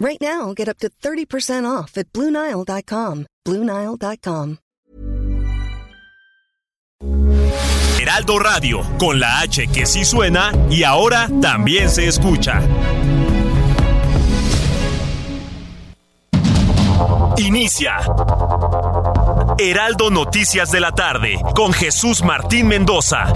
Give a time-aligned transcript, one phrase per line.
[0.00, 3.26] Right now, get up to 30% off at BlueNile.com.
[3.46, 4.56] BlueNile.com.
[8.00, 12.62] Heraldo Radio, con la H que sí suena y ahora también se escucha.
[17.36, 17.96] Inicia.
[19.58, 23.32] Heraldo Noticias de la tarde con Jesús Martín Mendoza.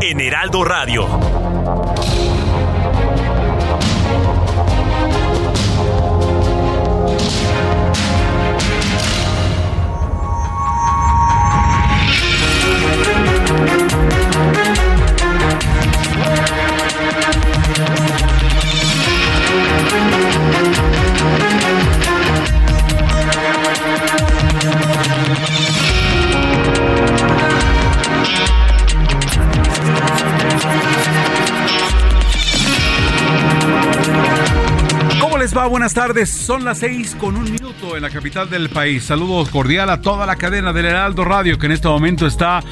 [0.00, 1.06] En Heraldo Radio.
[35.68, 36.30] Buenas tardes.
[36.30, 39.04] Son las seis con un minuto en la capital del país.
[39.04, 42.62] Saludos cordial a toda la cadena del Heraldo Radio que en este momento está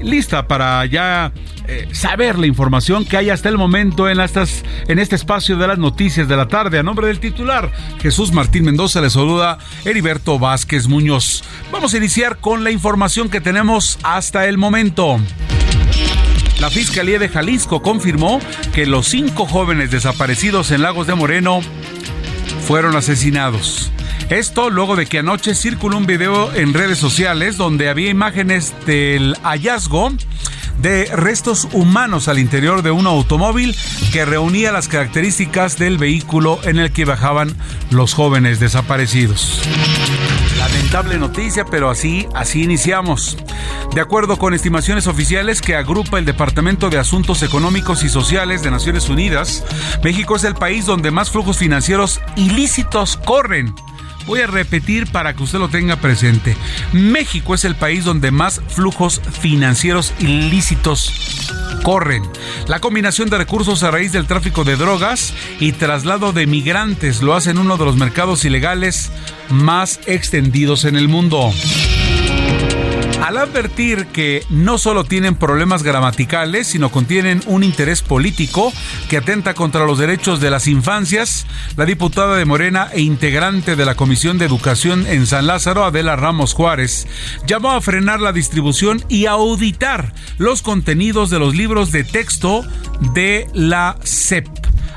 [0.00, 1.32] lista para ya
[1.66, 5.66] eh, saber la información que hay hasta el momento en, estas, en este espacio de
[5.66, 6.78] las noticias de la tarde.
[6.78, 11.42] A nombre del titular, Jesús Martín Mendoza, le saluda Heriberto Vázquez Muñoz.
[11.72, 15.18] Vamos a iniciar con la información que tenemos hasta el momento.
[16.60, 18.40] La Fiscalía de Jalisco confirmó
[18.72, 21.60] que los cinco jóvenes desaparecidos en Lagos de Moreno
[22.66, 23.92] fueron asesinados.
[24.28, 29.36] Esto luego de que anoche circuló un video en redes sociales donde había imágenes del
[29.44, 30.12] hallazgo
[30.82, 33.76] de restos humanos al interior de un automóvil
[34.12, 37.54] que reunía las características del vehículo en el que bajaban
[37.90, 39.62] los jóvenes desaparecidos.
[40.66, 43.36] Lamentable noticia, pero así, así iniciamos.
[43.94, 48.72] De acuerdo con estimaciones oficiales que agrupa el Departamento de Asuntos Económicos y Sociales de
[48.72, 49.64] Naciones Unidas,
[50.02, 53.76] México es el país donde más flujos financieros ilícitos corren.
[54.26, 56.56] Voy a repetir para que usted lo tenga presente.
[56.92, 61.12] México es el país donde más flujos financieros ilícitos
[61.82, 62.22] corren.
[62.66, 67.34] La combinación de recursos a raíz del tráfico de drogas y traslado de migrantes lo
[67.34, 69.12] hacen uno de los mercados ilegales
[69.48, 71.52] más extendidos en el mundo.
[73.26, 78.72] Al advertir que no solo tienen problemas gramaticales, sino contienen un interés político
[79.08, 81.44] que atenta contra los derechos de las infancias,
[81.76, 86.14] la diputada de Morena e integrante de la Comisión de Educación en San Lázaro, Adela
[86.14, 87.08] Ramos Juárez,
[87.48, 92.64] llamó a frenar la distribución y a auditar los contenidos de los libros de texto
[93.12, 94.46] de la CEP.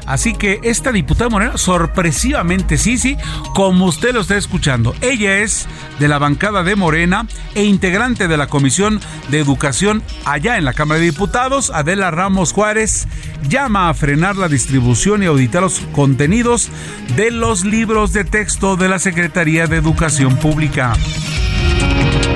[0.09, 3.15] Así que esta diputada Morena, sorpresivamente, sí, sí,
[3.53, 5.67] como usted lo está escuchando, ella es
[5.99, 8.99] de la bancada de Morena e integrante de la Comisión
[9.29, 13.07] de Educación allá en la Cámara de Diputados, Adela Ramos Juárez,
[13.47, 16.69] llama a frenar la distribución y auditar los contenidos
[17.15, 20.93] de los libros de texto de la Secretaría de Educación Pública.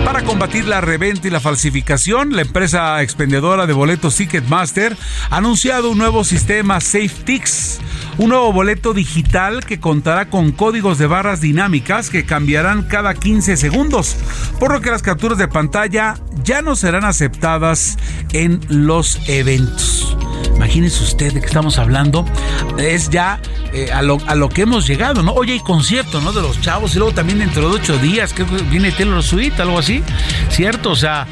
[0.05, 4.97] Para combatir la reventa y la falsificación, la empresa expendedora de boletos Ticketmaster
[5.29, 7.79] ha anunciado un nuevo sistema SafeTix,
[8.17, 13.55] un nuevo boleto digital que contará con códigos de barras dinámicas que cambiarán cada 15
[13.55, 14.17] segundos,
[14.59, 17.97] por lo que las capturas de pantalla ya no serán aceptadas
[18.33, 20.17] en los eventos.
[20.55, 22.25] Imagínese usted de qué estamos hablando.
[22.77, 23.39] Es ya
[23.73, 25.33] eh, a, lo, a, lo, que hemos llegado, ¿no?
[25.33, 26.31] Oye, hay concierto, ¿no?
[26.31, 29.79] De los chavos y luego también dentro de ocho días, que viene Taylor Swift, algo
[29.79, 30.03] así,
[30.49, 30.91] ¿cierto?
[30.91, 31.27] O sea,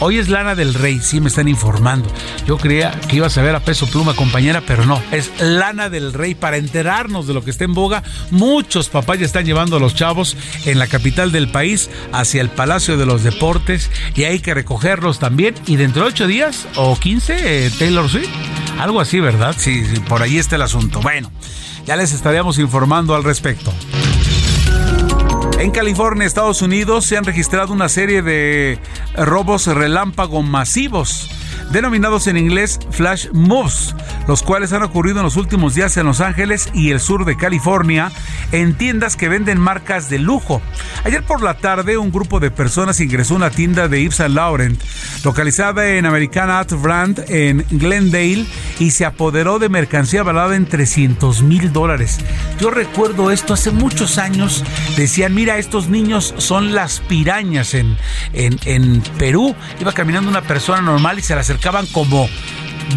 [0.00, 2.08] hoy es Lana del Rey, sí me están informando.
[2.46, 6.12] Yo creía que ibas a ver a Peso Pluma, compañera, pero no, es Lana del
[6.12, 8.02] Rey para enterarnos de lo que está en boga.
[8.30, 12.48] Muchos papás ya están llevando a los chavos en la capital del país hacia el
[12.48, 15.54] Palacio de los Deportes y hay que recogerlos también.
[15.66, 18.30] Y dentro de ocho días o quince, eh, Taylor Swift.
[18.78, 19.54] Algo así, ¿verdad?
[19.56, 21.00] Sí, sí, por ahí está el asunto.
[21.00, 21.30] Bueno,
[21.86, 23.72] ya les estaríamos informando al respecto.
[25.58, 28.78] En California, Estados Unidos, se han registrado una serie de
[29.16, 31.30] robos relámpago masivos,
[31.72, 33.94] denominados en inglés flash moves,
[34.28, 37.36] los cuales han ocurrido en los últimos días en Los Ángeles y el sur de
[37.36, 38.12] California,
[38.52, 40.62] en tiendas que venden marcas de lujo.
[41.04, 44.34] Ayer por la tarde, un grupo de personas ingresó a una tienda de Yves Saint
[44.34, 44.80] Laurent,
[45.24, 48.46] localizada en American Art Brand en Glendale,
[48.78, 52.18] y se apoderó de mercancía valorada en 300 mil dólares.
[52.60, 54.64] Yo recuerdo esto hace muchos años.
[54.96, 57.96] Decían, mira, estos niños son las pirañas en,
[58.32, 59.54] en, en Perú.
[59.80, 62.28] Iba caminando una persona normal y se le acercaban como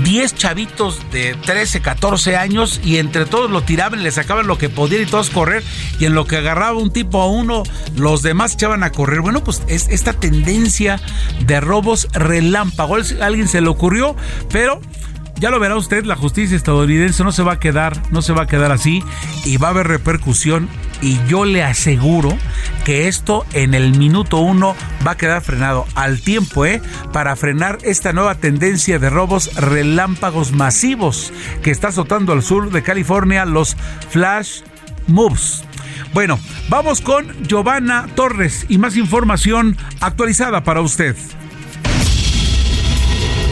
[0.03, 4.67] 10 chavitos de 13, 14 años y entre todos lo tiraban le sacaban lo que
[4.67, 5.63] podían y todos correr
[5.99, 7.63] y en lo que agarraba un tipo a uno,
[7.95, 9.21] los demás echaban a correr.
[9.21, 10.99] Bueno, pues es esta tendencia
[11.45, 12.97] de robos relámpago.
[13.21, 14.15] Alguien se le ocurrió,
[14.49, 14.81] pero
[15.39, 18.43] ya lo verá usted, la justicia estadounidense no se va a quedar, no se va
[18.43, 19.03] a quedar así
[19.45, 20.67] y va a haber repercusión
[21.01, 22.35] y yo le aseguro
[22.83, 24.75] que esto en el minuto uno
[25.05, 26.81] va a quedar frenado al tiempo, ¿eh?
[27.13, 31.31] Para frenar esta nueva tendencia de robos relámpagos masivos
[31.61, 33.77] que está azotando al sur de California, los
[34.09, 34.61] flash
[35.07, 35.63] moves.
[36.13, 36.39] Bueno,
[36.69, 41.15] vamos con Giovanna Torres y más información actualizada para usted.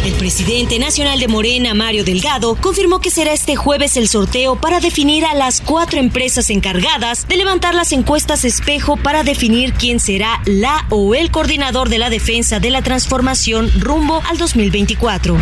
[0.06, 4.80] El presidente nacional de Morena, Mario Delgado, confirmó que será este jueves el sorteo para
[4.80, 10.44] definir a las cuatro empresas encargadas de levantar las encuestas espejo para definir quién será
[10.46, 15.38] la o el coordinador de la defensa de la transformación rumbo al 2024.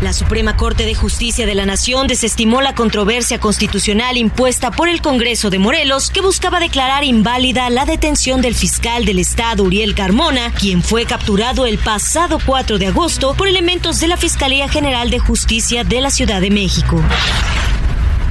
[0.00, 5.02] La Suprema Corte de Justicia de la Nación desestimó la controversia constitucional impuesta por el
[5.02, 10.52] Congreso de Morelos que buscaba declarar inválida la detención del fiscal del Estado Uriel Carmona,
[10.52, 15.18] quien fue capturado el pasado 4 de agosto por elementos de la Fiscalía General de
[15.18, 17.02] Justicia de la Ciudad de México.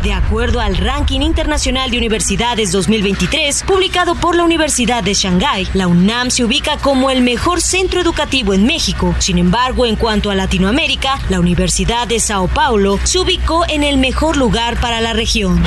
[0.03, 5.87] De acuerdo al Ranking Internacional de Universidades 2023, publicado por la Universidad de Shanghái, la
[5.87, 9.13] UNAM se ubica como el mejor centro educativo en México.
[9.19, 13.97] Sin embargo, en cuanto a Latinoamérica, la Universidad de Sao Paulo se ubicó en el
[13.97, 15.61] mejor lugar para la región.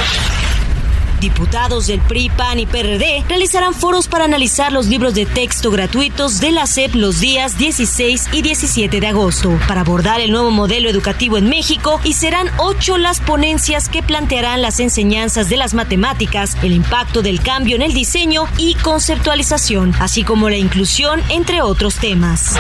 [1.22, 6.40] Diputados del PRI, PAN y PRD realizarán foros para analizar los libros de texto gratuitos
[6.40, 10.90] de la SEP los días 16 y 17 de agosto para abordar el nuevo modelo
[10.90, 16.56] educativo en México y serán ocho las ponencias que plantearán las enseñanzas de las matemáticas,
[16.64, 21.94] el impacto del cambio en el diseño y conceptualización, así como la inclusión, entre otros
[21.94, 22.56] temas.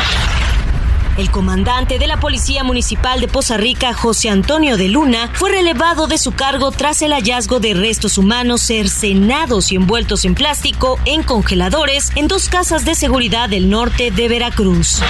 [1.18, 6.06] El comandante de la Policía Municipal de Poza Rica, José Antonio de Luna, fue relevado
[6.06, 11.22] de su cargo tras el hallazgo de restos humanos cercenados y envueltos en plástico en
[11.22, 15.02] congeladores en dos casas de seguridad del norte de Veracruz.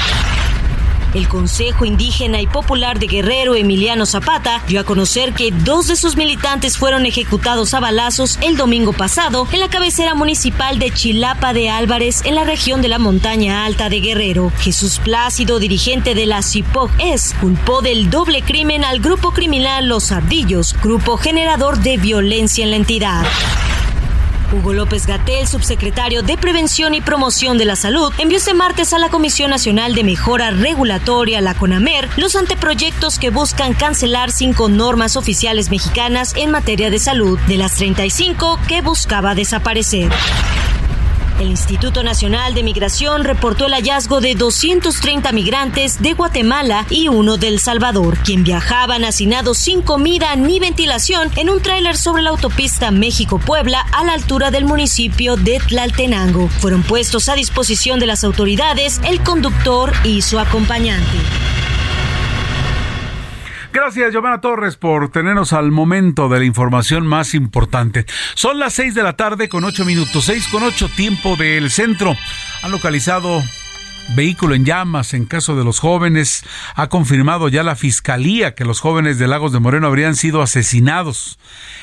[1.15, 5.97] El Consejo Indígena y Popular de Guerrero Emiliano Zapata dio a conocer que dos de
[5.97, 11.53] sus militantes fueron ejecutados a balazos el domingo pasado en la cabecera municipal de Chilapa
[11.53, 14.53] de Álvarez en la región de la montaña alta de Guerrero.
[14.59, 20.13] Jesús Plácido, dirigente de la CIPOG es, culpó del doble crimen al grupo criminal Los
[20.13, 23.25] Ardillos, grupo generador de violencia en la entidad.
[24.53, 28.99] Hugo López Gatel, subsecretario de Prevención y Promoción de la Salud, envió este martes a
[28.99, 35.17] la Comisión Nacional de Mejora Regulatoria, la CONAMER, los anteproyectos que buscan cancelar cinco normas
[35.17, 40.11] oficiales mexicanas en materia de salud, de las 35 que buscaba desaparecer.
[41.41, 47.37] El Instituto Nacional de Migración reportó el hallazgo de 230 migrantes de Guatemala y uno
[47.37, 52.31] de El Salvador, quien viajaban hacinados sin comida ni ventilación en un tráiler sobre la
[52.31, 56.49] autopista México-Puebla a la altura del municipio de Tlaltenango.
[56.49, 61.19] Fueron puestos a disposición de las autoridades el conductor y su acompañante.
[63.73, 68.05] Gracias, Giovanna Torres, por tenernos al momento de la información más importante.
[68.35, 72.15] Son las seis de la tarde con ocho minutos, seis con ocho tiempo del centro.
[72.63, 73.43] Han localizado
[74.15, 76.45] vehículo en llamas en caso de los jóvenes.
[76.75, 81.39] Ha confirmado ya la Fiscalía que los jóvenes de Lagos de Moreno habrían sido asesinados.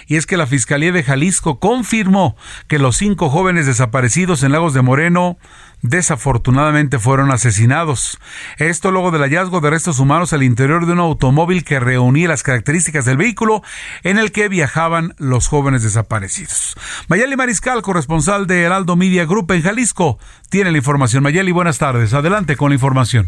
[0.06, 2.38] Y es que la Fiscalía de Jalisco confirmó
[2.68, 5.38] que los cinco jóvenes desaparecidos en Lagos de Moreno
[5.82, 8.20] desafortunadamente fueron asesinados.
[8.58, 12.44] Esto luego del hallazgo de restos humanos al interior de un automóvil que reunía las
[12.44, 13.62] características del vehículo
[14.04, 16.76] en el que viajaban los jóvenes desaparecidos.
[17.08, 20.20] Mayeli Mariscal, corresponsal de Heraldo Media Group en Jalisco,
[20.50, 21.24] tiene la información.
[21.24, 22.14] Mayeli, buenas tardes.
[22.14, 23.28] Adelante con la información.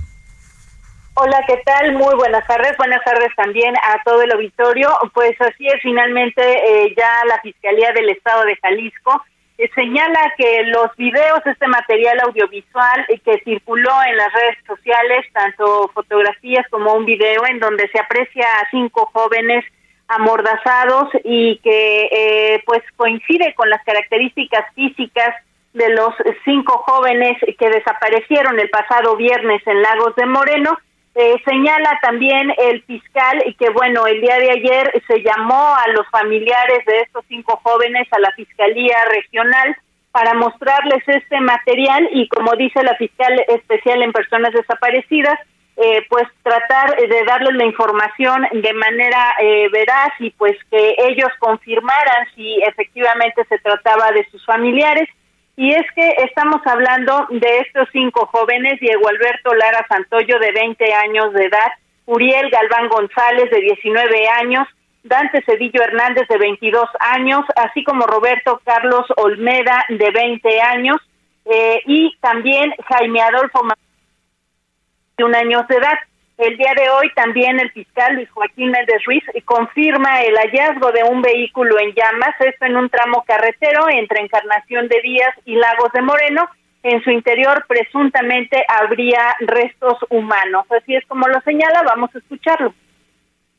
[1.14, 1.94] Hola, ¿qué tal?
[1.94, 2.76] Muy buenas tardes.
[2.78, 4.90] Buenas tardes también a todo el auditorio.
[5.14, 9.22] Pues así es, finalmente eh, ya la Fiscalía del Estado de Jalisco
[9.76, 15.90] señala que los videos, este material audiovisual eh, que circuló en las redes sociales, tanto
[15.94, 19.64] fotografías como un video en donde se aprecia a cinco jóvenes
[20.08, 25.34] amordazados y que eh, pues coincide con las características físicas
[25.74, 26.14] de los
[26.44, 30.78] cinco jóvenes que desaparecieron el pasado viernes en Lagos de Moreno,
[31.14, 36.08] eh, señala también el fiscal que, bueno, el día de ayer se llamó a los
[36.10, 39.76] familiares de estos cinco jóvenes a la Fiscalía Regional
[40.12, 45.38] para mostrarles este material y como dice la fiscal especial en personas desaparecidas,
[45.78, 51.30] eh, pues tratar de darles la información de manera eh, veraz y pues que ellos
[51.40, 55.10] confirmaran si efectivamente se trataba de sus familiares.
[55.56, 60.94] Y es que estamos hablando de estos cinco jóvenes, Diego Alberto Lara Santoyo de 20
[60.94, 61.72] años de edad,
[62.06, 64.68] Uriel Galván González de 19 años,
[65.04, 70.98] Dante Cedillo Hernández de 22 años, así como Roberto Carlos Olmeda de 20 años
[71.46, 73.62] eh, y también Jaime Adolfo
[75.18, 75.98] de un año de edad.
[76.38, 81.04] El día de hoy también el fiscal Luis Joaquín Méndez Ruiz confirma el hallazgo de
[81.04, 85.92] un vehículo en llamas, esto en un tramo carretero entre Encarnación de Díaz y Lagos
[85.94, 86.50] de Moreno.
[86.84, 90.66] En su interior presuntamente habría restos humanos.
[90.72, 92.74] Así es como lo señala, vamos a escucharlo.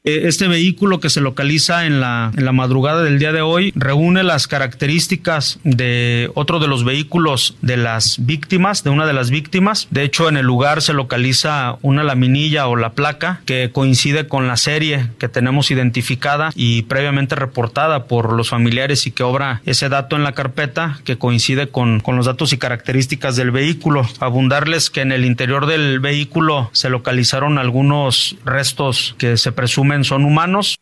[0.04, 4.48] Eh, este vehículo que se localiza en la, madrugada del día de hoy reúne las
[4.48, 9.86] características de otro de los vehículos de las víctimas, de una de las víctimas.
[9.90, 14.48] De hecho, en el lugar se localiza una laminilla o la placa que coincide con
[14.48, 19.88] la serie que tenemos identificada y previamente reportada por los familiares y que obra ese
[19.88, 24.02] dato en la carpeta que coincide con, con los datos y características del vehículo.
[24.18, 30.24] Abundarles que en el interior del vehículo se localizaron algunos restos que se presumen son
[30.24, 30.76] humanos.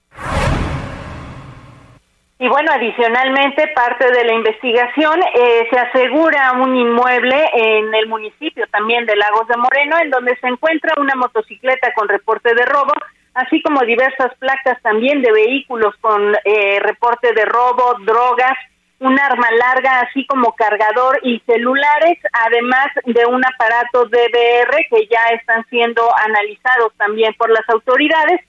[2.41, 8.67] Y bueno, adicionalmente, parte de la investigación eh, se asegura un inmueble en el municipio
[8.73, 12.95] también de Lagos de Moreno, en donde se encuentra una motocicleta con reporte de robo,
[13.35, 18.57] así como diversas placas también de vehículos con eh, reporte de robo, drogas,
[19.01, 25.27] un arma larga, así como cargador y celulares, además de un aparato DVR que ya
[25.39, 28.41] están siendo analizados también por las autoridades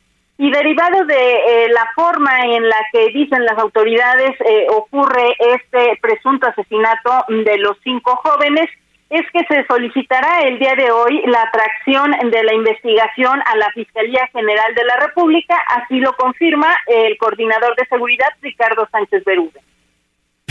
[0.41, 5.99] y derivado de eh, la forma en la que dicen las autoridades eh, ocurre este
[6.01, 8.67] presunto asesinato de los cinco jóvenes,
[9.11, 13.69] es que se solicitará el día de hoy la atracción de la investigación a la
[13.73, 19.59] Fiscalía General de la República, así lo confirma el coordinador de seguridad Ricardo Sánchez Berube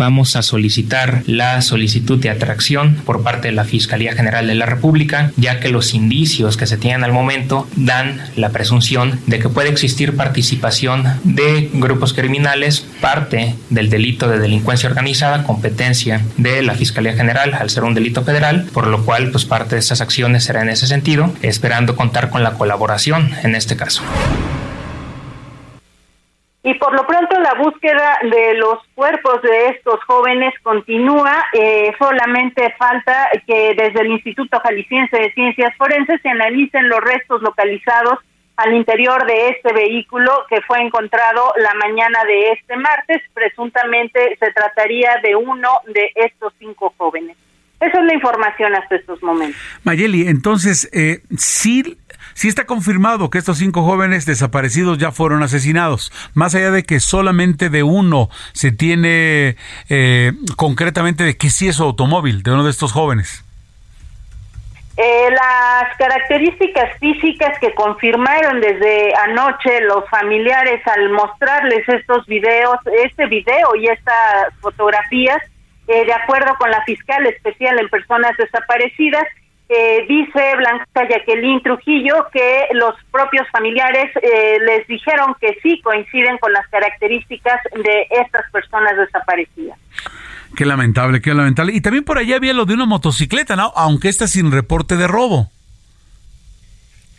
[0.01, 4.65] vamos a solicitar la solicitud de atracción por parte de la Fiscalía General de la
[4.65, 9.51] República, ya que los indicios que se tienen al momento dan la presunción de que
[9.51, 16.75] puede existir participación de grupos criminales, parte del delito de delincuencia organizada, competencia de la
[16.75, 20.45] Fiscalía General al ser un delito federal, por lo cual pues parte de esas acciones
[20.45, 24.03] será en ese sentido, esperando contar con la colaboración en este caso.
[26.63, 31.45] Y por lo pronto la búsqueda de los cuerpos de estos jóvenes continúa.
[31.55, 37.41] Eh, solamente falta que desde el Instituto Jalisciense de Ciencias Forenses se analicen los restos
[37.41, 38.19] localizados
[38.57, 43.23] al interior de este vehículo que fue encontrado la mañana de este martes.
[43.33, 47.39] Presuntamente se trataría de uno de estos cinco jóvenes.
[47.81, 49.59] Esa es la información hasta estos momentos.
[49.85, 51.97] Mayeli, entonces, eh, sí
[52.41, 56.99] Sí está confirmado que estos cinco jóvenes desaparecidos ya fueron asesinados, más allá de que
[56.99, 59.57] solamente de uno se tiene
[59.91, 63.45] eh, concretamente de que sí es su automóvil, de uno de estos jóvenes.
[64.97, 73.27] Eh, las características físicas que confirmaron desde anoche los familiares al mostrarles estos videos, este
[73.27, 75.43] video y estas fotografías,
[75.89, 79.27] eh, de acuerdo con la fiscal especial en personas desaparecidas,
[79.73, 86.39] eh, dice Blanca Jacqueline Trujillo que los propios familiares eh, les dijeron que sí coinciden
[86.39, 89.79] con las características de estas personas desaparecidas.
[90.57, 91.73] Qué lamentable, qué lamentable.
[91.73, 93.73] Y también por allá había lo de una motocicleta, ¿no?
[93.77, 95.47] Aunque esta sin reporte de robo.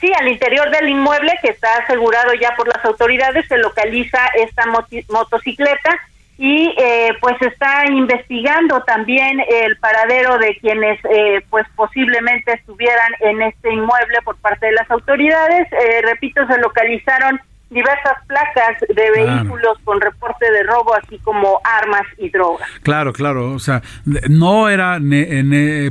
[0.02, 4.66] Sí, al interior del inmueble que está asegurado ya por las autoridades se localiza esta
[5.08, 5.98] motocicleta
[6.44, 13.44] y eh, pues está investigando también el paradero de quienes eh, pues posiblemente estuvieran en
[13.44, 15.68] este inmueble por parte de las autoridades.
[15.72, 22.08] Eh, repito, se localizaron diversas placas de vehículos con reporte de robo, así como armas
[22.18, 22.68] y drogas.
[22.82, 23.84] Claro, claro, o sea,
[24.28, 24.98] no era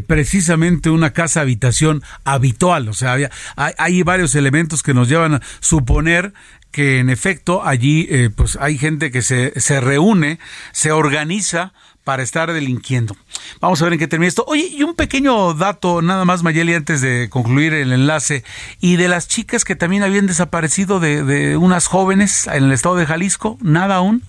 [0.09, 5.35] precisamente una casa habitación habitual, o sea, había, hay, hay, varios elementos que nos llevan
[5.35, 6.33] a suponer
[6.70, 10.38] que en efecto allí eh, pues hay gente que se, se reúne,
[10.72, 11.72] se organiza
[12.04, 13.14] para estar delinquiendo.
[13.60, 14.44] Vamos a ver en qué termina esto.
[14.46, 18.42] Oye, y un pequeño dato nada más, Mayeli, antes de concluir el enlace,
[18.80, 22.96] y de las chicas que también habían desaparecido de, de unas jóvenes en el estado
[22.96, 24.22] de Jalisco, ¿nada aún?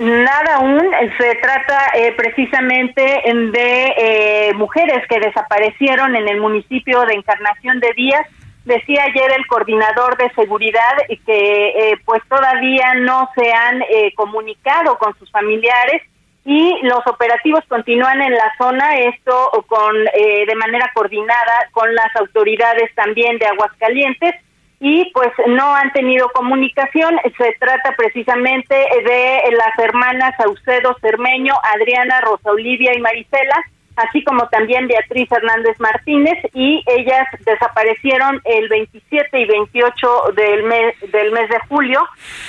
[0.00, 0.80] Nada aún,
[1.18, 7.92] se trata eh, precisamente de eh, mujeres que desaparecieron en el municipio de Encarnación de
[7.94, 8.26] Díaz
[8.70, 10.94] Decía ayer el coordinador de seguridad
[11.26, 16.02] que eh, pues todavía no se han eh, comunicado con sus familiares
[16.44, 22.14] y los operativos continúan en la zona, esto con eh, de manera coordinada con las
[22.14, 24.36] autoridades también de Aguascalientes
[24.78, 27.16] y pues no han tenido comunicación.
[27.38, 33.64] Se trata precisamente de las hermanas Saucedo Cermeño, Adriana, Rosa Olivia y Marisela,
[34.00, 40.94] así como también Beatriz Hernández Martínez y ellas desaparecieron el 27 y 28 del mes
[41.12, 42.00] del mes de julio,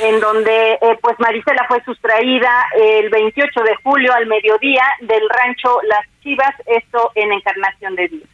[0.01, 5.79] en donde eh, pues Marisela fue sustraída el 28 de julio al mediodía del rancho
[5.84, 8.29] Las Chivas, esto en Encarnación de Dios.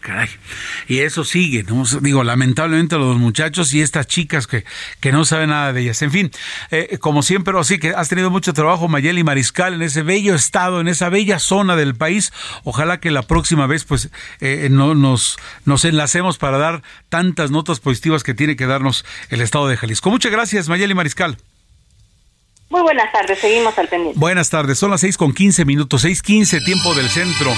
[0.00, 0.28] Caray.
[0.88, 1.84] Y eso sigue, ¿no?
[2.00, 4.64] digo, lamentablemente los muchachos y estas chicas que,
[5.00, 6.00] que no saben nada de ellas.
[6.02, 6.30] En fin,
[6.70, 10.80] eh, como siempre, así que has tenido mucho trabajo, Mayeli Mariscal, en ese bello estado,
[10.80, 12.32] en esa bella zona del país.
[12.64, 17.78] Ojalá que la próxima vez, pues, eh, no, nos, nos enlacemos para dar tantas notas
[17.80, 20.10] positivas que tiene que darnos el estado de Jalisco.
[20.10, 21.36] Muchas gracias, Mayeli Mariscal.
[22.70, 24.18] Muy buenas tardes, seguimos al pendiente.
[24.18, 27.52] Buenas tardes, son las seis con quince minutos, seis quince, tiempo del centro.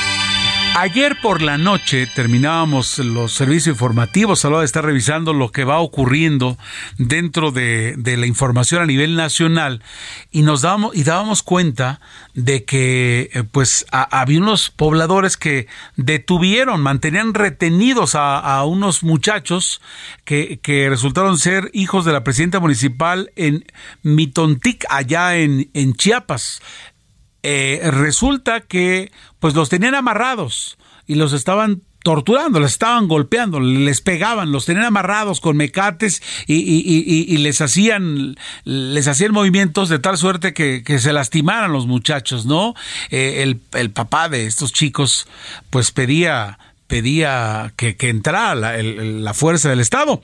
[0.74, 5.64] Ayer por la noche terminábamos los servicios informativos, a la de estar revisando lo que
[5.64, 6.56] va ocurriendo
[6.96, 9.82] dentro de, la información a nivel nacional
[10.30, 12.00] y nos dábamos, y dábamos cuenta
[12.32, 19.82] de que eh, pues había unos pobladores que detuvieron, mantenían retenidos a, unos muchachos
[20.24, 23.66] que, que, resultaron ser hijos de la presidenta municipal en
[24.02, 26.62] Mitontic, allá en Chiapas.
[27.42, 34.00] Eh, resulta que pues los tenían amarrados y los estaban torturando, les estaban golpeando, les
[34.00, 40.52] pegaban, los tenían amarrados con mecates y, les hacían les hacían movimientos de tal suerte
[40.52, 42.75] que, se lastimaran los muchachos, ¿no?
[43.11, 45.26] Eh, el, papá de estos chicos
[45.70, 50.20] pues pedía pedía que, entrara la, fuerza del Estado.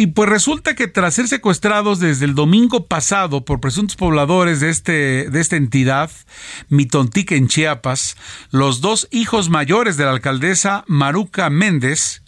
[0.00, 4.70] Y pues resulta que tras ser secuestrados desde el domingo pasado por presuntos pobladores de,
[4.70, 6.08] este, de esta entidad,
[6.68, 8.16] Mitontique en Chiapas,
[8.52, 12.22] los dos hijos mayores de la alcaldesa Maruca Méndez,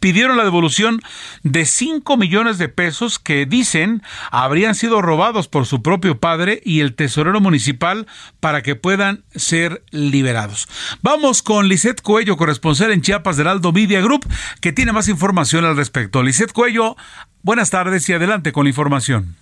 [0.00, 1.00] pidieron la devolución
[1.42, 6.80] de 5 millones de pesos que dicen habrían sido robados por su propio padre y
[6.80, 8.06] el tesorero municipal
[8.40, 10.68] para que puedan ser liberados.
[11.02, 14.26] Vamos con Lisette Cuello, corresponsal en Chiapas del Aldo Media Group,
[14.60, 16.22] que tiene más información al respecto.
[16.22, 16.96] Lisette Cuello,
[17.42, 19.36] buenas tardes y adelante con la información.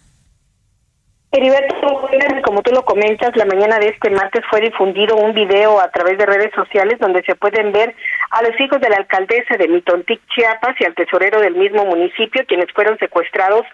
[1.33, 2.09] Heriberto,
[2.45, 6.17] como tú lo comentas, la mañana de este martes fue difundido un video a través
[6.19, 7.95] de redes sociales donde se pueden ver
[8.31, 12.47] a los hijos de la alcaldesa de Mitontic, Chiapas y al tesorero del mismo municipio,
[12.47, 13.67] quienes fueron secuestrados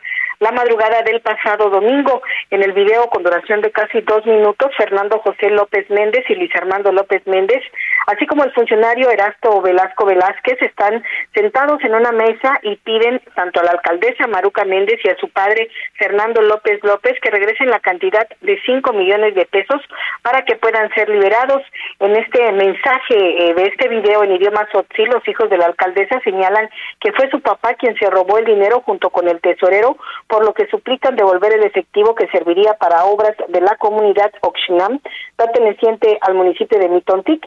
[0.42, 2.22] la madrugada del pasado domingo.
[2.50, 6.50] En el video, con duración de casi dos minutos, Fernando José López Méndez y Luis
[6.56, 7.62] Armando López Méndez,
[8.06, 11.02] así como el funcionario Erasto Velasco Velázquez, están
[11.34, 15.28] sentados en una mesa y piden tanto a la alcaldesa Maruca Méndez y a su
[15.28, 19.80] padre Fernando López López que regresen la cantidad de cinco millones de pesos
[20.22, 21.62] para que puedan ser liberados.
[22.00, 26.20] En este mensaje eh, de este video en idioma sotzil, los hijos de la alcaldesa
[26.24, 26.68] señalan
[27.00, 29.96] que fue su papá quien se robó el dinero junto con el tesorero
[30.28, 35.00] por lo que suplican devolver el efectivo que serviría para obras de la comunidad Oxinam,
[35.36, 37.46] perteneciente al municipio de Mitontic.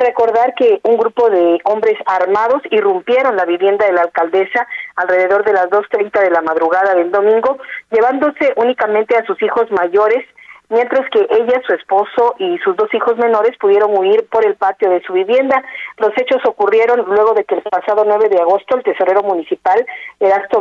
[0.00, 5.52] Recordar que un grupo de hombres armados irrumpieron la vivienda de la alcaldesa alrededor de
[5.52, 7.58] las 2.30 de la madrugada del domingo,
[7.90, 10.24] llevándose únicamente a sus hijos mayores,
[10.68, 14.90] mientras que ella, su esposo y sus dos hijos menores pudieron huir por el patio
[14.90, 15.62] de su vivienda.
[15.98, 19.84] Los hechos ocurrieron luego de que el pasado 9 de agosto el tesorero municipal
[20.20, 20.60] Erasto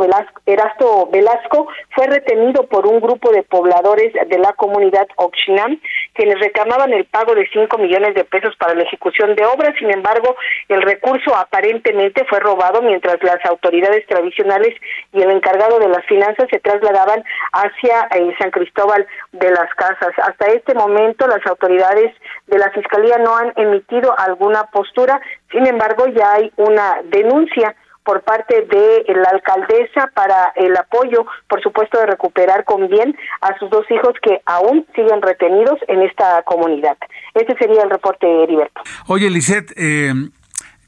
[1.11, 5.79] Velasco, fue retenido por un grupo de pobladores de la comunidad Oxinam
[6.13, 9.73] quienes reclamaban el pago de 5 millones de pesos para la ejecución de obras.
[9.79, 10.35] Sin embargo,
[10.69, 14.75] el recurso aparentemente fue robado mientras las autoridades tradicionales
[15.11, 19.92] y el encargado de las finanzas se trasladaban hacia eh, San Cristóbal de las Casas
[20.01, 22.13] hasta este momento las autoridades
[22.47, 25.19] de la Fiscalía no han emitido alguna postura,
[25.51, 31.61] sin embargo ya hay una denuncia por parte de la alcaldesa para el apoyo, por
[31.61, 36.43] supuesto, de recuperar con bien a sus dos hijos que aún siguen retenidos en esta
[36.43, 36.97] comunidad.
[37.33, 38.81] Ese sería el reporte, Heriberto.
[39.07, 40.13] Oye, Lisette, eh,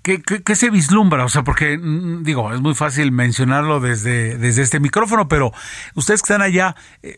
[0.04, 1.24] ¿qué, qué, se vislumbra?
[1.24, 5.52] O sea, porque, mm, digo, es muy fácil mencionarlo desde, desde este micrófono, pero
[5.96, 7.18] ustedes que están allá, eh,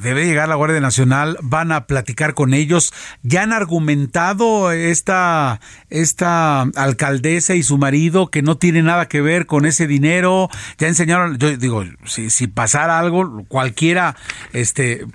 [0.00, 6.62] debe llegar la Guardia Nacional, van a platicar con ellos, ya han argumentado esta, esta
[6.76, 11.38] alcaldesa y su marido que no tiene nada que ver con ese dinero, ya enseñaron,
[11.38, 14.16] yo digo, si, si pasara algo, cualquiera,
[14.52, 15.06] este,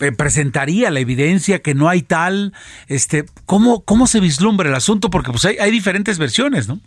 [0.00, 2.52] eh, presentaría la evidencia que no hay tal,
[2.88, 5.08] este, ¿cómo, cómo se vislumbra el asunto?
[5.08, 6.80] Porque pues hay, hay diferentes versiones, ¿no?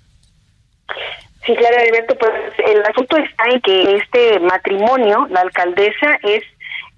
[1.46, 2.32] Sí, claro, Alberto, pues
[2.68, 6.44] el asunto está en que este matrimonio, la alcaldesa es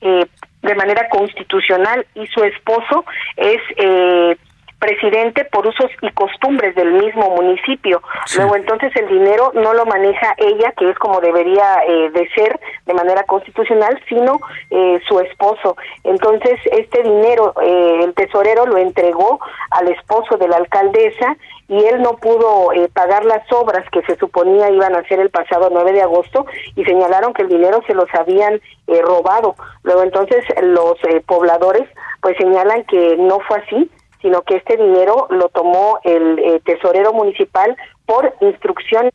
[0.02, 0.26] eh,
[0.62, 4.38] de manera constitucional y su esposo es eh,
[4.82, 8.02] presidente por usos y costumbres del mismo municipio.
[8.36, 12.60] Luego entonces el dinero no lo maneja ella, que es como debería eh, de ser
[12.88, 14.42] de manera constitucional, sino
[14.72, 15.78] eh, su esposo.
[16.04, 19.40] Entonces este dinero eh, el tesorero lo entregó
[19.70, 24.72] al esposo de la alcaldesa y él no pudo pagar las obras que se suponía
[24.72, 28.10] iban a hacer el pasado 9 de agosto y señalaron que el dinero se los
[28.14, 29.56] habían robado.
[29.84, 31.88] Luego entonces los pobladores
[32.22, 33.90] pues señalan que no fue así,
[34.22, 39.10] sino que este dinero lo tomó el eh, tesorero municipal por instrucción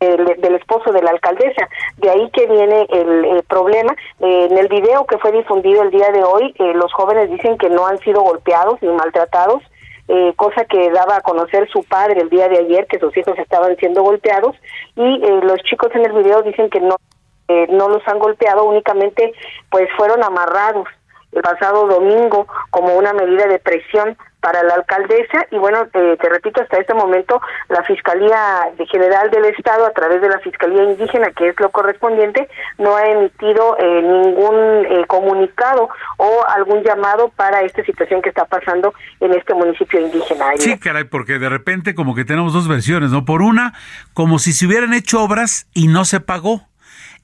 [0.00, 1.68] del, esposo de la alcaldesa.
[1.96, 3.94] De ahí que viene el, problema.
[4.20, 7.56] Eh, en el video que fue difundido el día de hoy, eh, los jóvenes dicen
[7.56, 9.62] que no han sido golpeados ni maltratados,
[10.36, 13.76] cosa que daba a conocer su padre el día de ayer, que sus hijos estaban
[13.76, 14.54] siendo golpeados,
[14.94, 16.94] y los chicos en el video dicen que no,
[17.48, 19.32] no los han golpeado, únicamente
[19.68, 20.86] pues fueron amarrados
[21.36, 26.28] el pasado domingo como una medida de presión para la alcaldesa y bueno, eh, te
[26.28, 31.32] repito, hasta este momento la Fiscalía General del Estado a través de la Fiscalía Indígena,
[31.32, 37.62] que es lo correspondiente, no ha emitido eh, ningún eh, comunicado o algún llamado para
[37.62, 40.46] esta situación que está pasando en este municipio indígena.
[40.58, 43.24] Sí, caray, porque de repente como que tenemos dos versiones, ¿no?
[43.24, 43.74] Por una,
[44.14, 46.68] como si se hubieran hecho obras y no se pagó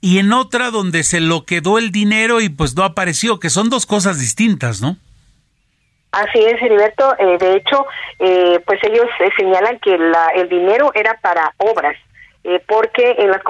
[0.02, 3.70] y en otra donde se lo quedó el dinero y pues no apareció, que son
[3.70, 4.96] dos cosas distintas, ¿no?
[6.10, 7.14] Así es, Heriberto.
[7.18, 7.86] Eh, de hecho,
[8.18, 11.96] eh, pues ellos eh, señalan que la, el dinero era para obras,
[12.66, 13.40] porque en las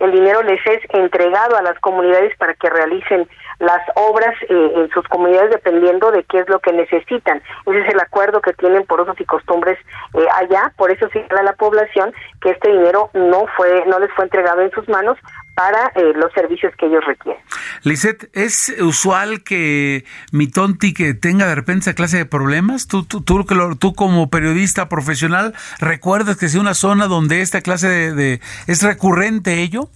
[0.00, 4.90] el dinero les es entregado a las comunidades para que realicen las obras eh, en
[4.90, 7.42] sus comunidades dependiendo de qué es lo que necesitan.
[7.66, 9.78] Ese es el acuerdo que tienen por usos y costumbres
[10.14, 14.24] eh, allá, por eso a la población que este dinero no fue no les fue
[14.24, 15.18] entregado en sus manos
[15.54, 17.40] para eh, los servicios que ellos requieren.
[17.82, 22.88] Lisette, ¿es usual que mi tonti que tenga de repente esa clase de problemas?
[22.88, 23.44] ¿Tú, tú, tú,
[23.78, 29.62] tú como periodista profesional recuerdas que sea una zona donde esta clase de es recurrente
[29.62, 29.88] ello?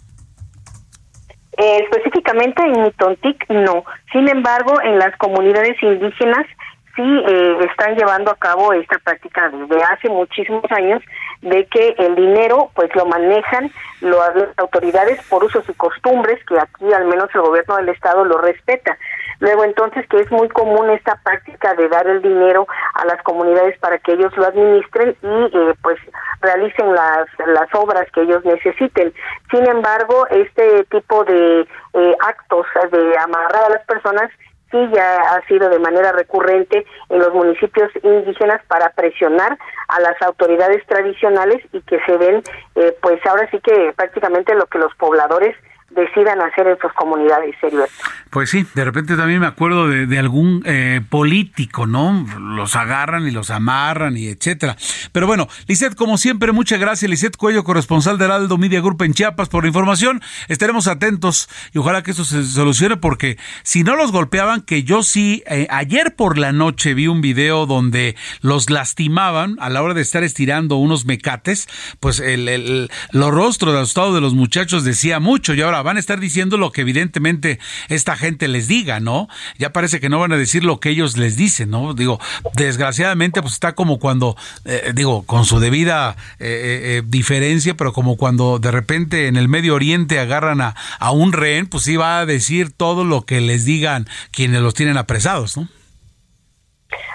[1.58, 3.84] Eh, específicamente en Mitontic no.
[4.12, 6.46] Sin embargo, en las comunidades indígenas
[6.94, 11.02] sí eh, están llevando a cabo esta práctica desde hace muchísimos años
[11.42, 13.70] de que el dinero pues lo manejan
[14.00, 18.38] las autoridades por usos y costumbres que aquí al menos el gobierno del estado lo
[18.38, 18.98] respeta.
[19.40, 23.78] Luego entonces que es muy común esta práctica de dar el dinero a las comunidades
[23.78, 25.98] para que ellos lo administren y eh, pues
[26.40, 29.12] realicen las, las obras que ellos necesiten.
[29.50, 34.30] Sin embargo, este tipo de eh, actos de amarrar a las personas
[34.70, 40.20] sí ya ha sido de manera recurrente en los municipios indígenas para presionar a las
[40.22, 42.42] autoridades tradicionales y que se ven,
[42.74, 45.56] eh, pues ahora sí que prácticamente lo que los pobladores
[45.90, 47.86] decidan hacer en sus comunidades, serio.
[48.30, 52.26] Pues sí, de repente también me acuerdo de, algún eh, político, ¿no?
[52.38, 54.76] Los agarran y los amarran y etcétera.
[55.12, 59.14] Pero bueno, Lisette, como siempre, muchas gracias, Lisette Cuello, corresponsal de Heraldo Media Group en
[59.14, 60.20] Chiapas, por la información.
[60.48, 65.02] Estaremos atentos y ojalá que eso se solucione, porque si no los golpeaban, que yo
[65.02, 69.94] sí, eh, ayer por la noche vi un video donde los lastimaban a la hora
[69.94, 71.66] de estar estirando unos mecates,
[71.98, 75.96] pues el, el, los rostros de estado de los muchachos decía mucho y ahora van
[75.96, 79.28] a estar diciendo lo que evidentemente esta gente les diga, ¿no?
[79.58, 81.94] Ya parece que no van a decir lo que ellos les dicen, ¿no?
[81.94, 82.20] Digo,
[82.54, 88.16] desgraciadamente pues está como cuando, eh, digo, con su debida eh, eh, diferencia, pero como
[88.16, 92.20] cuando de repente en el Medio Oriente agarran a, a un rehén, pues sí va
[92.20, 95.68] a decir todo lo que les digan quienes los tienen apresados, ¿no?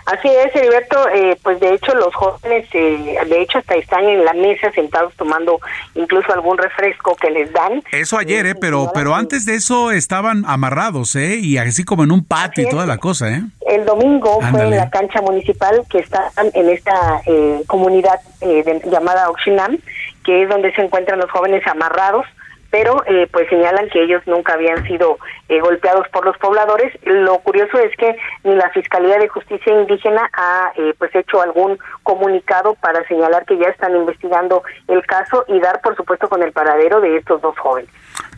[0.06, 4.24] Así es, Heriberto, eh, pues de hecho los jóvenes, eh, de hecho hasta están en
[4.26, 5.60] la mesa sentados tomando
[5.96, 7.82] incluso algún refresco que les dan.
[7.92, 11.38] Eso ayer, eh, pero pero antes de eso estaban amarrados, ¿eh?
[11.42, 13.42] Y así como en un patio y toda la cosa, ¿eh?
[13.66, 18.20] El domingo fue en la cancha municipal que está en esta eh, comunidad
[18.86, 19.78] llamada Oxinam,
[20.24, 22.26] que es donde se encuentran los jóvenes amarrados
[22.74, 26.92] pero eh, pues señalan que ellos nunca habían sido eh, golpeados por los pobladores.
[27.04, 31.78] Lo curioso es que ni la Fiscalía de Justicia Indígena ha eh, pues hecho algún
[32.02, 36.52] comunicado para señalar que ya están investigando el caso y dar por supuesto con el
[36.52, 37.92] paradero de estos dos jóvenes.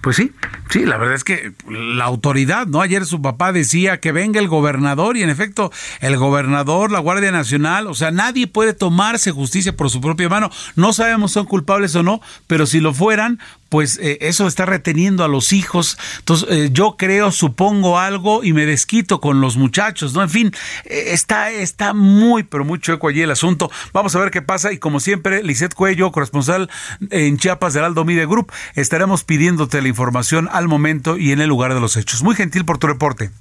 [0.04, 0.30] Pues sí,
[0.76, 2.82] sí, la verdad es que la autoridad, ¿no?
[2.82, 7.32] Ayer su papá decía que venga el gobernador y en efecto el gobernador, la Guardia
[7.32, 10.52] Nacional, o sea, nadie puede tomarse justicia por su propia mano.
[10.76, 14.66] No sabemos si son culpables o no, pero si lo fueran, pues eh, eso está
[14.66, 15.98] reteniendo a los hijos.
[16.20, 20.22] Entonces, eh, yo creo, supongo algo y me desquito con los muchachos, ¿no?
[20.22, 20.52] En fin,
[20.86, 23.72] eh, está, está muy, pero muy chueco allí el asunto.
[23.94, 26.70] Vamos a ver qué pasa y como siempre, Lisette Cuello, corresponsal
[27.10, 31.50] en Chiapas del Aldo Mide Group, estaremos pidiéndote la información al momento y en el
[31.50, 32.24] lugar de los hechos.
[32.24, 33.32] Muy gentil por tu reporte.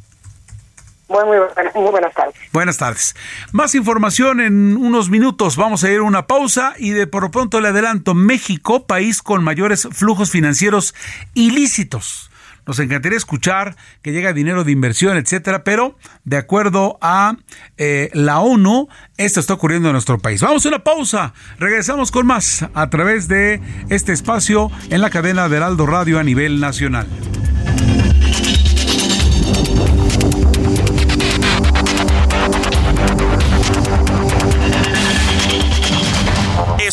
[1.09, 1.37] Muy, muy,
[1.75, 2.35] muy, buenas tardes.
[2.53, 3.15] Buenas tardes.
[3.53, 5.57] Más información en unos minutos.
[5.57, 9.45] Vamos a ir a una pausa y de por pronto le adelanto, México, país con
[9.45, 10.95] mayores flujos financieros
[11.35, 12.31] ilícitos.
[12.67, 17.37] Nos encantaría escuchar que llega dinero de inversión, etcétera, pero de acuerdo a
[17.77, 20.41] eh, la ONU, esto está ocurriendo en nuestro país.
[20.41, 21.35] Vamos a una pausa.
[21.59, 26.25] Regresamos con más a través de este espacio en la cadena de Heraldo Radio a
[26.25, 27.07] nivel nacional.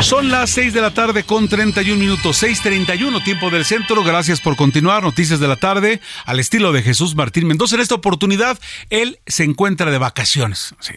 [0.00, 4.04] Son las 6 de la tarde con 31 minutos, 6:31 tiempo del centro.
[4.04, 5.02] Gracias por continuar.
[5.02, 7.74] Noticias de la tarde al estilo de Jesús Martín Mendoza.
[7.74, 8.58] En esta oportunidad,
[8.90, 10.74] él se encuentra de vacaciones.
[10.80, 10.94] Sí,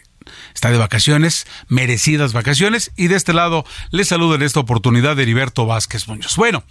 [0.54, 2.92] está de vacaciones, merecidas vacaciones.
[2.96, 6.36] Y de este lado le saludo en esta oportunidad Heriberto Vázquez Muñoz.
[6.36, 6.64] Bueno,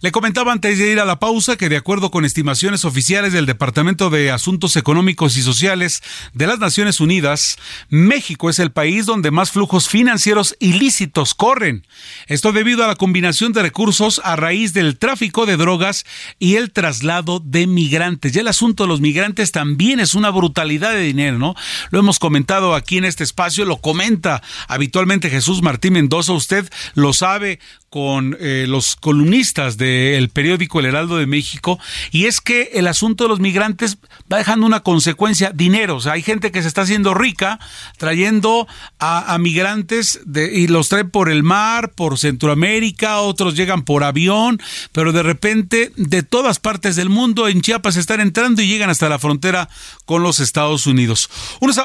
[0.00, 3.46] le comentaba antes de ir a la pausa que de acuerdo con estimaciones oficiales del
[3.46, 7.56] Departamento de Asuntos Económicos y Sociales de las Naciones Unidas,
[7.88, 11.86] México es el país donde más flujos financieros ilícitos corren.
[12.26, 16.04] Esto debido a la combinación de recursos a raíz del tráfico de drogas
[16.38, 18.32] y el traslado de migrantes.
[18.32, 21.54] Ya el asunto de los migrantes también es una brutalidad de dinero, ¿no?
[21.90, 27.12] Lo hemos comentado aquí en este espacio, lo comenta habitualmente Jesús Martín Mendoza, usted lo
[27.12, 27.60] sabe
[27.94, 31.78] con eh, los columnistas del periódico El Heraldo de México,
[32.10, 33.98] y es que el asunto de los migrantes
[34.32, 35.94] va dejando una consecuencia, dinero.
[35.94, 37.60] O sea, hay gente que se está haciendo rica
[37.96, 38.66] trayendo
[38.98, 45.12] a, migrantes y los trae por el mar, por Centroamérica, otros llegan por avión, pero
[45.12, 49.20] de repente de todas partes del mundo en Chiapas están entrando y llegan hasta la
[49.20, 49.68] frontera
[50.04, 51.30] con los Estados Unidos.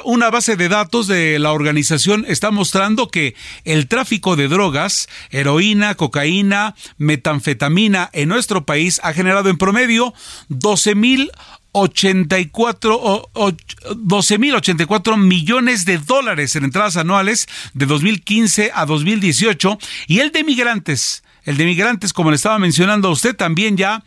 [0.05, 5.98] Una base de datos de la organización está mostrando que el tráfico de drogas, heroína,
[5.99, 10.13] cocaína, metanfetamina en nuestro país ha generado en promedio
[10.47, 11.29] 12 mil
[11.73, 20.45] 84 12.084 millones de dólares en entradas anuales de 2015 a 2018 y el de
[20.45, 24.01] migrantes, el de migrantes como le estaba mencionando a usted también ya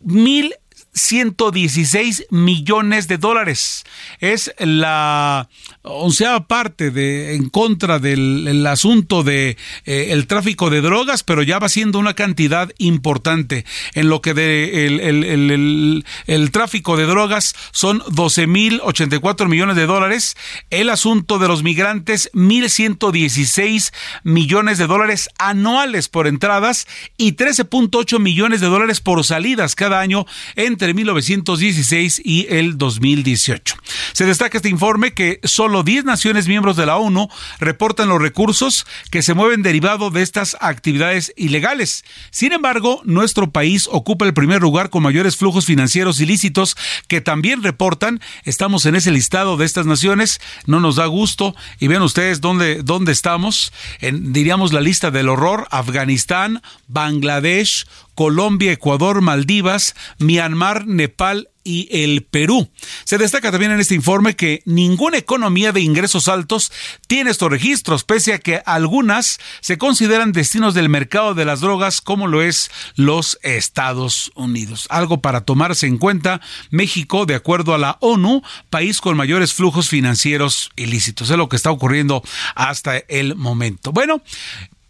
[0.00, 0.54] mil
[0.98, 3.84] 116 millones de dólares.
[4.20, 5.48] Es la
[5.82, 11.58] onceava parte de en contra del asunto de eh, el tráfico de drogas, pero ya
[11.58, 13.64] va siendo una cantidad importante.
[13.94, 19.86] En lo que de el, el tráfico de drogas son 12 mil 84 millones de
[19.86, 20.36] dólares.
[20.70, 23.92] El asunto de los migrantes 1.116
[24.24, 30.26] millones de dólares anuales por entradas y 13.8 millones de dólares por salidas cada año
[30.56, 33.76] entre entre 1916 y el 2018.
[34.12, 37.28] Se destaca este informe que solo 10 naciones miembros de la ONU
[37.60, 42.04] reportan los recursos que se mueven derivado de estas actividades ilegales.
[42.30, 46.74] Sin embargo, nuestro país ocupa el primer lugar con mayores flujos financieros ilícitos
[47.06, 48.20] que también reportan.
[48.44, 50.40] Estamos en ese listado de estas naciones.
[50.64, 51.54] No nos da gusto.
[51.78, 53.72] Y ven ustedes dónde, dónde estamos.
[54.00, 55.68] En, diríamos, la lista del horror.
[55.70, 57.84] Afganistán, Bangladesh,
[58.18, 62.68] Colombia, Ecuador, Maldivas, Myanmar, Nepal y el Perú.
[63.04, 66.72] Se destaca también en este informe que ninguna economía de ingresos altos
[67.06, 72.00] tiene estos registros, pese a que algunas se consideran destinos del mercado de las drogas,
[72.00, 74.88] como lo es los Estados Unidos.
[74.90, 79.88] Algo para tomarse en cuenta, México, de acuerdo a la ONU, país con mayores flujos
[79.88, 81.30] financieros ilícitos.
[81.30, 82.24] Es lo que está ocurriendo
[82.56, 83.92] hasta el momento.
[83.92, 84.22] Bueno,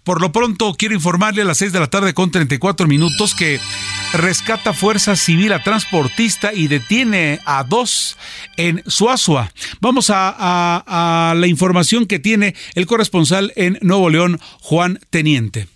[0.08, 3.60] por lo pronto, quiero informarle a las 6 de la tarde con 34 minutos que
[4.14, 8.16] rescata Fuerza Civil a transportista y detiene a dos
[8.56, 9.52] en Suazua.
[9.82, 15.68] Vamos a, a la información que tiene el corresponsal en Nuevo León, Juan Teniente.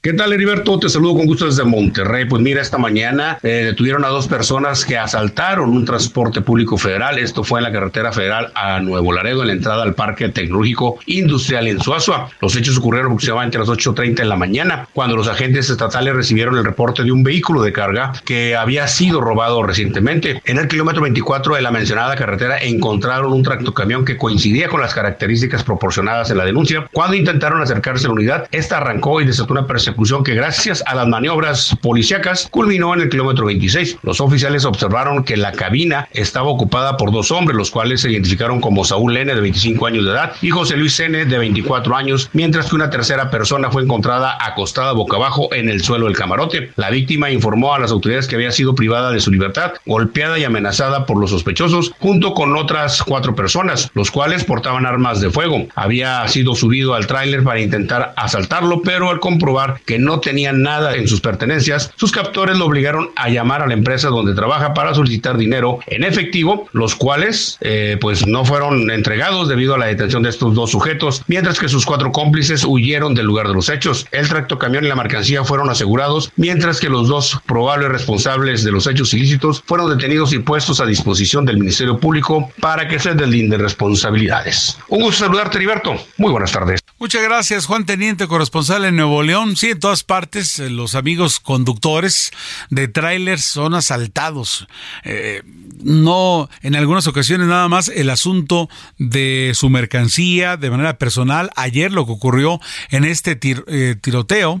[0.00, 0.78] ¿Qué tal, Heriberto?
[0.78, 2.24] Te saludo con gusto desde Monterrey.
[2.26, 7.18] Pues mira, esta mañana eh, detuvieron a dos personas que asaltaron un transporte público federal.
[7.18, 11.00] Esto fue en la carretera federal a Nuevo Laredo, en la entrada al Parque Tecnológico
[11.06, 12.30] Industrial en Suazua.
[12.40, 16.56] Los hechos ocurrieron aproximadamente a las 8.30 de la mañana, cuando los agentes estatales recibieron
[16.56, 20.40] el reporte de un vehículo de carga que había sido robado recientemente.
[20.44, 24.94] En el kilómetro 24 de la mencionada carretera encontraron un tractocamión que coincidía con las
[24.94, 26.88] características proporcionadas en la denuncia.
[26.92, 30.84] Cuando intentaron acercarse a la unidad, esta arrancó y desató una persecución persecución que gracias
[30.86, 33.98] a las maniobras policíacas culminó en el kilómetro 26.
[34.02, 38.60] Los oficiales observaron que la cabina estaba ocupada por dos hombres, los cuales se identificaron
[38.60, 42.28] como Saúl N, de 25 años de edad, y José Luis N, de 24 años,
[42.34, 46.70] mientras que una tercera persona fue encontrada acostada boca abajo en el suelo del camarote.
[46.76, 50.44] La víctima informó a las autoridades que había sido privada de su libertad, golpeada y
[50.44, 55.66] amenazada por los sospechosos, junto con otras cuatro personas, los cuales portaban armas de fuego.
[55.74, 60.96] Había sido subido al tráiler para intentar asaltarlo, pero al comprobar que no tenían nada
[60.96, 64.94] en sus pertenencias, sus captores lo obligaron a llamar a la empresa donde trabaja para
[64.94, 70.22] solicitar dinero en efectivo, los cuales eh, pues no fueron entregados debido a la detención
[70.22, 74.06] de estos dos sujetos, mientras que sus cuatro cómplices huyeron del lugar de los hechos.
[74.12, 78.86] El tractocamión y la mercancía fueron asegurados, mientras que los dos probables responsables de los
[78.86, 83.60] hechos ilícitos fueron detenidos y puestos a disposición del Ministerio Público para que se deslinden
[83.60, 84.78] responsabilidades.
[84.88, 85.96] Un gusto saludarte, Heriberto.
[86.16, 86.80] Muy buenas tardes.
[86.98, 89.56] Muchas gracias, Juan Teniente, corresponsal en Nuevo León.
[89.70, 92.32] En todas partes eh, los amigos conductores
[92.70, 94.66] de trailers son asaltados.
[95.04, 95.42] Eh,
[95.82, 101.50] no, en algunas ocasiones nada más el asunto de su mercancía de manera personal.
[101.56, 104.60] Ayer lo que ocurrió en este eh, tiroteo,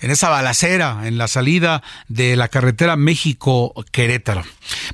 [0.00, 4.44] en esa balacera, en la salida de la carretera México-Querétaro.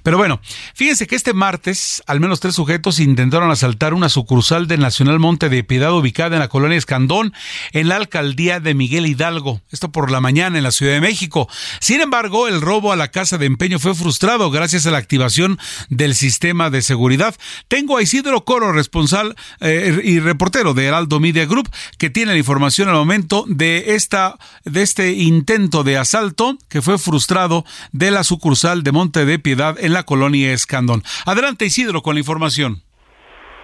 [0.03, 0.40] Pero bueno,
[0.74, 5.48] fíjense que este martes al menos tres sujetos intentaron asaltar una sucursal del Nacional Monte
[5.48, 7.33] de Piedad ubicada en la colonia Escandón,
[7.72, 9.53] en la alcaldía de Miguel Hidalgo.
[9.70, 11.48] Esto por la mañana en la Ciudad de México.
[11.80, 15.58] Sin embargo, el robo a la casa de empeño fue frustrado gracias a la activación
[15.88, 17.34] del sistema de seguridad.
[17.68, 22.38] Tengo a Isidro Coro, responsable eh, y reportero de Heraldo Media Group, que tiene la
[22.38, 28.24] información al momento de esta de este intento de asalto que fue frustrado de la
[28.24, 31.02] sucursal de Monte de Piedad en la colonia Escandón.
[31.26, 32.82] Adelante Isidro con la información.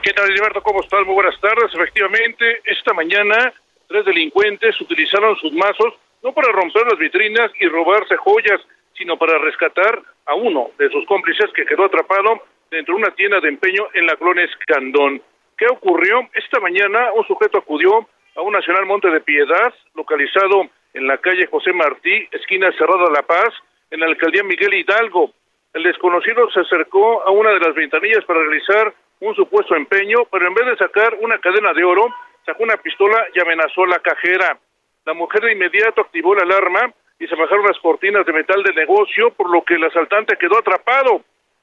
[0.03, 0.63] ¿Qué tal, Gilberto?
[0.63, 1.01] ¿Cómo estás?
[1.05, 1.71] Muy buenas tardes.
[1.75, 3.53] Efectivamente, esta mañana
[3.91, 8.61] tres delincuentes utilizaron sus mazos no para romper las vitrinas y robarse joyas,
[8.97, 13.41] sino para rescatar a uno de sus cómplices que quedó atrapado dentro de una tienda
[13.41, 15.21] de empeño en la colonia Escandón.
[15.59, 16.21] ¿Qué ocurrió?
[16.35, 21.49] Esta mañana un sujeto acudió a un Nacional Monte de Piedad, localizado en la calle
[21.49, 23.53] José Martí, esquina Cerrada La Paz,
[23.91, 25.33] en la alcaldía Miguel Hidalgo.
[25.75, 30.47] El desconocido se acercó a una de las ventanillas para realizar un supuesto empeño, pero
[30.47, 32.07] en vez de sacar una cadena de oro,
[32.45, 34.59] sacó una pistola y amenazó a la cajera.
[35.05, 38.75] La mujer de inmediato activó la alarma y se bajaron las cortinas de metal del
[38.75, 41.23] negocio, por lo que el asaltante quedó atrapado.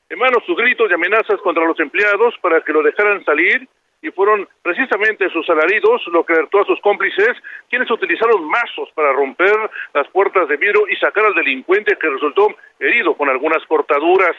[0.09, 3.67] En manos sus gritos y amenazas contra los empleados para que lo dejaran salir
[4.01, 7.35] y fueron precisamente sus alaridos lo que alertó a sus cómplices,
[7.69, 9.55] quienes utilizaron mazos para romper
[9.93, 12.47] las puertas de vidrio y sacar al delincuente que resultó
[12.79, 14.35] herido con algunas cortaduras.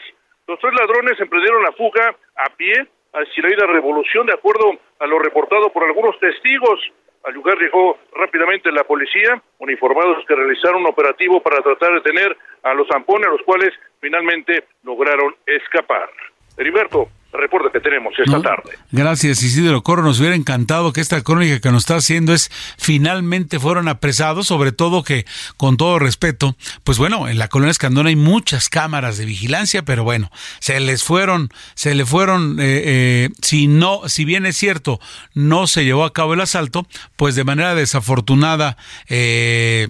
[0.47, 5.19] Los tres ladrones emprendieron la fuga a pie hacia la revolución, de acuerdo a lo
[5.19, 6.79] reportado por algunos testigos.
[7.23, 12.37] Al lugar llegó rápidamente la policía, uniformados que realizaron un operativo para tratar de detener
[12.63, 16.09] a los zampones, los cuales finalmente lograron escapar.
[16.57, 18.77] Heriberto, reporte que tenemos esta tarde.
[18.91, 20.03] Gracias, Isidro Corro.
[20.03, 24.71] Nos hubiera encantado que esta crónica que nos está haciendo es finalmente fueron apresados, sobre
[24.71, 25.25] todo que,
[25.57, 30.03] con todo respeto, pues bueno, en la colonia Escandón hay muchas cámaras de vigilancia, pero
[30.03, 34.99] bueno, se les fueron, se le fueron, eh, eh, si no, si bien es cierto,
[35.33, 39.89] no se llevó a cabo el asalto, pues de manera desafortunada, eh,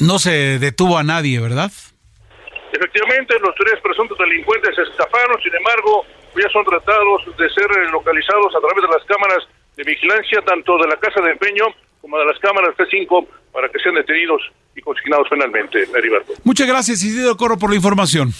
[0.00, 1.70] no se detuvo a nadie, ¿verdad?
[2.72, 6.04] Efectivamente, los tres presuntos delincuentes escaparon, sin embargo,
[6.34, 9.44] ya son tratados de ser localizados a través de las cámaras
[9.76, 11.66] de vigilancia, tanto de la Casa de Empeño
[12.00, 14.42] como de las cámaras T5, para que sean detenidos
[14.74, 16.32] y consignados penalmente, Heriberto.
[16.44, 18.32] Muchas gracias, Isidro Corro, por la información.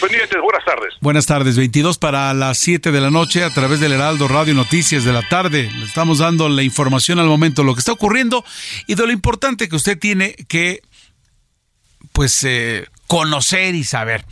[0.00, 0.94] Pendientes, buenas tardes.
[1.00, 5.04] Buenas tardes, 22 para las 7 de la noche a través del Heraldo Radio Noticias
[5.04, 5.70] de la tarde.
[5.72, 8.44] Le estamos dando la información al momento, lo que está ocurriendo
[8.86, 10.82] y de lo importante que usted tiene que,
[12.12, 14.24] pues, eh, conocer y saber.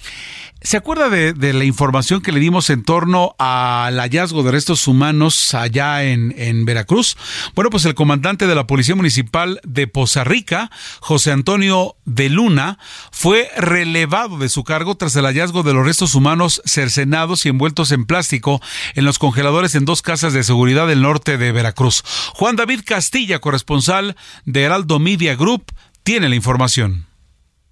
[0.62, 5.54] ¿Se acuerda de, la información que le dimos en torno al hallazgo de restos humanos
[5.54, 7.16] allá en, en, Veracruz?
[7.54, 10.70] Bueno, pues el comandante de la Policía Municipal de Poza Rica,
[11.00, 12.78] José Antonio de Luna,
[13.12, 17.92] fue relevado de su cargo tras el hallazgo de los restos humanos cercenados y envueltos
[17.92, 18.60] en plástico
[18.94, 22.02] en los congeladores en dos casas de seguridad del norte de Veracruz.
[22.34, 24.16] Juan David Castilla, corresponsal
[24.46, 25.64] de Heraldo Media Group,
[26.02, 27.06] tiene la información.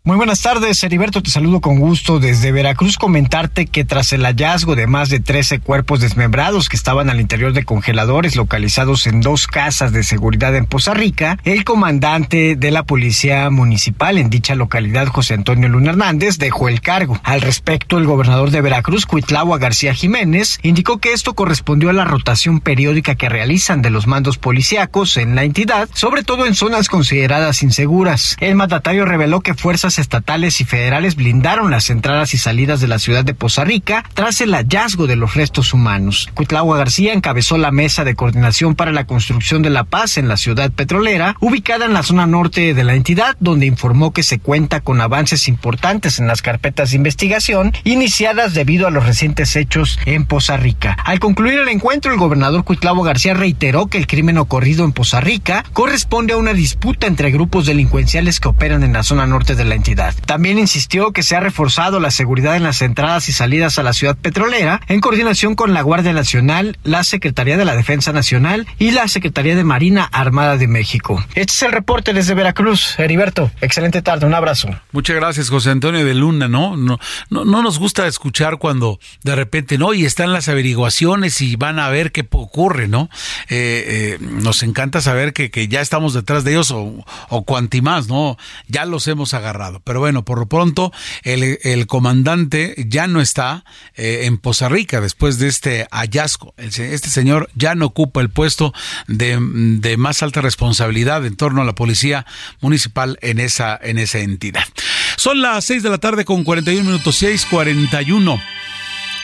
[0.06, 2.98] Muy buenas tardes, Heriberto, te saludo con gusto desde Veracruz.
[2.98, 7.54] Comentarte que tras el hallazgo de más de 13 cuerpos desmembrados que estaban al interior
[7.54, 12.82] de congeladores localizados en dos casas de seguridad en Poza Rica, el comandante de la
[12.82, 17.18] Policía Municipal en dicha localidad, José Antonio Luna Hernández, dejó el cargo.
[17.24, 22.04] Al respecto, el gobernador de Veracruz, Cuitlagua García Jiménez, indicó que esto correspondió a la
[22.04, 26.90] rotación periódica que realizan de los mandos policíacos en la entidad, sobre todo en zonas
[26.90, 28.36] consideradas inseguras.
[28.40, 32.98] El mandatario reveló que fuerzas estatales y federales blindaron las entradas y salidas de la
[32.98, 36.28] ciudad de Poza Rica tras el hallazgo de los restos humanos.
[36.34, 40.36] Cuitlagua García encabezó la mesa de coordinación para la construcción de la paz en la
[40.36, 44.80] ciudad petrolera, ubicada en la zona norte de la entidad, donde informó que se cuenta
[44.80, 50.26] con avances importantes en las carpetas de investigación iniciadas debido a los recientes hechos en
[50.26, 50.96] Poza Rica.
[51.04, 55.20] Al concluir el encuentro, el gobernador Cuitlagua García reiteró que el crimen ocurrido en Poza
[55.20, 59.64] Rica corresponde a una disputa entre grupos delincuenciales que operan en la zona norte de
[59.64, 59.83] la entidad
[60.26, 63.92] también insistió que se ha reforzado la seguridad en las entradas y salidas a la
[63.92, 68.92] ciudad petrolera en coordinación con la Guardia Nacional, la Secretaría de la Defensa Nacional y
[68.92, 71.22] la Secretaría de Marina Armada de México.
[71.34, 72.98] Este es el reporte desde Veracruz.
[72.98, 74.68] Heriberto, excelente tarde, un abrazo.
[74.92, 76.76] Muchas gracias, José Antonio de Luna, ¿no?
[76.76, 76.98] No,
[77.30, 81.78] no, no nos gusta escuchar cuando de repente, no, y están las averiguaciones y van
[81.78, 83.10] a ver qué ocurre, ¿no?
[83.48, 87.82] Eh, eh, nos encanta saber que, que, ya estamos detrás de ellos o, o cuanti
[87.82, 88.36] más, ¿no?
[88.68, 89.73] Ya los hemos agarrado.
[89.80, 93.64] Pero bueno, por lo pronto el, comandante ya no está
[93.96, 96.54] eh, en Poza Rica después de este hallazgo.
[96.56, 98.72] Este señor ya no ocupa el puesto
[99.06, 99.38] de,
[99.98, 102.26] más alta responsabilidad en torno a la policía
[102.60, 104.64] municipal en esa, en esa entidad.
[105.16, 108.40] Son las 6 de la tarde con 41 minutos, 6:41.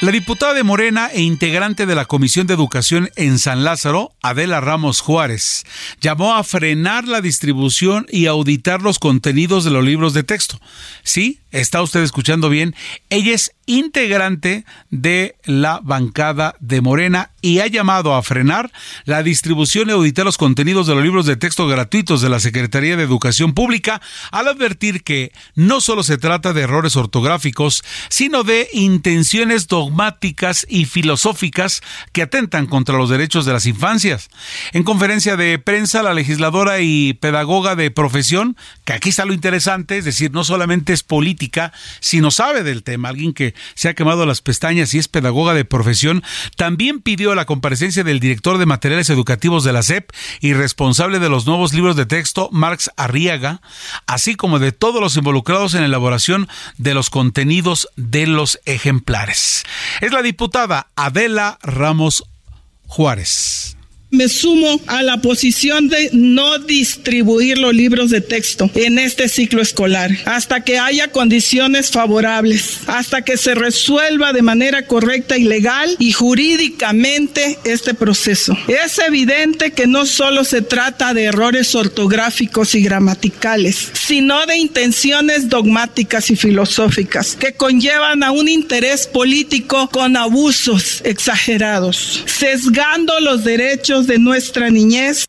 [0.01, 4.62] La diputada de Morena e integrante de la Comisión de Educación en San Lázaro, Adela
[4.62, 5.66] Ramos Juárez,
[6.01, 10.59] llamó a frenar la distribución y auditar los contenidos de los libros de texto.
[11.03, 12.74] Sí, está usted escuchando bien,
[13.09, 18.72] ella es integrante de la bancada de Morena y ha llamado a frenar
[19.05, 22.96] la distribución y auditar los contenidos de los libros de texto gratuitos de la Secretaría
[22.96, 28.68] de Educación Pública al advertir que no solo se trata de errores ortográficos, sino de
[28.72, 31.82] intenciones dogmáticas y filosóficas
[32.12, 34.30] que atentan contra los derechos de las infancias.
[34.72, 39.98] En conferencia de prensa, la legisladora y pedagoga de profesión, que aquí está lo interesante,
[39.98, 41.39] es decir, no solamente es política,
[42.01, 45.64] sino sabe del tema, alguien que se ha quemado las pestañas y es pedagoga de
[45.64, 46.22] profesión,
[46.57, 50.11] también pidió la comparecencia del director de materiales educativos de la SEP
[50.41, 53.62] y responsable de los nuevos libros de texto, Marx Arriaga,
[54.07, 59.64] así como de todos los involucrados en la elaboración de los contenidos de los ejemplares.
[60.01, 62.24] Es la diputada Adela Ramos
[62.86, 63.76] Juárez
[64.11, 69.63] me sumo a la posición de no distribuir los libros de texto en este ciclo
[69.63, 75.95] escolar hasta que haya condiciones favorables, hasta que se resuelva de manera correcta y legal
[75.99, 78.57] y jurídicamente este proceso.
[78.67, 85.49] Es evidente que no solo se trata de errores ortográficos y gramaticales, sino de intenciones
[85.49, 93.99] dogmáticas y filosóficas que conllevan a un interés político con abusos exagerados, sesgando los derechos
[94.07, 95.26] de nuestra niñez.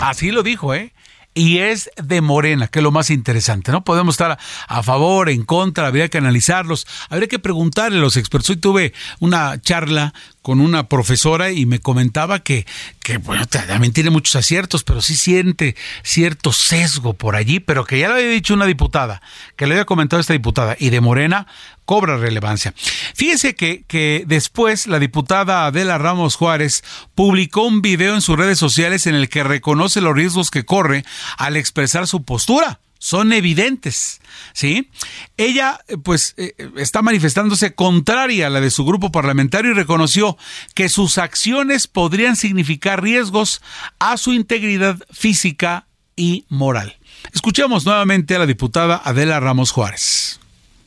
[0.00, 0.92] Así lo dijo, ¿eh?
[1.38, 3.84] y es de Morena, que es lo más interesante, ¿no?
[3.84, 4.36] Podemos estar
[4.66, 8.50] a, favor, en contra, habría que analizarlos, habría que preguntarle a los expertos.
[8.50, 10.14] Hoy tuve una charla
[10.48, 12.64] con una profesora y me comentaba que,
[13.02, 17.98] que bueno, también tiene muchos aciertos, pero sí siente cierto sesgo por allí, pero que
[17.98, 19.20] ya lo había dicho una diputada,
[19.56, 21.46] que le había comentado esta diputada, y de Morena
[21.84, 22.72] cobra relevancia.
[23.14, 26.82] Fíjese que, que después la diputada Adela Ramos Juárez
[27.14, 31.04] publicó un video en sus redes sociales en el que reconoce los riesgos que corre
[31.36, 34.20] al expresar su postura son evidentes,
[34.52, 34.90] ¿sí?
[35.36, 40.36] Ella, pues, eh, está manifestándose contraria a la de su grupo parlamentario y reconoció
[40.74, 43.62] que sus acciones podrían significar riesgos
[43.98, 45.86] a su integridad física
[46.16, 46.98] y moral.
[47.32, 50.40] Escuchemos nuevamente a la diputada Adela Ramos Juárez.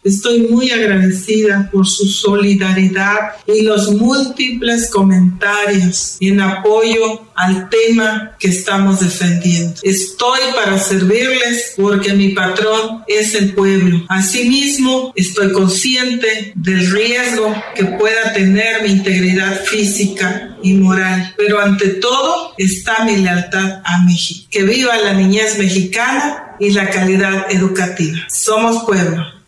[0.03, 8.47] Estoy muy agradecida por su solidaridad y los múltiples comentarios en apoyo al tema que
[8.47, 9.79] estamos defendiendo.
[9.83, 14.03] Estoy para servirles porque mi patrón es el pueblo.
[14.09, 21.35] Asimismo, estoy consciente del riesgo que pueda tener mi integridad física y moral.
[21.37, 24.47] Pero ante todo está mi lealtad a México.
[24.49, 28.17] Que viva la niñez mexicana y la calidad educativa.
[28.29, 29.40] Somos pueblo.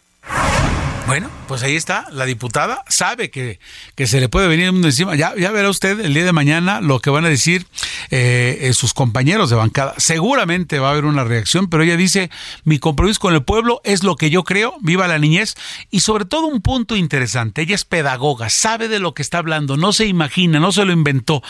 [1.05, 3.59] Bueno, pues ahí está, la diputada sabe que,
[3.95, 5.15] que se le puede venir mundo encima.
[5.15, 7.67] Ya, ya verá usted el día de mañana lo que van a decir
[8.09, 9.93] eh, eh, sus compañeros de bancada.
[9.97, 12.31] Seguramente va a haber una reacción, pero ella dice,
[12.63, 15.55] mi compromiso con el pueblo es lo que yo creo, viva la niñez.
[15.91, 19.75] Y sobre todo un punto interesante, ella es pedagoga, sabe de lo que está hablando,
[19.75, 21.43] no se imagina, no se lo inventó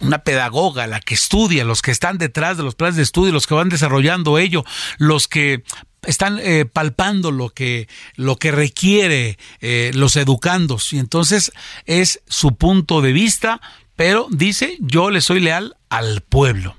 [0.00, 3.46] una pedagoga, la que estudia, los que están detrás de los planes de estudio, los
[3.46, 4.64] que van desarrollando ello,
[4.98, 5.62] los que
[6.02, 11.52] están eh, palpando lo que, lo que requiere eh, los educandos y entonces
[11.84, 13.60] es su punto de vista,
[13.96, 16.76] pero dice yo le soy leal al pueblo.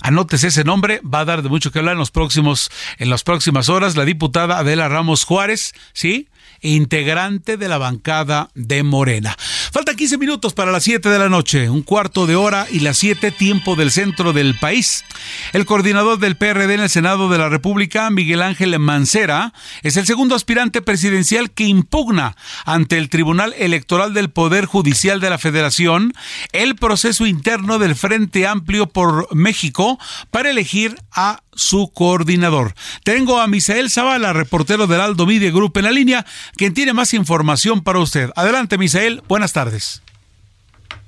[0.00, 3.22] Anótese ese nombre, va a dar de mucho que hablar en los próximos, en las
[3.22, 6.28] próximas horas, la diputada Adela Ramos Juárez, ¿sí?
[6.64, 9.36] Integrante de la bancada de Morena.
[9.72, 12.98] Faltan 15 minutos para las 7 de la noche, un cuarto de hora y las
[12.98, 15.04] 7 tiempo del centro del país.
[15.52, 19.52] El coordinador del PRD en el Senado de la República, Miguel Ángel Mancera,
[19.82, 25.30] es el segundo aspirante presidencial que impugna ante el Tribunal Electoral del Poder Judicial de
[25.30, 26.12] la Federación
[26.52, 29.98] el proceso interno del Frente Amplio por México
[30.30, 32.72] para elegir a su coordinador.
[33.04, 36.24] Tengo a Misael Zavala, reportero del Aldo Media Group en la línea,
[36.56, 38.30] quien tiene más información para usted.
[38.36, 40.02] Adelante, Misael, buenas tardes.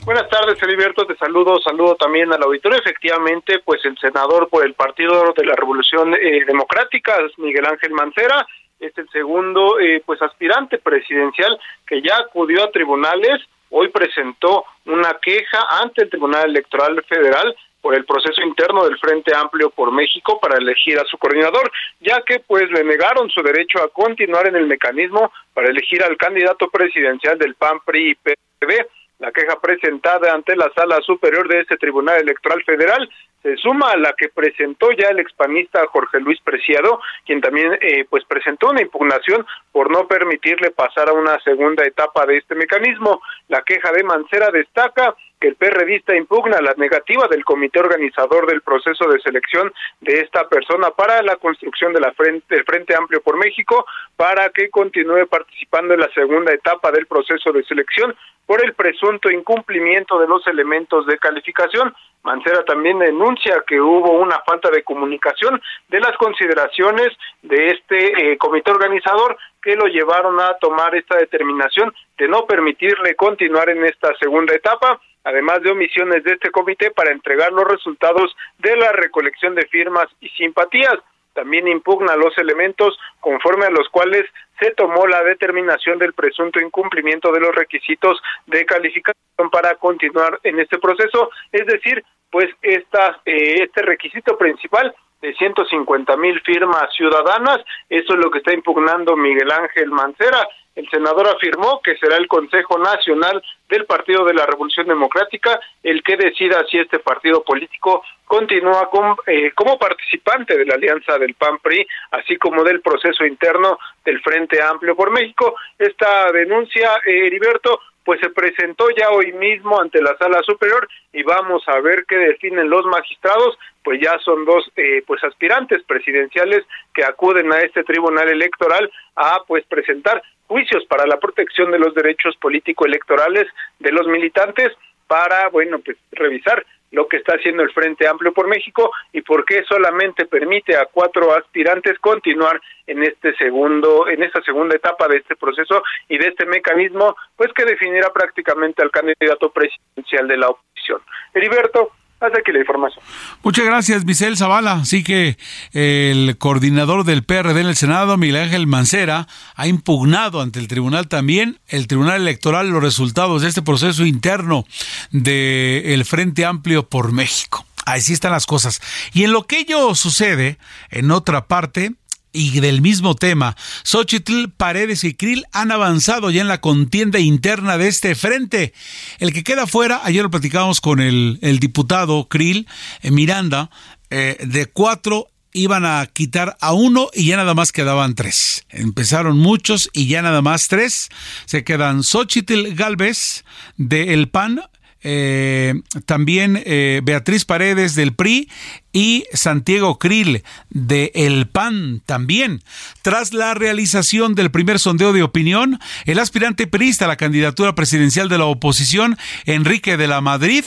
[0.07, 2.79] Buenas tardes, Heriberto, te saludo, saludo también al auditorio.
[2.79, 8.47] Efectivamente, pues el senador por el Partido de la Revolución eh, Democrática, Miguel Ángel Mancera,
[8.79, 15.17] es el segundo eh, pues aspirante presidencial que ya acudió a tribunales, hoy presentó una
[15.21, 17.57] queja ante el Tribunal Electoral Federal
[17.87, 21.71] por el proceso interno del Frente Amplio por México para elegir a su coordinador,
[22.01, 26.17] ya que pues le negaron su derecho a continuar en el mecanismo para elegir al
[26.17, 28.89] candidato presidencial del PAN PRI y PRD.
[29.21, 33.09] La queja presentada ante la Sala Superior de este Tribunal Electoral Federal
[33.41, 38.05] se suma a la que presentó ya el expanista Jorge Luis Preciado, quien también eh,
[38.11, 43.23] pues presentó una impugnación por no permitirle pasar a una segunda etapa de este mecanismo.
[43.47, 48.63] La queja de Mancera destaca que el PRDista impugna la negativa del comité organizador del
[48.63, 53.21] proceso de selección de esta persona para la construcción de la frente, del Frente Amplio
[53.21, 58.15] por México para que continúe participando en la segunda etapa del proceso de selección
[58.47, 61.95] por el presunto incumplimiento de los elementos de calificación.
[62.23, 67.09] Mancera también denuncia que hubo una falta de comunicación de las consideraciones
[67.43, 73.15] de este eh, comité organizador que lo llevaron a tomar esta determinación de no permitirle
[73.17, 78.35] continuar en esta segunda etapa además de omisiones de este comité para entregar los resultados
[78.59, 80.95] de la recolección de firmas y simpatías.
[81.35, 84.25] También impugna los elementos conforme a los cuales
[84.61, 90.61] se tomó la determinación del presunto incumplimiento de los requisitos de calificación para continuar en
[90.61, 94.95] este proceso, es decir, pues esta, eh, este requisito principal
[95.27, 97.59] de 150 mil firmas ciudadanas,
[97.89, 100.47] eso es lo que está impugnando Miguel Ángel Mancera,
[100.77, 106.03] el senador afirmó que será el Consejo Nacional del Partido de la Revolución Democrática el
[106.03, 108.89] que decida si este partido político continúa
[109.27, 114.63] eh, como participante de la alianza del PAN-PRI, así como del proceso interno del Frente
[114.63, 115.57] Amplio por México.
[115.79, 121.25] Esta denuncia, eh, Heriberto, pues se presentó ya hoy mismo ante la sala superior y
[121.25, 126.65] vamos a ver qué definen los magistrados, pues ya son dos eh, pues aspirantes presidenciales
[126.95, 131.95] que acuden a este tribunal electoral a pues presentar juicios para la protección de los
[131.97, 133.49] derechos político electorales
[133.81, 134.73] de los militantes
[135.09, 139.45] para bueno pues revisar lo que está haciendo el Frente Amplio por México y por
[139.45, 145.19] qué solamente permite a cuatro aspirantes continuar en este segundo en esta segunda etapa de
[145.19, 150.49] este proceso y de este mecanismo pues que definirá prácticamente al candidato presidencial de la
[150.51, 151.01] oposición.
[151.35, 153.03] Heriberto, hasta aquí la información.
[153.43, 154.73] Muchas gracias, Michel Zavala.
[154.73, 155.37] Así que
[155.73, 161.09] el coordinador del PRD en el Senado, Miguel Ángel Mancera, ha impugnado ante el tribunal
[161.09, 164.65] también, el Tribunal Electoral, los resultados de este proceso interno
[165.11, 167.67] del Frente Amplio por México.
[167.85, 168.81] Así están las cosas.
[169.13, 170.59] Y en lo que ello sucede,
[170.91, 171.93] en otra parte,
[172.37, 177.79] y del mismo tema, Xochitl, Paredes y Krill han avanzado ya en la contienda interna
[177.79, 178.75] de este frente.
[179.19, 182.69] El que queda fuera, ayer lo platicábamos con el, diputado Krill,
[183.01, 183.71] eh, Miranda,
[184.11, 188.67] eh, de cuatro iban a quitar a uno y ya nada más quedaban tres.
[188.69, 191.09] Empezaron muchos y ya nada más tres.
[191.47, 193.45] Se quedan Xochitl Galvez
[193.79, 194.61] de El PAN,
[195.09, 196.63] eh, también
[197.05, 198.49] Beatriz Paredes del PRI
[198.93, 202.63] y Santiago Krill de El PAN también.
[203.03, 208.29] Tras la realización del primer sondeo de opinión, el aspirante perista a la candidatura presidencial
[208.29, 210.65] de la oposición, Enrique de la Madrid,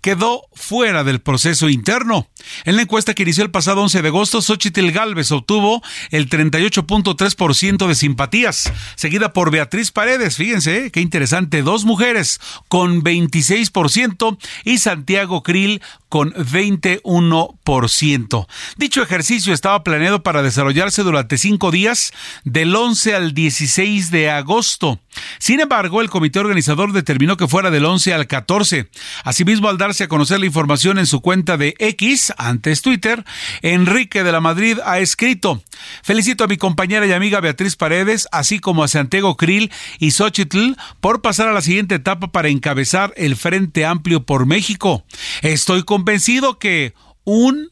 [0.00, 2.28] quedó fuera del proceso interno.
[2.64, 7.86] En la encuesta que inició el pasado 11 de agosto, Xochitl Galvez obtuvo el 38.3%
[7.86, 10.90] de simpatías, seguida por Beatriz Paredes, fíjense, ¿eh?
[10.90, 18.46] qué interesante, dos mujeres con 26% y Santiago Krill con 21%.
[18.76, 22.12] Dicho ejercicio estaba planeado para desarrollarse durante cinco días,
[22.44, 25.00] del 11 al 16 de agosto.
[25.38, 28.88] Sin embargo, el comité organizador determinó que fuera del 11 al 14.
[29.24, 33.24] Asimismo, al a conocer la información en su cuenta de X, antes Twitter,
[33.62, 35.62] Enrique de la Madrid ha escrito:
[36.02, 40.74] Felicito a mi compañera y amiga Beatriz Paredes, así como a Santiago Krill y Xochitl
[41.00, 45.04] por pasar a la siguiente etapa para encabezar el Frente Amplio por México.
[45.42, 47.70] Estoy convencido que un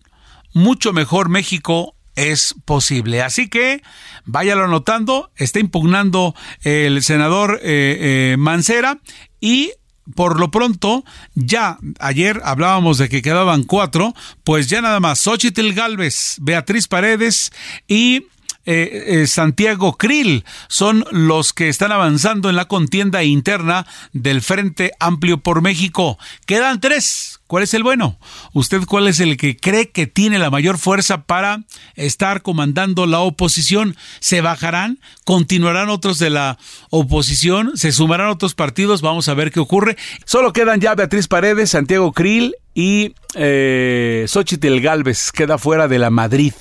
[0.55, 3.23] mucho mejor México es posible.
[3.23, 3.83] Así que
[4.25, 8.99] váyalo anotando, está impugnando el senador eh, eh, Mancera
[9.41, 9.73] y
[10.15, 11.05] por lo pronto,
[11.35, 17.53] ya ayer hablábamos de que quedaban cuatro, pues ya nada más Xochitl Galvez, Beatriz Paredes
[17.89, 18.27] y
[18.67, 24.93] eh, eh, Santiago Krill son los que están avanzando en la contienda interna del Frente
[24.99, 26.19] Amplio por México.
[26.47, 27.41] Quedan tres.
[27.47, 28.19] ¿Cuál es el bueno?
[28.55, 31.63] ¿Usted cuál es el que cree que tiene la mayor fuerza para
[31.95, 33.97] estar comandando la oposición?
[34.19, 34.99] ¿Se bajarán?
[35.25, 36.59] ¿Continuarán otros de la
[36.91, 37.77] oposición?
[37.77, 39.01] ¿Se sumarán otros partidos?
[39.01, 39.97] Vamos a ver qué ocurre.
[40.25, 45.31] Solo quedan ya Beatriz Paredes, Santiago Krill y eh, Xochitl Galvez.
[45.31, 46.53] Queda fuera de la Madrid.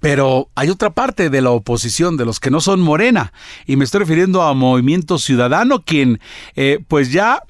[0.00, 3.32] Pero hay otra parte de la oposición, de los que no son morena,
[3.66, 6.20] y me estoy refiriendo a Movimiento Ciudadano, quien
[6.54, 7.42] eh, pues ya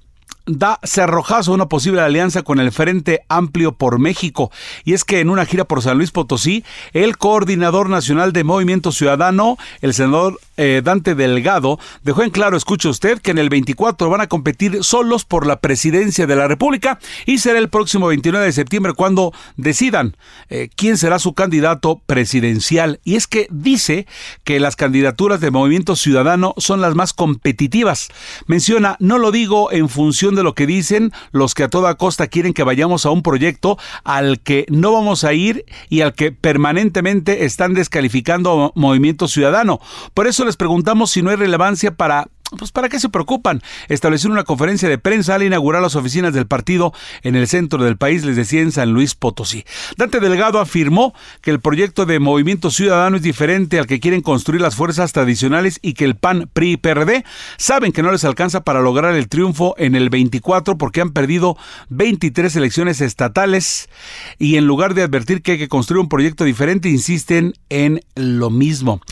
[0.49, 4.51] da cerrojazo a una posible alianza con el Frente Amplio por México.
[4.84, 8.90] Y es que en una gira por San Luis Potosí, el coordinador nacional de Movimiento
[8.90, 14.11] Ciudadano, el senador eh, Dante Delgado, dejó en claro, escuche usted, que en el 24
[14.11, 18.44] van a competir solos por la presidencia de la República y será el próximo 29
[18.44, 20.16] de septiembre cuando decidan
[20.50, 23.00] eh, quién será su candidato presidencial.
[23.04, 24.06] Y es que dice
[24.44, 28.09] que las candidaturas de Movimiento Ciudadano son las más competitivas.
[28.46, 32.26] Menciona, no lo digo en función de lo que dicen los que a toda costa
[32.26, 36.32] quieren que vayamos a un proyecto al que no vamos a ir y al que
[36.32, 39.80] permanentemente están descalificando Movimiento Ciudadano.
[40.14, 42.26] Por eso les preguntamos si no hay relevancia para
[42.57, 43.62] pues ¿para qué se preocupan?
[43.88, 47.99] Establecer una conferencia de prensa al inaugurar las oficinas del partido en el centro del
[47.99, 49.64] país, les decía en San Luis Potosí.
[49.96, 54.62] Dante Delgado afirmó que el proyecto de Movimiento Ciudadano es diferente al que quieren construir
[54.62, 57.24] las fuerzas tradicionales y que el PAN, PRI y PRD
[57.59, 61.59] saben que no les alcanza para lograr el triunfo en el 24 porque han perdido
[61.90, 63.90] 23 elecciones estatales
[64.38, 68.49] y en lugar de advertir que hay que construir un proyecto diferente, insisten en lo
[68.49, 69.03] mismo.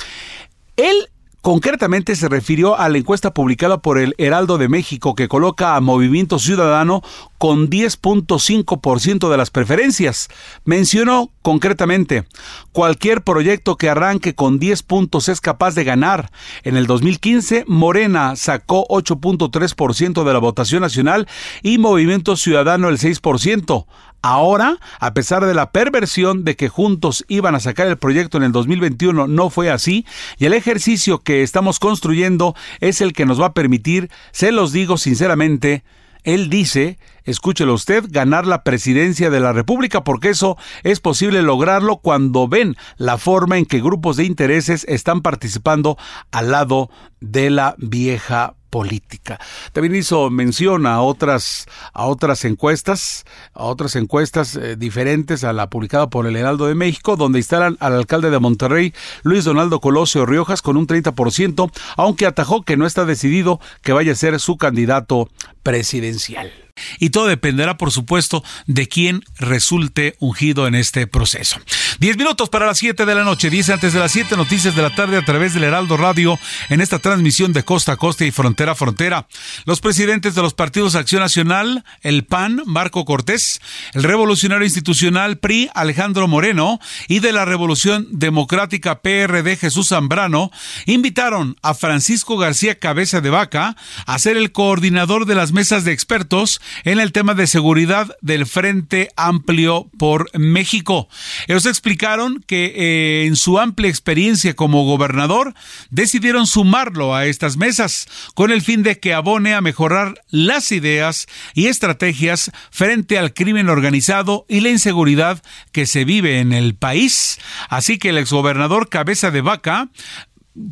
[0.76, 1.08] Él
[1.46, 5.80] Concretamente se refirió a la encuesta publicada por el Heraldo de México que coloca a
[5.80, 7.02] Movimiento Ciudadano
[7.38, 10.26] con 10.5% de las preferencias.
[10.64, 12.24] Mencionó concretamente,
[12.72, 16.32] cualquier proyecto que arranque con 10 puntos es capaz de ganar.
[16.64, 21.28] En el 2015, Morena sacó 8.3% de la votación nacional
[21.62, 23.86] y Movimiento Ciudadano el 6%.
[24.22, 28.44] Ahora, a pesar de la perversión de que juntos iban a sacar el proyecto en
[28.44, 30.04] el 2021, no fue así,
[30.38, 34.72] y el ejercicio que estamos construyendo es el que nos va a permitir, se los
[34.72, 35.84] digo sinceramente,
[36.26, 41.98] él dice, escúchelo usted, ganar la presidencia de la República, porque eso es posible lograrlo
[41.98, 45.96] cuando ven la forma en que grupos de intereses están participando
[46.32, 46.90] al lado
[47.20, 49.40] de la vieja política.
[49.72, 51.64] También hizo mención a otras,
[51.94, 53.24] a otras encuestas,
[53.54, 57.78] a otras encuestas eh, diferentes a la publicada por el Heraldo de México, donde instalan
[57.80, 62.84] al alcalde de Monterrey, Luis Donaldo Colosio Riojas, con un 30%, aunque atajó que no
[62.84, 65.30] está decidido que vaya a ser su candidato
[65.62, 66.65] presidencial.
[66.98, 71.58] Y todo dependerá, por supuesto, de quién resulte ungido en este proceso.
[71.98, 74.82] Diez minutos para las siete de la noche, diez antes de las siete noticias de
[74.82, 78.30] la tarde a través del Heraldo Radio en esta transmisión de costa a costa y
[78.30, 79.26] frontera a frontera.
[79.64, 83.60] Los presidentes de los partidos Acción Nacional, el PAN, Marco Cortés,
[83.92, 90.50] el Revolucionario Institucional PRI, Alejandro Moreno, y de la Revolución Democrática PRD, Jesús Zambrano,
[90.86, 95.92] invitaron a Francisco García Cabeza de Vaca a ser el coordinador de las mesas de
[95.92, 101.08] expertos en el tema de seguridad del Frente Amplio por México.
[101.46, 105.54] Ellos explicaron que eh, en su amplia experiencia como gobernador
[105.90, 111.26] decidieron sumarlo a estas mesas con el fin de que abone a mejorar las ideas
[111.54, 115.42] y estrategias frente al crimen organizado y la inseguridad
[115.72, 117.38] que se vive en el país.
[117.68, 119.88] Así que el exgobernador Cabeza de Vaca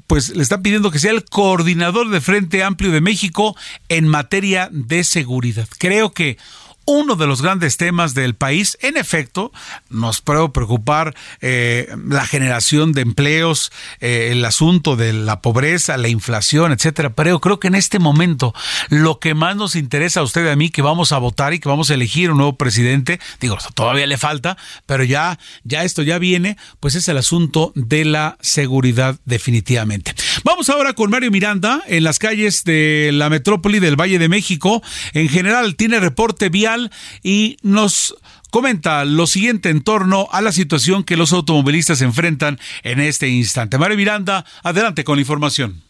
[0.06, 3.56] pues le están pidiendo que sea el coordinador de Frente Amplio de México
[3.88, 5.68] en materia de seguridad.
[5.78, 6.38] Creo que
[6.86, 8.78] uno de los grandes temas del país.
[8.80, 9.52] En efecto,
[9.88, 16.08] nos puede preocupar eh, la generación de empleos, eh, el asunto de la pobreza, la
[16.08, 17.14] inflación, etcétera.
[17.14, 18.54] Pero creo que en este momento
[18.88, 21.58] lo que más nos interesa a usted y a mí, que vamos a votar y
[21.58, 24.56] que vamos a elegir un nuevo presidente, digo, todavía le falta,
[24.86, 30.14] pero ya, ya esto ya viene, pues es el asunto de la seguridad definitivamente.
[30.44, 34.82] Vamos ahora con Mario Miranda en las calles de la metrópoli del Valle de México.
[35.12, 36.48] En general, tiene reporte
[37.22, 38.16] y nos
[38.50, 43.78] comenta lo siguiente en torno a la situación que los automovilistas enfrentan en este instante.
[43.78, 45.82] Mario Miranda, adelante con la información.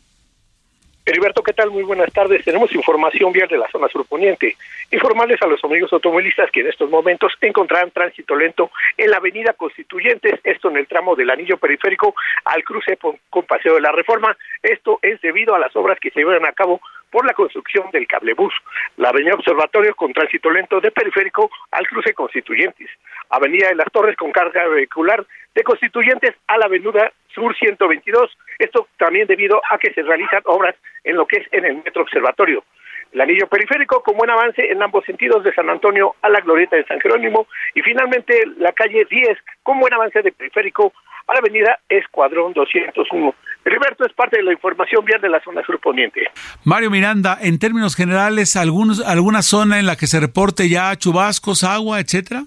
[1.06, 1.70] Heriberto, ¿qué tal?
[1.70, 2.42] Muy buenas tardes.
[2.44, 4.56] Tenemos información vial de la zona surponiente.
[4.90, 9.52] Informarles a los amigos automovilistas que en estos momentos encontrarán tránsito lento en la avenida
[9.52, 12.14] Constituyentes, esto en el tramo del anillo periférico
[12.46, 12.96] al cruce
[13.28, 14.34] con Paseo de la Reforma.
[14.62, 16.80] Esto es debido a las obras que se llevan a cabo
[17.14, 18.52] por la construcción del cablebús.
[18.96, 22.90] La avenida Observatorio con tránsito lento de periférico al cruce Constituyentes.
[23.30, 28.36] Avenida de las Torres con carga vehicular de Constituyentes a la avenida Sur 122.
[28.58, 32.02] Esto también debido a que se realizan obras en lo que es en el Metro
[32.02, 32.64] Observatorio.
[33.12, 36.74] El anillo periférico con buen avance en ambos sentidos de San Antonio a la Glorieta
[36.74, 40.92] de San Jerónimo y finalmente la calle 10 con buen avance de periférico
[41.28, 43.34] a la avenida Escuadrón 201.
[43.64, 46.22] Heriberto es parte de la información vial de la zona surponiente.
[46.64, 52.00] Mario Miranda, en términos generales, ¿alguna zona en la que se reporte ya chubascos, agua,
[52.00, 52.44] etcétera?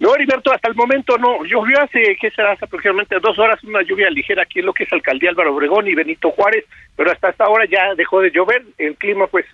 [0.00, 1.44] No, Heriberto, hasta el momento no.
[1.44, 2.52] Llovió hace, ¿qué será?
[2.52, 5.88] Hace aproximadamente dos horas una lluvia ligera aquí en lo que es Alcaldía Álvaro Obregón
[5.88, 6.64] y Benito Juárez,
[6.96, 8.62] pero hasta esta hora ya dejó de llover.
[8.78, 9.44] El clima, pues,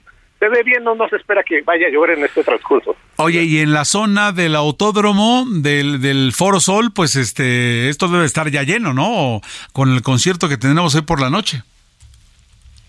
[0.45, 2.95] se ve bien, no, se espera que vaya a llover en este transcurso.
[3.17, 8.27] Oye, y en la zona del autódromo del, del Foro Sol, pues, este, esto debe
[8.27, 9.41] estar ya lleno, ¿no?
[9.73, 11.63] Con el concierto que tenemos hoy por la noche.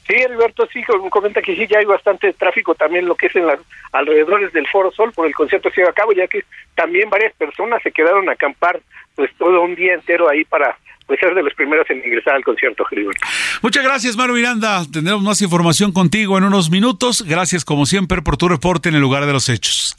[0.06, 3.48] Sí, Alberto, sí, comenta que sí, ya hay bastante tráfico también lo que es en
[3.48, 3.60] las
[3.94, 6.44] alrededores del Foro Sol por el concierto que se lleva a cabo, ya que
[6.76, 8.82] también varias personas se quedaron a acampar
[9.16, 12.44] pues todo un día entero ahí para pues ser de los primeros en ingresar al
[12.44, 13.26] concierto, Gilberto.
[13.62, 14.84] Muchas gracias, Mario Miranda.
[14.92, 17.24] Tendremos más información contigo en unos minutos.
[17.28, 19.96] Gracias, como siempre, por tu reporte en el lugar de los hechos.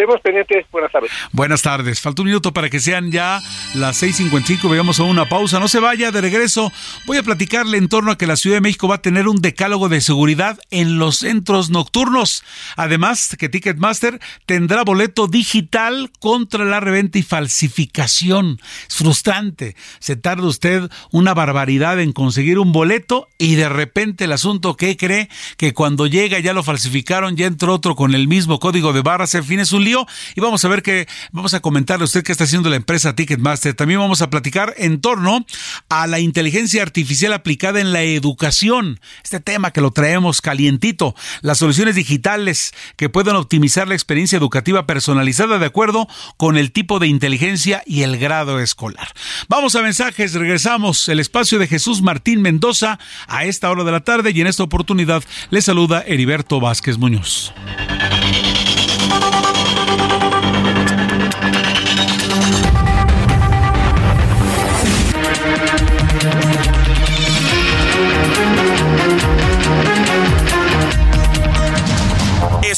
[0.00, 0.64] Seguimos pendientes.
[0.72, 1.10] Buenas tardes.
[1.30, 2.00] Buenas tardes.
[2.00, 3.42] Falta un minuto para que sean ya
[3.74, 4.70] las 6.55.
[4.70, 5.60] Veamos a una pausa.
[5.60, 6.72] No se vaya de regreso.
[7.04, 9.42] Voy a platicarle en torno a que la Ciudad de México va a tener un
[9.42, 12.44] decálogo de seguridad en los centros nocturnos.
[12.76, 18.58] Además, que Ticketmaster tendrá boleto digital contra la reventa y falsificación.
[18.88, 19.76] Es frustrante.
[19.98, 24.96] Se tarda usted una barbaridad en conseguir un boleto y de repente el asunto que
[24.96, 25.28] cree
[25.58, 29.34] que cuando llega ya lo falsificaron, ya entró otro con el mismo código de barras.
[29.34, 29.89] En fin, es un
[30.36, 33.14] y vamos a ver que vamos a comentarle a usted qué está haciendo la empresa
[33.14, 33.74] Ticketmaster.
[33.74, 35.44] También vamos a platicar en torno
[35.88, 39.00] a la inteligencia artificial aplicada en la educación.
[39.24, 44.86] Este tema que lo traemos calientito, las soluciones digitales que pueden optimizar la experiencia educativa
[44.86, 49.08] personalizada de acuerdo con el tipo de inteligencia y el grado escolar.
[49.48, 54.00] Vamos a mensajes, regresamos el espacio de Jesús Martín Mendoza a esta hora de la
[54.00, 57.52] tarde y en esta oportunidad le saluda Heriberto Vázquez Muñoz.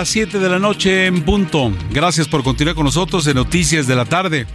[0.00, 1.70] Las 7 de la noche en punto.
[1.92, 4.46] Gracias por continuar con nosotros en Noticias de la Tarde.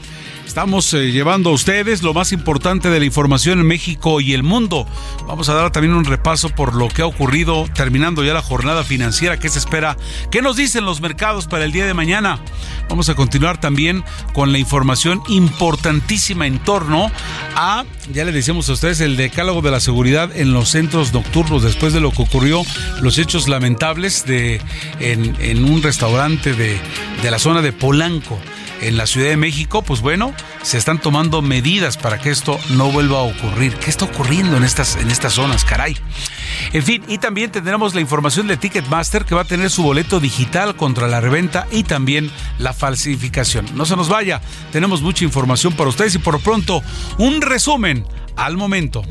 [0.56, 4.41] Estamos eh, llevando a ustedes lo más importante de la información en México y el
[4.41, 4.88] mundo.
[5.28, 8.86] Vamos a dar también un repaso por lo que ha ocurrido terminando ya la jornada
[8.86, 9.38] financiera.
[9.38, 9.97] ¿Qué se espera?
[10.32, 12.39] ¿Qué nos dicen los mercados para el día de mañana?
[12.88, 17.12] Vamos a continuar también con la información importantísima en torno
[17.58, 17.84] a,
[18.14, 21.91] ya le decíamos a ustedes, el decálogo de la seguridad en los centros nocturnos después
[21.91, 22.64] de lo que ocurrió,
[23.01, 24.62] los hechos lamentables de,
[25.01, 26.80] en, en un restaurante de,
[27.22, 28.39] de la zona de Polanco
[28.82, 32.92] en la Ciudad de México, pues bueno, se están tomando medidas para que esto no
[32.92, 33.76] vuelva a ocurrir.
[33.76, 35.98] ¿Qué está ocurriendo en estas, en estas zonas, caray?
[36.74, 40.20] En fin, y también tendremos la información de Ticketmaster que va a tener su boleto
[40.20, 43.66] digital contra la reventa y también la falsificación.
[43.76, 46.82] No se nos vaya, tenemos mucha información para ustedes y por pronto
[47.18, 48.06] un resumen
[48.36, 49.04] al momento.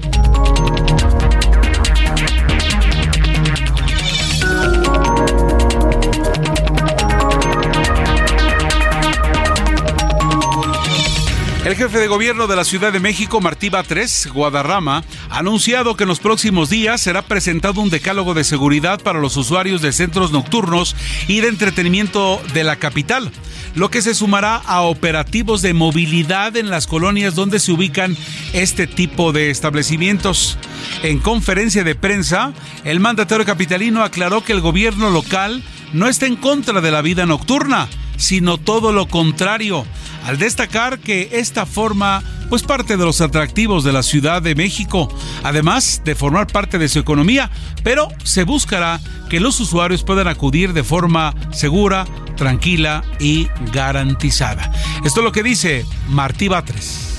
[11.65, 16.05] El jefe de gobierno de la Ciudad de México, Martí Batres Guadarrama, ha anunciado que
[16.05, 20.31] en los próximos días será presentado un decálogo de seguridad para los usuarios de centros
[20.31, 20.95] nocturnos
[21.27, 23.33] y de entretenimiento de la capital,
[23.75, 28.15] lo que se sumará a operativos de movilidad en las colonias donde se ubican
[28.53, 30.59] este tipo de establecimientos.
[31.03, 32.53] En conferencia de prensa,
[32.85, 35.62] el mandatario capitalino aclaró que el gobierno local
[35.95, 39.85] no está en contra de la vida nocturna, sino todo lo contrario
[40.25, 45.09] al destacar que esta forma pues parte de los atractivos de la Ciudad de México,
[45.43, 47.51] además de formar parte de su economía,
[47.83, 52.07] pero se buscará que los usuarios puedan acudir de forma segura,
[52.37, 54.71] tranquila y garantizada.
[55.05, 57.14] Esto es lo que dice Martí Batres.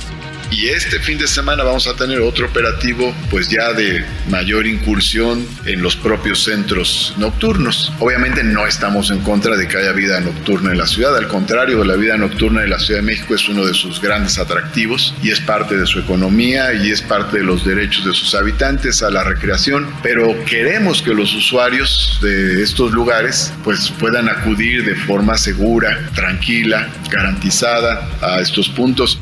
[0.55, 5.45] Y este fin de semana vamos a tener otro operativo pues ya de mayor incursión
[5.65, 7.91] en los propios centros nocturnos.
[7.99, 11.83] Obviamente no estamos en contra de que haya vida nocturna en la ciudad, al contrario,
[11.83, 15.31] la vida nocturna en la Ciudad de México es uno de sus grandes atractivos y
[15.31, 19.09] es parte de su economía y es parte de los derechos de sus habitantes a
[19.09, 25.37] la recreación, pero queremos que los usuarios de estos lugares pues puedan acudir de forma
[25.37, 29.19] segura, tranquila, garantizada a estos puntos.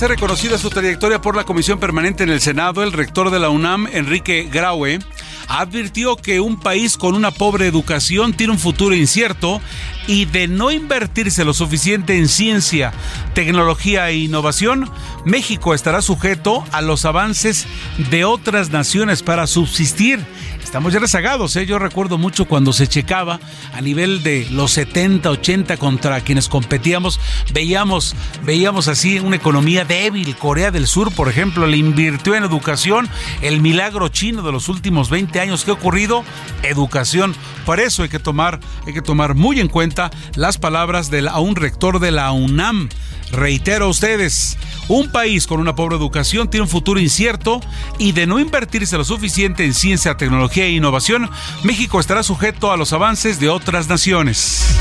[0.00, 3.50] Ser reconocida su trayectoria por la Comisión Permanente en el Senado, el rector de la
[3.50, 4.98] UNAM, Enrique Graue,
[5.46, 9.60] advirtió que un país con una pobre educación tiene un futuro incierto
[10.06, 12.92] y de no invertirse lo suficiente en ciencia,
[13.34, 14.90] tecnología e innovación,
[15.24, 17.66] México estará sujeto a los avances
[18.10, 20.24] de otras naciones para subsistir.
[20.62, 21.66] Estamos ya rezagados, ¿eh?
[21.66, 23.40] yo recuerdo mucho cuando se checaba
[23.74, 27.18] a nivel de los 70, 80 contra quienes competíamos,
[27.52, 30.36] veíamos, veíamos así una economía débil.
[30.36, 33.08] Corea del Sur, por ejemplo, le invirtió en educación
[33.42, 35.64] el milagro chino de los últimos 20 años.
[35.64, 36.24] ¿Qué ha ocurrido?
[36.62, 37.34] Educación.
[37.66, 39.89] Por eso hay que tomar, hay que tomar muy en cuenta
[40.34, 42.88] las palabras de a un rector de la UNAM.
[43.32, 44.56] Reitero a ustedes,
[44.88, 47.60] un país con una pobre educación tiene un futuro incierto
[47.98, 51.30] y de no invertirse lo suficiente en ciencia, tecnología e innovación,
[51.62, 54.80] México estará sujeto a los avances de otras naciones.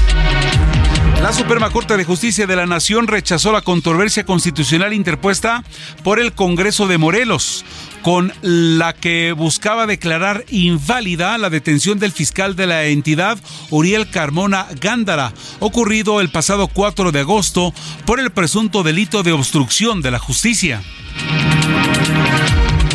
[1.21, 5.65] La Suprema Corte de Justicia de la Nación rechazó la controversia constitucional interpuesta
[6.01, 7.65] por el Congreso de Morelos,
[8.01, 13.37] con la que buscaba declarar inválida la detención del fiscal de la entidad,
[13.69, 17.73] Uriel Carmona Gándara, ocurrido el pasado 4 de agosto
[18.05, 20.81] por el presunto delito de obstrucción de la justicia.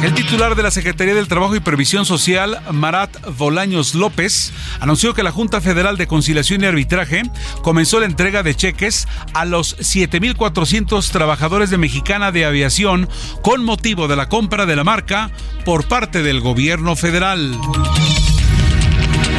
[0.05, 5.23] El titular de la Secretaría del Trabajo y Previsión Social, Marat Bolaños López, anunció que
[5.23, 7.23] la Junta Federal de Conciliación y Arbitraje
[7.63, 13.09] comenzó la entrega de cheques a los 7.400 trabajadores de Mexicana de Aviación
[13.41, 15.31] con motivo de la compra de la marca
[15.65, 17.59] por parte del gobierno federal.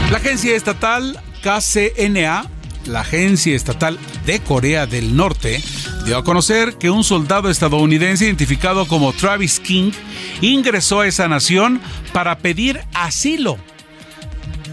[0.10, 2.55] La agencia estatal KCNA
[2.88, 5.62] la agencia estatal de Corea del Norte
[6.06, 9.92] dio a conocer que un soldado estadounidense identificado como Travis King
[10.42, 11.82] ingresó a esa nación
[12.14, 13.58] para pedir asilo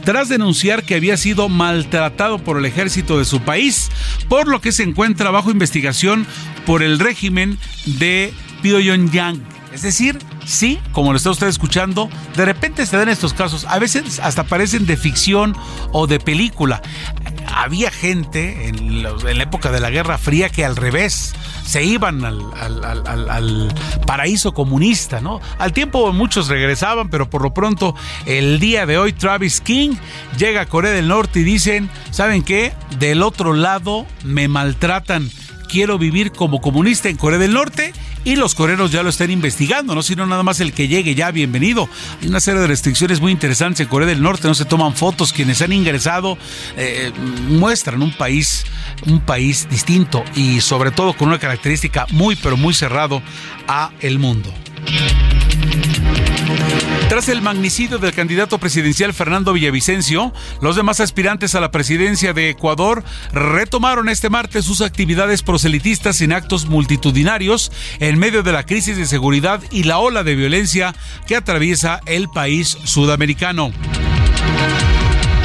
[0.05, 3.89] tras denunciar que había sido maltratado por el ejército de su país,
[4.29, 6.27] por lo que se encuentra bajo investigación
[6.67, 8.33] por el régimen de
[8.63, 9.41] Pyongyang.
[9.73, 13.79] Es decir, sí, como lo está usted escuchando, de repente se dan estos casos, a
[13.79, 15.57] veces hasta parecen de ficción
[15.93, 16.83] o de película.
[17.55, 21.35] Había gente en, la época de la Guerra Fría que al revés
[21.65, 23.75] se iban al,
[24.07, 25.41] paraíso comunista, ¿no?
[25.59, 27.95] Al tiempo muchos regresaban, pero por lo pronto
[28.27, 29.97] el día de hoy Travis King
[30.39, 32.73] llega a Corea del Norte y dicen, ¿saben qué?
[32.99, 35.31] Del otro lado me maltratan
[35.73, 37.95] quiero vivir como comunista en Corea del Norte
[38.27, 41.31] y los coreanos ya lo están investigando, no sino nada más el que llegue ya
[41.31, 41.89] bienvenido.
[42.21, 45.33] Hay una serie de restricciones muy interesantes en Corea del Norte, no se toman fotos,
[45.33, 46.37] quienes han ingresado
[46.77, 47.11] eh,
[47.49, 48.67] muestran un país,
[49.07, 53.23] un país distinto y sobre todo con una característica muy pero muy cerrado
[53.67, 54.53] a el mundo.
[57.13, 60.33] Tras el magnicidio del candidato presidencial Fernando Villavicencio,
[60.63, 63.05] los demás aspirantes a la presidencia de Ecuador
[63.35, 69.05] retomaron este martes sus actividades proselitistas en actos multitudinarios en medio de la crisis de
[69.05, 70.95] seguridad y la ola de violencia
[71.27, 73.73] que atraviesa el país sudamericano.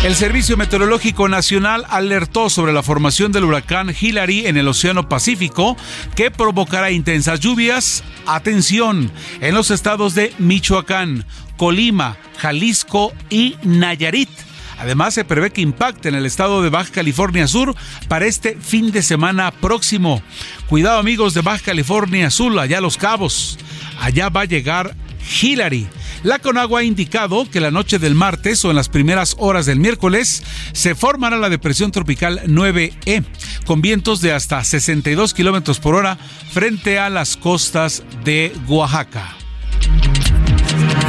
[0.04, 5.76] El Servicio Meteorológico Nacional alertó sobre la formación del huracán Hillary en el Océano Pacífico
[6.16, 9.12] que provocará intensas lluvias, atención,
[9.42, 11.26] en los estados de Michoacán,
[11.58, 14.30] Colima, Jalisco y Nayarit.
[14.80, 17.76] Además, se prevé que impacte en el estado de Baja California Sur
[18.08, 20.22] para este fin de semana próximo.
[20.68, 23.58] Cuidado amigos de Baja California Sur, allá Los Cabos.
[24.00, 24.96] Allá va a llegar
[25.42, 25.88] Hillary.
[26.24, 29.80] La Conagua ha indicado que la noche del martes o en las primeras horas del
[29.80, 30.44] miércoles
[30.74, 33.24] se formará la depresión tropical 9E,
[33.66, 36.18] con vientos de hasta 62 kilómetros por hora
[36.52, 39.36] frente a las costas de Oaxaca.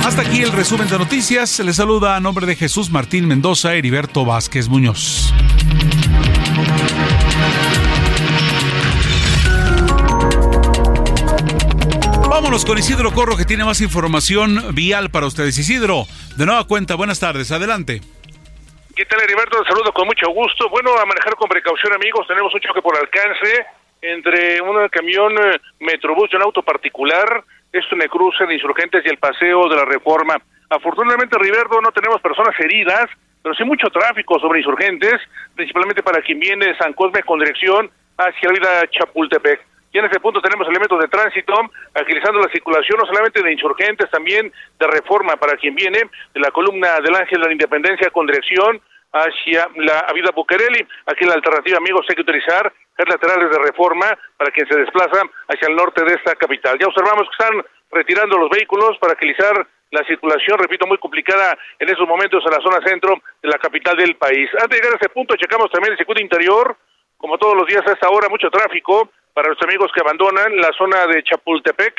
[0.08, 1.50] Hasta aquí el resumen de noticias.
[1.50, 5.34] Se le saluda a nombre de Jesús Martín Mendoza, Heriberto Vázquez Muñoz.
[12.26, 15.58] Vámonos con Isidro Corro que tiene más información vial para ustedes.
[15.58, 16.06] Isidro,
[16.38, 18.00] de nueva cuenta, buenas tardes, adelante.
[18.96, 19.62] ¿Qué tal, Heriberto?
[19.68, 20.70] Saludo con mucho gusto.
[20.70, 22.26] Bueno, a manejar con precaución, amigos.
[22.26, 23.66] Tenemos un choque por alcance
[24.00, 29.18] entre un camión eh, Metrobús y un auto particular esto cruce de Insurgentes y el
[29.18, 30.36] Paseo de la Reforma.
[30.70, 33.06] Afortunadamente, Riverdo, no tenemos personas heridas,
[33.42, 35.20] pero sí mucho tráfico sobre Insurgentes,
[35.54, 39.60] principalmente para quien viene de San Cosme con dirección hacia la vida Chapultepec.
[39.92, 41.54] Y en ese punto tenemos elementos de tránsito
[41.94, 45.98] agilizando la circulación no solamente de insurgentes, también de reforma para quien viene
[46.34, 48.82] de la columna del Ángel de la Independencia con dirección
[49.12, 50.86] hacia la Avenida Bucareli.
[51.06, 54.06] Aquí la alternativa, amigos, hay que utilizar es laterales de reforma
[54.36, 56.76] para quien se desplaza hacia el norte de esta capital.
[56.80, 61.88] Ya observamos que están retirando los vehículos para agilizar la circulación, repito, muy complicada en
[61.88, 64.50] esos momentos en la zona centro de la capital del país.
[64.54, 66.76] Antes de llegar a ese punto, checamos también el circuito interior,
[67.16, 70.72] como todos los días a esta hora, mucho tráfico para los amigos que abandonan la
[70.76, 71.94] zona de Chapultepec,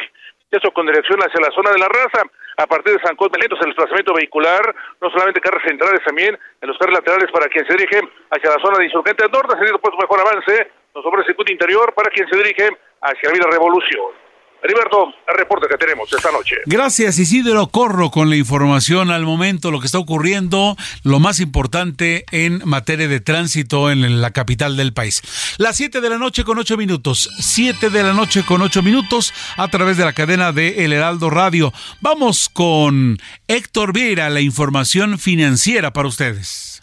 [0.52, 2.24] eso con dirección hacia la zona de la raza
[2.60, 6.68] a partir de San Cosme Lentos, el desplazamiento vehicular, no solamente carros centrales, también en
[6.68, 8.02] los carros laterales para quien se dirige
[8.32, 11.94] hacia la zona de Insurgentes Norte, ha tenido pues mejor avance, nos ofrece circuito interior
[11.94, 12.68] para quien se dirige
[13.02, 14.29] hacia la vida Revolución.
[14.62, 16.56] Heriberto, el reporte que tenemos esta noche.
[16.66, 17.68] Gracias, Isidro.
[17.68, 23.08] Corro con la información al momento, lo que está ocurriendo, lo más importante en materia
[23.08, 25.22] de tránsito en la capital del país.
[25.58, 27.30] Las 7 de la noche con 8 minutos.
[27.40, 31.30] 7 de la noche con 8 minutos a través de la cadena de El Heraldo
[31.30, 31.72] Radio.
[32.02, 36.82] Vamos con Héctor Vieira, la información financiera para ustedes.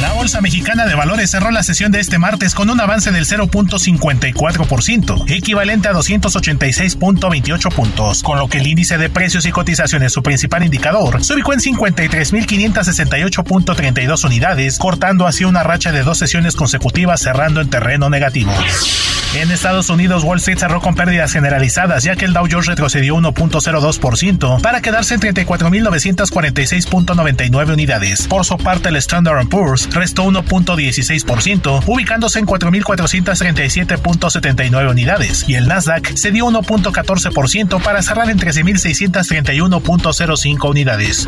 [0.00, 3.26] La Bolsa Mexicana de Valores cerró la sesión de este martes con un avance del
[3.26, 10.22] 0.54%, equivalente a 286.28 puntos, con lo que el índice de precios y cotizaciones, su
[10.22, 17.20] principal indicador, se ubicó en 53.568.32 unidades, cortando así una racha de dos sesiones consecutivas
[17.20, 18.50] cerrando en terreno negativo.
[19.34, 23.16] En Estados Unidos, Wall Street cerró con pérdidas generalizadas, ya que el Dow Jones retrocedió
[23.16, 28.28] 1.02% para quedarse en 34.946.99 unidades.
[28.28, 36.14] Por su parte, el Standard Poor's restó 1.16%, ubicándose en 4.437.79 unidades, y el Nasdaq
[36.14, 41.26] cedió 1.14% para cerrar en 13.631.05 unidades.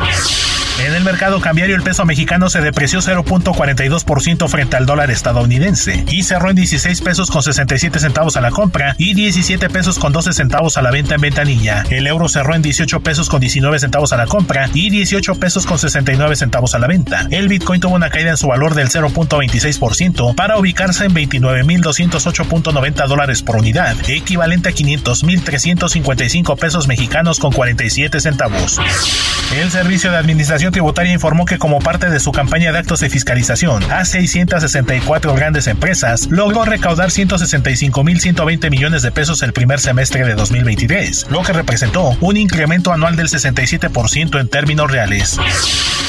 [0.85, 6.23] En el mercado cambiario, el peso mexicano se depreció 0.42% frente al dólar estadounidense y
[6.23, 10.33] cerró en 16 pesos con 67 centavos a la compra y 17 pesos con 12
[10.33, 11.83] centavos a la venta en ventanilla.
[11.89, 15.65] El euro cerró en 18 pesos con 19 centavos a la compra y 18 pesos
[15.65, 17.27] con 69 centavos a la venta.
[17.31, 23.41] El Bitcoin tuvo una caída en su valor del 0.26% para ubicarse en 29.208.90 dólares
[23.41, 28.79] por unidad, equivalente a 500.355 pesos mexicanos con 47 centavos.
[29.53, 33.09] El Servicio de Administración Tributaria informó que como parte de su campaña de actos de
[33.09, 37.11] fiscalización a 664 grandes empresas, logró recaudar
[37.91, 43.15] 165.120 millones de pesos el primer semestre de 2023, lo que representó un incremento anual
[43.15, 45.37] del 67% en términos reales.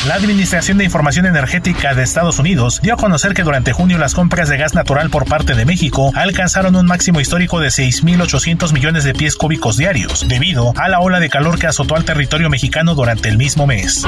[0.07, 4.15] La Administración de Información Energética de Estados Unidos dio a conocer que durante junio las
[4.15, 9.05] compras de gas natural por parte de México alcanzaron un máximo histórico de 6.800 millones
[9.05, 12.95] de pies cúbicos diarios, debido a la ola de calor que azotó al territorio mexicano
[12.95, 14.05] durante el mismo mes.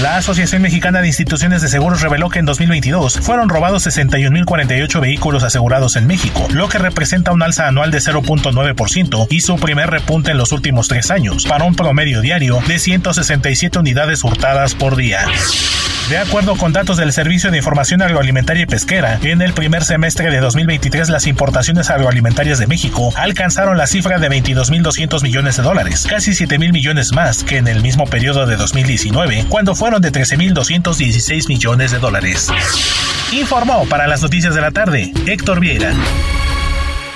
[0.00, 5.44] La Asociación Mexicana de Instituciones de Seguros reveló que en 2022 fueron robados 61.048 vehículos
[5.44, 10.32] asegurados en México, lo que representa un alza anual de 0.9% y su primer repunte
[10.32, 15.26] en los últimos tres años, para un promedio diario de 167 unidades hurtadas por día.
[16.08, 20.30] De acuerdo con datos del Servicio de Información Agroalimentaria y Pesquera, en el primer semestre
[20.30, 26.06] de 2023 las importaciones agroalimentarias de México alcanzaron la cifra de 22.200 millones de dólares,
[26.08, 31.48] casi 7.000 millones más que en el mismo periodo de 2019, cuando fueron de 13.216
[31.48, 32.48] millones de dólares.
[33.32, 35.94] Informó para las noticias de la tarde Héctor Vieira.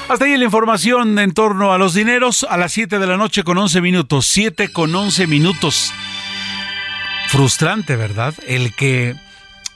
[0.08, 3.42] Hasta ahí la información en torno a los dineros a las 7 de la noche
[3.42, 4.26] con 11 minutos.
[4.26, 5.92] 7 con 11 minutos.
[7.26, 8.32] Frustrante, ¿verdad?
[8.46, 9.16] El que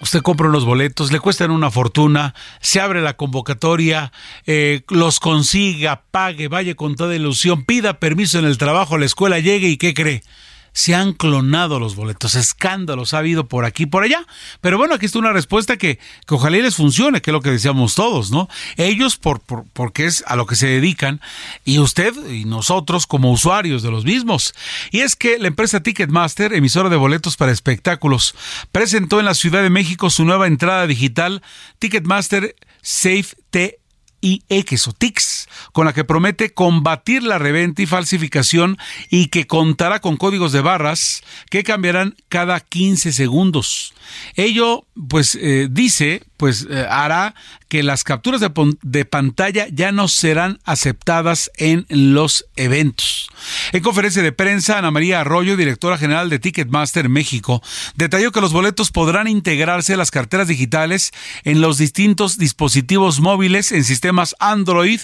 [0.00, 4.12] usted compra unos boletos, le cuestan una fortuna, se abre la convocatoria,
[4.46, 9.40] eh, los consiga, pague, vaya con toda ilusión, pida permiso en el trabajo, la escuela
[9.40, 10.22] llegue y ¿qué cree?
[10.72, 14.26] Se han clonado los boletos, escándalos ha habido por aquí y por allá.
[14.60, 17.50] Pero bueno, aquí está una respuesta que, que ojalá les funcione, que es lo que
[17.50, 18.48] decíamos todos, ¿no?
[18.76, 21.20] Ellos por, por, porque es a lo que se dedican
[21.64, 24.54] y usted y nosotros como usuarios de los mismos.
[24.90, 28.34] Y es que la empresa Ticketmaster, emisora de boletos para espectáculos,
[28.72, 31.42] presentó en la Ciudad de México su nueva entrada digital
[31.78, 33.79] Ticketmaster Safe T
[34.20, 39.46] y X o TIX, con la que promete combatir la reventa y falsificación y que
[39.46, 43.94] contará con códigos de barras que cambiarán cada 15 segundos.
[44.34, 47.34] Ello, pues, eh, dice, pues, eh, hará
[47.68, 53.28] que las capturas de, de, pantalla ya no serán aceptadas en los eventos.
[53.72, 57.62] En conferencia de prensa, Ana María Arroyo, directora general de Ticketmaster México,
[57.94, 61.12] detalló que los boletos podrán integrarse a las carteras digitales
[61.44, 65.00] en los distintos dispositivos móviles en sistemas Android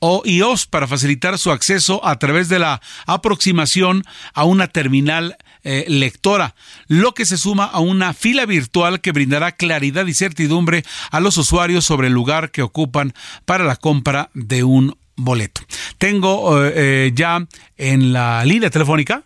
[0.00, 4.02] o iOS para facilitar su acceso a través de la aproximación
[4.34, 6.54] a una terminal eh, lectora,
[6.88, 11.36] lo que se suma a una fila virtual que brindará claridad y certidumbre a los
[11.36, 13.12] usuarios sobre el lugar que ocupan
[13.44, 15.60] para la compra de un boleto.
[15.98, 17.46] Tengo eh, eh, ya
[17.76, 19.24] en la línea telefónica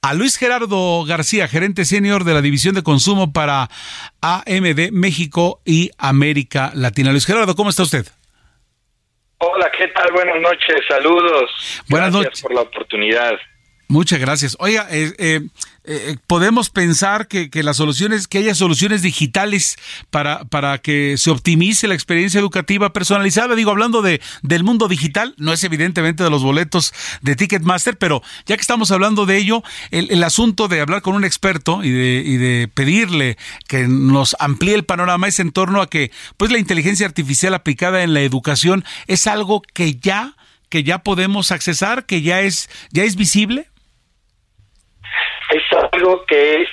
[0.00, 3.68] a Luis Gerardo García, gerente senior de la División de Consumo para
[4.20, 7.10] AMD México y América Latina.
[7.10, 8.06] Luis Gerardo, ¿cómo está usted?
[9.38, 10.10] Hola, ¿qué tal?
[10.12, 11.50] Buenas noches, saludos.
[11.88, 12.42] Buenas Gracias noches.
[12.42, 13.32] por la oportunidad.
[13.90, 14.54] Muchas gracias.
[14.60, 15.40] Oiga, eh, eh,
[15.84, 19.78] eh, podemos pensar que, que, las soluciones, que haya soluciones digitales
[20.10, 23.54] para, para que se optimice la experiencia educativa personalizada.
[23.54, 28.22] Digo, hablando de, del mundo digital, no es evidentemente de los boletos de Ticketmaster, pero
[28.44, 31.90] ya que estamos hablando de ello, el, el asunto de hablar con un experto y
[31.90, 36.52] de, y de pedirle que nos amplíe el panorama es en torno a que, pues,
[36.52, 40.34] la inteligencia artificial aplicada en la educación es algo que ya
[40.68, 43.68] que ya podemos accesar, que ya es ya es visible
[46.26, 46.66] que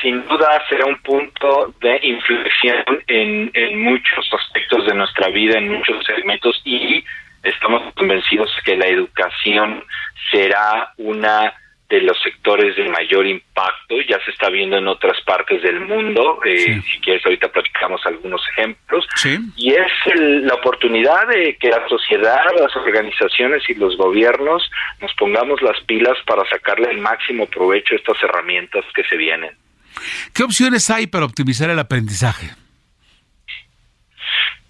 [0.00, 5.68] sin duda será un punto de inflexión en, en, muchos aspectos de nuestra vida, en
[5.68, 7.04] muchos segmentos y
[7.42, 9.84] estamos convencidos que la educación
[10.30, 11.54] será una
[11.92, 16.40] de los sectores de mayor impacto, ya se está viendo en otras partes del mundo,
[16.42, 16.82] eh, sí.
[16.90, 19.38] si quieres ahorita platicamos algunos ejemplos, sí.
[19.56, 24.70] y es el, la oportunidad de que la sociedad, las organizaciones y los gobiernos
[25.02, 29.50] nos pongamos las pilas para sacarle el máximo provecho a estas herramientas que se vienen.
[30.34, 32.52] ¿Qué opciones hay para optimizar el aprendizaje?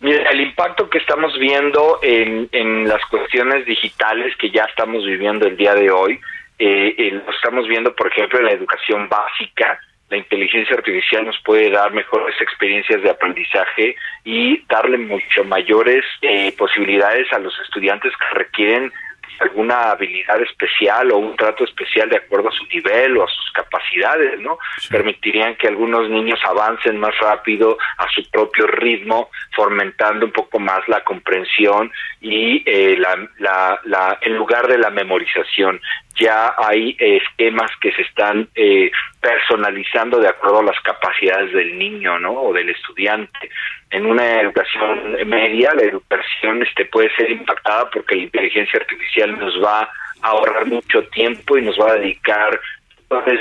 [0.01, 5.47] Mira, el impacto que estamos viendo en, en las cuestiones digitales que ya estamos viviendo
[5.47, 6.19] el día de hoy,
[6.65, 9.81] eh, eh, lo estamos viendo, por ejemplo, en la educación básica.
[10.09, 16.53] La inteligencia artificial nos puede dar mejores experiencias de aprendizaje y darle mucho mayores eh,
[16.57, 18.93] posibilidades a los estudiantes que requieren
[19.41, 23.53] alguna habilidad especial o un trato especial de acuerdo a su nivel o a sus
[23.53, 24.59] capacidades, ¿no?
[24.79, 24.89] Sí.
[24.91, 30.87] Permitirían que algunos niños avancen más rápido a su propio ritmo, fomentando un poco más
[30.89, 35.81] la comprensión y eh, la, la, la, en lugar de la memorización
[36.19, 38.91] ya hay esquemas que se están eh,
[39.23, 42.33] personalizando de acuerdo a las capacidades del niño, ¿no?
[42.33, 43.49] O del estudiante.
[43.91, 49.63] En una educación media, la educación este puede ser impactada porque la inteligencia artificial nos
[49.63, 52.61] va a ahorrar mucho tiempo y nos va a dedicar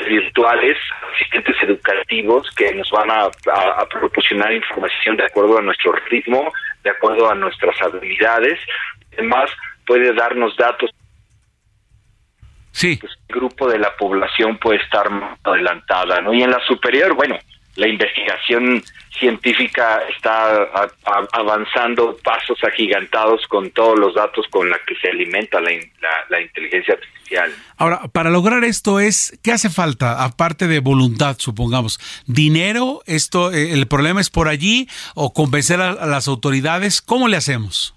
[0.07, 0.77] virtuales,
[1.15, 3.29] asistentes educativos que nos van a,
[3.89, 6.51] proporcionar información de acuerdo a nuestro ritmo,
[6.83, 8.59] de acuerdo a nuestras habilidades.
[9.13, 9.49] Además,
[9.85, 10.91] puede darnos datos.
[12.71, 12.97] Sí.
[12.97, 16.33] Pues, el grupo de la población puede estar más adelantada, ¿no?
[16.33, 17.37] Y en la superior, bueno,
[17.75, 18.83] la investigación
[19.17, 20.89] científica está
[21.31, 27.53] avanzando pasos agigantados con todos los datos con los que se alimenta la, inteligencia artificial.
[27.77, 30.23] Ahora, para lograr esto es, ¿qué hace falta?
[30.23, 31.99] Aparte de voluntad, supongamos.
[32.25, 33.01] ¿Dinero?
[33.05, 34.89] esto eh, ¿El problema es por allí?
[35.13, 37.01] ¿O convencer a las autoridades?
[37.01, 37.95] ¿Cómo le hacemos?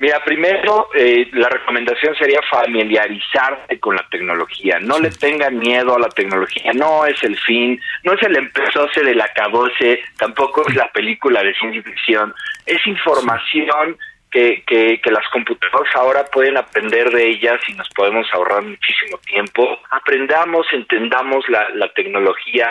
[0.00, 4.78] Mira, primero eh, la recomendación sería familiarizarse con la tecnología.
[4.80, 6.72] No le tengan miedo a la tecnología.
[6.74, 11.54] No es el fin, no es el empezóse del acabose, tampoco es la película de
[11.54, 12.34] ciencia ficción.
[12.66, 13.96] Es información
[14.30, 19.16] que, que, que las computadoras ahora pueden aprender de ellas y nos podemos ahorrar muchísimo
[19.18, 19.78] tiempo.
[19.90, 22.68] Aprendamos, entendamos la, la tecnología,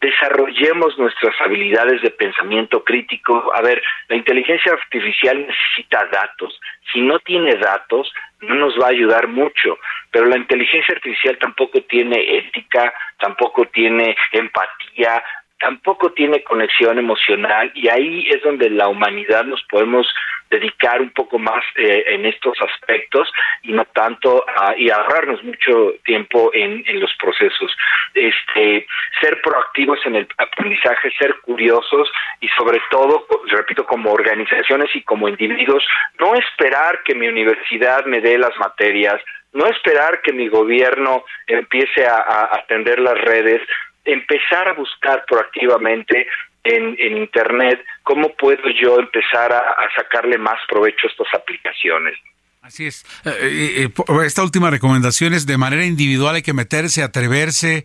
[0.00, 3.52] desarrollemos nuestras habilidades de pensamiento crítico.
[3.54, 6.58] A ver, la inteligencia artificial necesita datos.
[6.92, 9.78] Si no tiene datos, no nos va a ayudar mucho.
[10.10, 15.22] Pero la inteligencia artificial tampoco tiene ética, tampoco tiene empatía,
[15.58, 20.06] tampoco tiene conexión emocional y ahí es donde la humanidad nos podemos
[20.50, 23.30] dedicar un poco más eh, en estos aspectos
[23.62, 27.70] y no tanto a, y ahorrarnos mucho tiempo en, en los procesos.
[28.14, 28.86] Este,
[29.20, 32.10] ser proactivos en el aprendizaje, ser curiosos
[32.40, 35.84] y sobre todo, repito, como organizaciones y como individuos,
[36.18, 39.20] no esperar que mi universidad me dé las materias,
[39.52, 43.62] no esperar que mi gobierno empiece a, a atender las redes,
[44.08, 46.26] empezar a buscar proactivamente
[46.64, 49.64] en, Internet cómo puedo yo empezar a,
[49.96, 52.14] sacarle más provecho a estas aplicaciones.
[52.60, 53.04] Así es.
[53.24, 57.84] Eh, eh, eh, esta última recomendación es de manera individual hay que meterse, atreverse,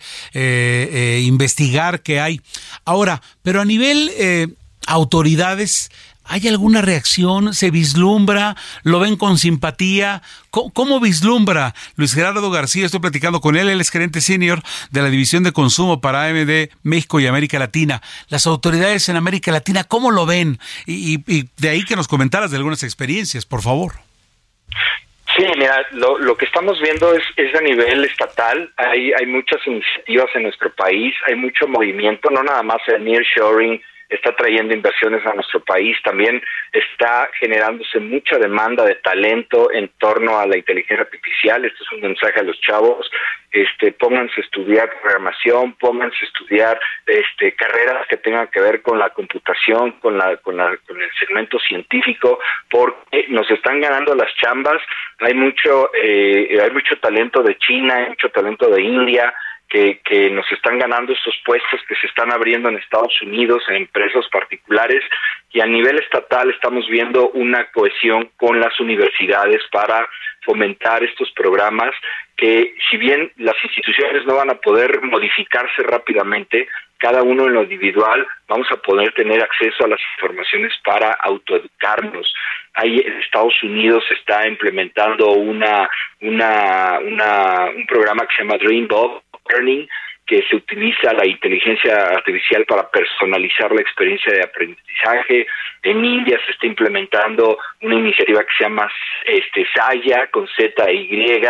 [1.22, 2.42] investigar qué hay.
[2.84, 4.12] Ahora, pero a nivel
[4.88, 5.90] autoridades,
[6.26, 7.54] ¿Hay alguna reacción?
[7.54, 8.56] ¿Se vislumbra?
[8.84, 10.22] ¿Lo ven con simpatía?
[10.50, 12.86] ¿Cómo, vislumbra Luis Gerardo García?
[12.86, 14.60] Estoy platicando con él, él es gerente senior
[14.92, 18.02] de la División de Consumo para AMD México y América Latina.
[18.30, 20.60] Las autoridades en América Latina, ¿cómo lo ven?
[20.86, 21.18] Y,
[21.58, 23.94] de ahí que nos comentaras de algunas experiencias, por favor.
[25.36, 28.72] Sí, mira, lo, que estamos viendo es, es, a nivel estatal.
[28.78, 33.82] Hay, hay muchas iniciativas en nuestro país, hay mucho movimiento, no nada más el nearshoring,
[34.14, 36.42] está trayendo inversiones a nuestro país, también
[36.72, 41.66] está generándose mucha demanda de talento en torno a la inteligencia artificial.
[41.66, 43.10] Este es un mensaje a los chavos,
[43.52, 48.98] este, pónganse a estudiar programación, pónganse a estudiar este, carreras que tengan que ver con
[48.98, 54.34] la computación, con, la, con, la, con el segmento científico, porque nos están ganando las
[54.36, 54.82] chambas.
[55.20, 59.34] Hay mucho, eh, hay mucho talento de China, hay mucho talento de India,
[59.74, 64.26] que, nos están ganando estos puestos que se están abriendo en Estados Unidos, en empresas
[64.32, 65.04] particulares,
[65.52, 70.08] y a nivel estatal estamos viendo una cohesión con las universidades para
[70.46, 71.92] fomentar estos programas
[72.38, 76.68] que si bien las instituciones no van a poder modificarse rápidamente,
[76.98, 82.34] cada uno en lo individual vamos a poder tener acceso a las informaciones para autoeducarnos.
[82.74, 85.90] Ahí en Estados Unidos se está implementando una,
[86.22, 89.88] un programa que se llama Dreambox, Learning,
[90.26, 95.48] que se utiliza la inteligencia artificial para personalizar la experiencia de aprendizaje.
[95.84, 98.90] En India se está implementando una iniciativa que se llama
[99.26, 101.42] este, Saya con Z Y,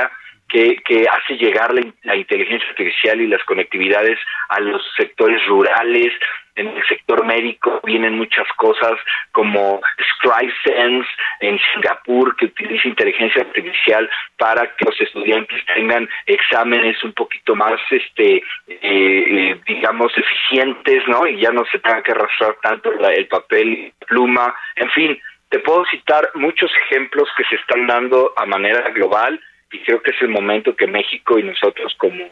[0.49, 6.13] que hace llegar la, inteligencia artificial y las conectividades a los sectores rurales,
[6.55, 8.93] en el sector médico vienen muchas cosas
[9.31, 11.09] como ScribeSense
[11.39, 17.79] en Singapur que utiliza inteligencia artificial para que los estudiantes tengan exámenes un poquito más
[17.89, 18.43] este eh,
[18.81, 24.53] eh, digamos eficientes no y ya no se tenga que arrastrar tanto el papel pluma.
[24.75, 25.19] En fin
[25.49, 29.39] te puedo citar muchos ejemplos que se están dando a manera global
[29.71, 32.29] y creo que es el momento que México y nosotros como,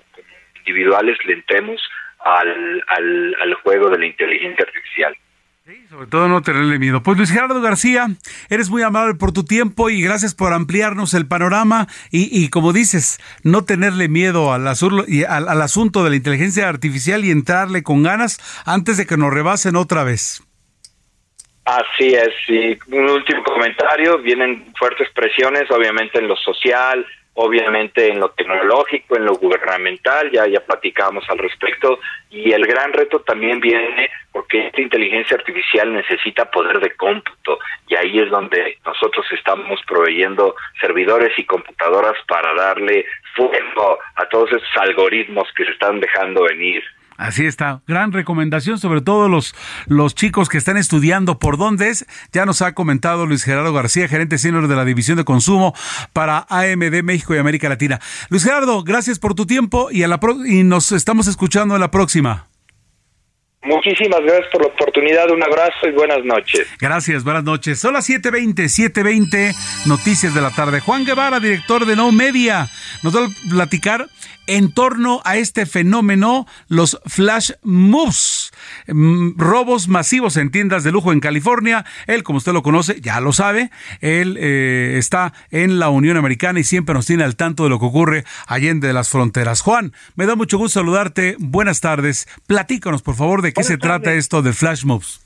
[0.57, 1.81] individuales le entremos
[2.23, 5.15] al, al, juego de la inteligencia artificial.
[5.65, 7.03] Sí, sobre todo no tenerle miedo.
[7.03, 8.07] Pues Luis Gerardo García,
[8.49, 12.73] eres muy amable por tu tiempo y gracias por ampliarnos el panorama y, y como
[12.73, 14.65] dices, no tenerle miedo al,
[15.07, 19.17] y al, al, asunto de la inteligencia artificial y entrarle con ganas antes de que
[19.17, 20.41] nos rebasen otra vez.
[21.63, 28.19] Así es, y un último comentario, vienen fuertes presiones, obviamente en lo social, obviamente en
[28.19, 31.99] lo tecnológico, en lo gubernamental, ya, ya platicábamos al respecto,
[32.29, 37.95] y el gran reto también viene porque esta inteligencia artificial necesita poder de cómputo, y
[37.95, 43.05] ahí es donde nosotros estamos proveyendo servidores y computadoras para darle
[43.35, 46.83] fuego a todos esos algoritmos que se están dejando venir
[47.21, 47.83] Así está.
[47.87, 49.53] Gran recomendación, sobre todo los,
[49.85, 52.07] los chicos que están estudiando por dónde es.
[52.33, 55.75] Ya nos ha comentado Luis Gerardo García, gerente senior de la División de Consumo
[56.13, 57.99] para AMD México y América Latina.
[58.29, 61.91] Luis Gerardo, gracias por tu tiempo y, a la y nos estamos escuchando en la
[61.91, 62.50] próxima.
[63.63, 66.67] Muchísimas gracias por la oportunidad, un abrazo y buenas noches.
[66.79, 67.79] Gracias, buenas noches.
[67.79, 69.55] Son las 7.20, 7.20,
[69.85, 70.79] noticias de la tarde.
[70.79, 72.67] Juan Guevara, director de No Media,
[73.03, 74.07] nos va a platicar
[74.47, 78.51] en torno a este fenómeno, los flash moves,
[78.87, 81.85] mm, robos masivos en tiendas de lujo en California.
[82.07, 83.71] Él, como usted lo conoce, ya lo sabe,
[84.01, 87.79] él eh, está en la Unión Americana y siempre nos tiene al tanto de lo
[87.79, 89.61] que ocurre allende de las fronteras.
[89.61, 91.35] Juan, me da mucho gusto saludarte.
[91.39, 92.27] Buenas tardes.
[92.47, 95.19] Platícanos, por favor, de qué se trata esto de flash moves.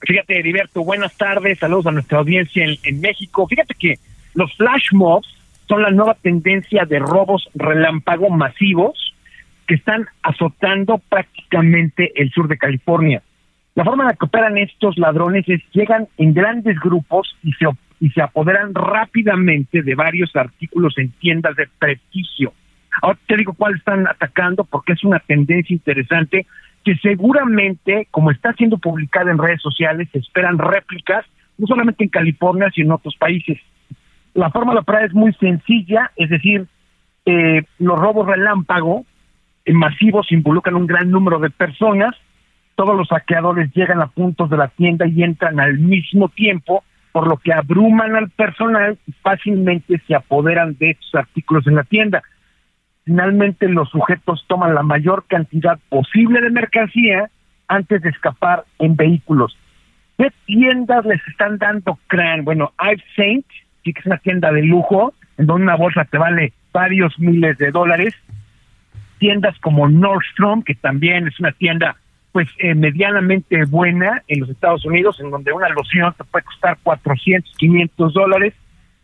[0.00, 3.46] Fíjate, Heriberto, buenas tardes, saludos a nuestra audiencia en, en México.
[3.48, 3.98] Fíjate que
[4.34, 5.26] los flash mobs
[5.68, 9.14] son la nueva tendencia de robos relámpago masivos
[9.66, 13.22] que están azotando prácticamente el sur de California.
[13.74, 17.66] La forma en la que operan estos ladrones es llegan en grandes grupos y se,
[18.00, 22.52] y se apoderan rápidamente de varios artículos en tiendas de prestigio.
[23.02, 26.46] Ahora te digo cuál están atacando porque es una tendencia interesante
[26.86, 31.26] que seguramente, como está siendo publicada en redes sociales, se esperan réplicas,
[31.58, 33.58] no solamente en California, sino en otros países.
[34.34, 36.68] La forma de operar es muy sencilla, es decir,
[37.24, 39.04] eh, los robos relámpago
[39.74, 42.14] masivos involucran un gran número de personas,
[42.76, 47.26] todos los saqueadores llegan a puntos de la tienda y entran al mismo tiempo, por
[47.26, 52.22] lo que abruman al personal y fácilmente se apoderan de estos artículos en la tienda.
[53.06, 57.30] Finalmente los sujetos toman la mayor cantidad posible de mercancía
[57.68, 59.56] antes de escapar en vehículos.
[60.18, 62.44] ¿Qué tiendas les están dando crán?
[62.44, 63.46] Bueno, I've Saint
[63.92, 67.70] que es una tienda de lujo, en donde una bolsa te vale varios miles de
[67.70, 68.14] dólares.
[69.18, 71.96] Tiendas como Nordstrom, que también es una tienda
[72.32, 76.76] pues eh, medianamente buena en los Estados Unidos, en donde una loción te puede costar
[76.82, 78.54] 400, 500 dólares.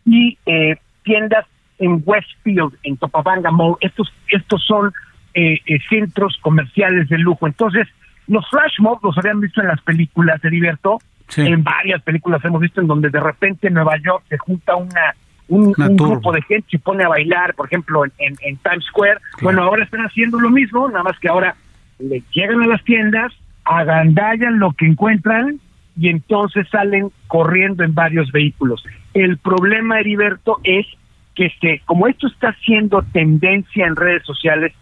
[0.05, 1.45] Y eh, tiendas
[1.83, 4.91] en Westfield, en Topabanga Mall, estos, estos son
[5.33, 7.47] eh, centros comerciales de lujo.
[7.47, 7.87] Entonces,
[8.27, 10.99] los flash mobs los habían visto en las películas, de Heriberto,
[11.37, 15.15] en varias películas hemos visto en donde de repente en Nueva York se junta una
[15.47, 19.19] un, grupo de gente y se pone a bailar, por ejemplo, en, Times Square.
[19.41, 21.55] Bueno, ahora están haciendo lo mismo, nada más que ahora
[21.99, 23.33] le llegan a las tiendas,
[23.65, 25.59] agandallan lo que encuentran
[25.97, 28.83] y entonces salen corriendo en varios vehículos.
[29.13, 30.87] El problema, Heriberto, es
[31.35, 34.73] que este, como esto está siendo tendencia en redes sociales,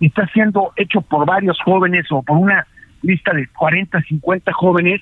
[0.00, 2.66] está siendo hecho por varios jóvenes o por una
[3.02, 5.00] lista de 40, 50 jóvenes,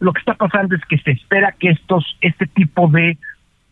[0.00, 3.18] lo que está pasando es que se espera que estos, este tipo de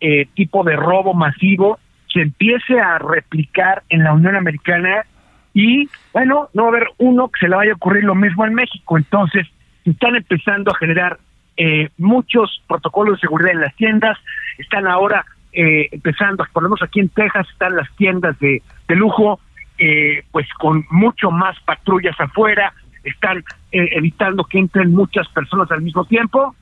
[0.00, 1.78] eh, tipo de robo masivo
[2.12, 5.04] se empiece a replicar en la Unión Americana
[5.52, 8.46] y bueno, no va a haber uno que se le vaya a ocurrir lo mismo
[8.46, 8.96] en México.
[8.96, 9.46] Entonces,
[9.82, 11.18] se están empezando a generar
[11.56, 14.16] eh, muchos protocolos de seguridad en las tiendas,
[14.58, 19.40] están ahora eh, empezando, por lo aquí en Texas están las tiendas de, de lujo,
[19.78, 22.72] eh, pues con mucho más patrullas afuera,
[23.04, 23.38] están
[23.72, 26.54] eh, evitando que entren muchas personas al mismo tiempo.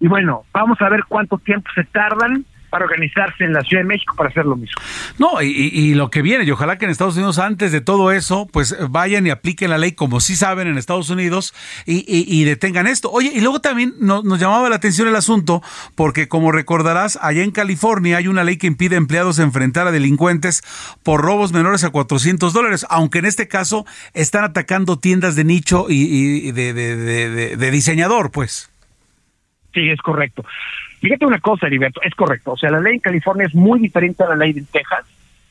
[0.00, 3.88] Y bueno, vamos a ver cuánto tiempo se tardan para organizarse en la Ciudad de
[3.88, 4.80] México para hacer lo mismo.
[5.18, 8.46] No, y, lo que viene, y ojalá que en Estados Unidos antes de todo eso,
[8.52, 11.54] pues vayan y apliquen la ley como sí saben en Estados Unidos
[11.86, 13.10] y, detengan esto.
[13.10, 15.62] Oye, y luego también nos llamaba la atención el asunto
[15.94, 19.90] porque como recordarás, allá en California hay una ley que impide a empleados enfrentar a
[19.90, 20.62] delincuentes
[21.02, 25.86] por robos menores a 400 dólares, aunque en este caso están atacando tiendas de nicho
[25.88, 28.70] y, de, de diseñador, pues.
[29.74, 30.44] Sí, es correcto.
[31.00, 32.52] Fíjate una cosa, Heriberto, es correcto.
[32.52, 35.04] O sea, la ley en California es muy diferente a la ley de Texas.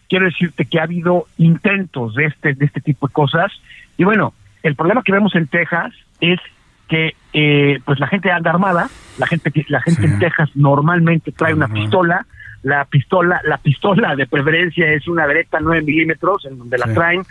[0.10, 3.52] Quiero decirte que ha habido intentos de este, de este tipo de cosas.
[3.98, 4.34] Y bueno,
[4.64, 6.40] el problema que vemos en Texas es
[6.88, 11.54] que eh, pues la gente anda armada, la gente la gente en Texas normalmente trae
[11.54, 12.26] una pistola,
[12.64, 17.24] la pistola, la pistola de preferencia es una Beretta 9 milímetros, en donde la traen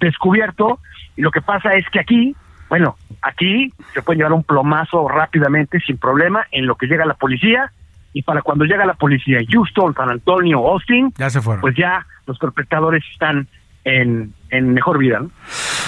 [0.00, 0.80] descubierto,
[1.16, 2.34] y lo que pasa es que aquí
[2.72, 7.12] bueno, aquí se puede llevar un plomazo rápidamente, sin problema, en lo que llega la
[7.12, 7.70] policía.
[8.14, 11.60] Y para cuando llega la policía Houston, San Antonio, Austin, ya se fueron.
[11.60, 13.46] pues ya los perpetradores están
[13.84, 15.20] en, en mejor vida.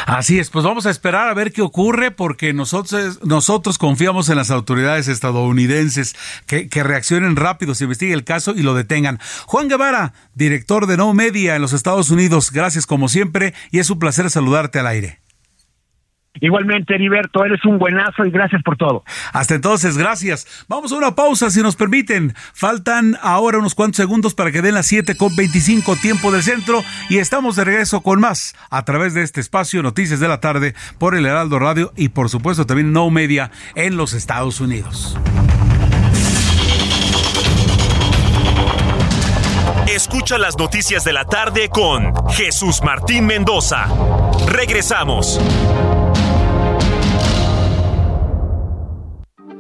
[0.04, 4.36] Así es, pues vamos a esperar a ver qué ocurre porque nosotros, nosotros confiamos en
[4.36, 6.14] las autoridades estadounidenses
[6.46, 9.20] que, que reaccionen rápido, se investigue el caso y lo detengan.
[9.46, 13.88] Juan Guevara, director de No Media en los Estados Unidos, gracias como siempre y es
[13.88, 15.23] un placer saludarte al aire.
[16.40, 19.04] Igualmente, Heriberto, eres un buenazo y gracias por todo.
[19.32, 20.64] Hasta entonces, gracias.
[20.68, 22.34] Vamos a una pausa, si nos permiten.
[22.52, 26.82] Faltan ahora unos cuantos segundos para que den las 7 con 25 tiempo del centro
[27.08, 30.74] y estamos de regreso con más a través de este espacio Noticias de la Tarde
[30.98, 35.16] por el Heraldo Radio y por supuesto también No Media en los Estados Unidos.
[39.86, 43.86] Escucha las noticias de la tarde con Jesús Martín Mendoza.
[44.48, 45.40] Regresamos.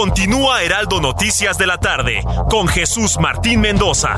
[0.00, 4.16] Continúa Heraldo Noticias de la tarde con Jesús Martín Mendoza.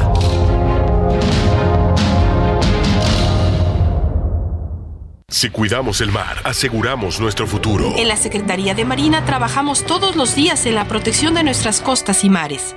[5.28, 7.94] Si cuidamos el mar, aseguramos nuestro futuro.
[7.96, 12.22] En la Secretaría de Marina trabajamos todos los días en la protección de nuestras costas
[12.22, 12.76] y mares.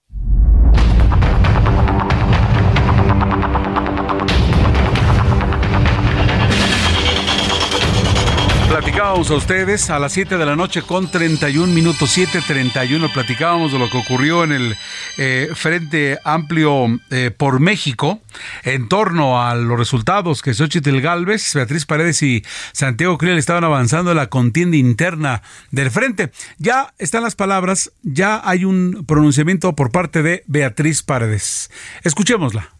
[8.81, 13.13] Platicábamos a ustedes a las 7 de la noche con 31 minutos, 7.31.
[13.13, 14.75] Platicábamos de lo que ocurrió en el
[15.19, 18.21] eh, Frente Amplio eh, por México
[18.63, 24.11] en torno a los resultados que Xochitl Galvez, Beatriz Paredes y Santiago Krill estaban avanzando
[24.11, 26.31] en la contienda interna del Frente.
[26.57, 31.69] Ya están las palabras, ya hay un pronunciamiento por parte de Beatriz Paredes.
[32.03, 32.73] Escuchémosla.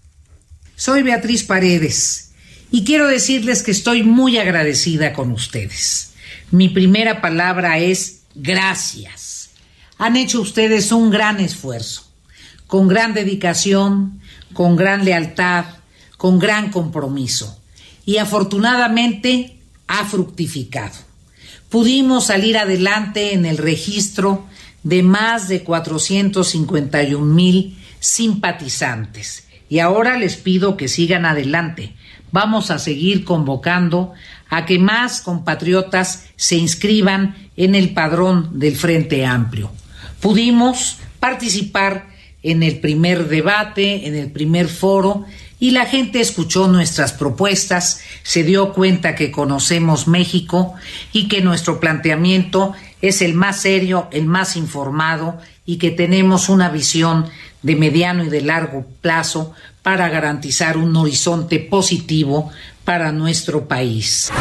[0.76, 2.31] Soy Beatriz Paredes
[2.72, 6.14] y quiero decirles que estoy muy agradecida con ustedes.
[6.52, 9.52] Mi primera palabra es gracias.
[9.98, 12.08] Han hecho ustedes un gran esfuerzo,
[12.68, 14.22] con gran dedicación,
[14.54, 15.66] con gran lealtad,
[16.18, 17.62] con gran compromiso.
[18.06, 19.58] Y afortunadamente
[19.88, 20.96] ha fructificado.
[21.70, 24.48] Pudimos salir adelante en el registro
[24.84, 29.44] de más de 451 mil simpatizantes.
[29.70, 31.96] Y ahora les pido que sigan adelante
[32.32, 34.14] vamos a seguir convocando
[34.50, 39.72] a que más compatriotas se inscriban en el padrón del Frente Amplio.
[40.20, 42.10] Pudimos participar
[42.44, 45.26] en el primer debate, en el primer foro,
[45.60, 50.74] y la gente escuchó nuestras propuestas, se dio cuenta que conocemos México
[51.14, 56.70] y que nuestro planteamiento es el más serio, el más informado y que tenemos una
[56.70, 57.28] visión
[57.62, 59.54] de mediano y de largo plazo
[59.84, 62.52] para garantizar un horizonte positivo
[62.84, 64.32] para nuestro país.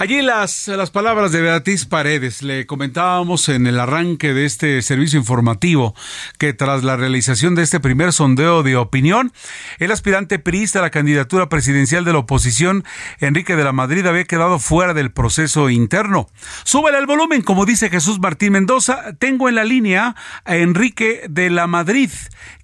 [0.00, 2.42] Allí las, las palabras de Beatriz Paredes.
[2.42, 5.94] Le comentábamos en el arranque de este servicio informativo
[6.38, 9.30] que tras la realización de este primer sondeo de opinión,
[9.78, 12.82] el aspirante priista a la candidatura presidencial de la oposición,
[13.18, 16.30] Enrique de la Madrid, había quedado fuera del proceso interno.
[16.64, 19.12] Súbele el volumen, como dice Jesús Martín Mendoza.
[19.18, 20.16] Tengo en la línea
[20.46, 22.08] a Enrique de la Madrid,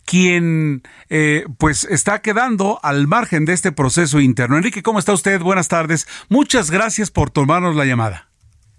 [0.06, 4.56] quien eh, pues está quedando al margen de este proceso interno.
[4.56, 5.40] Enrique, ¿cómo está usted?
[5.40, 6.06] Buenas tardes.
[6.30, 8.28] Muchas gracias por tomarnos la llamada.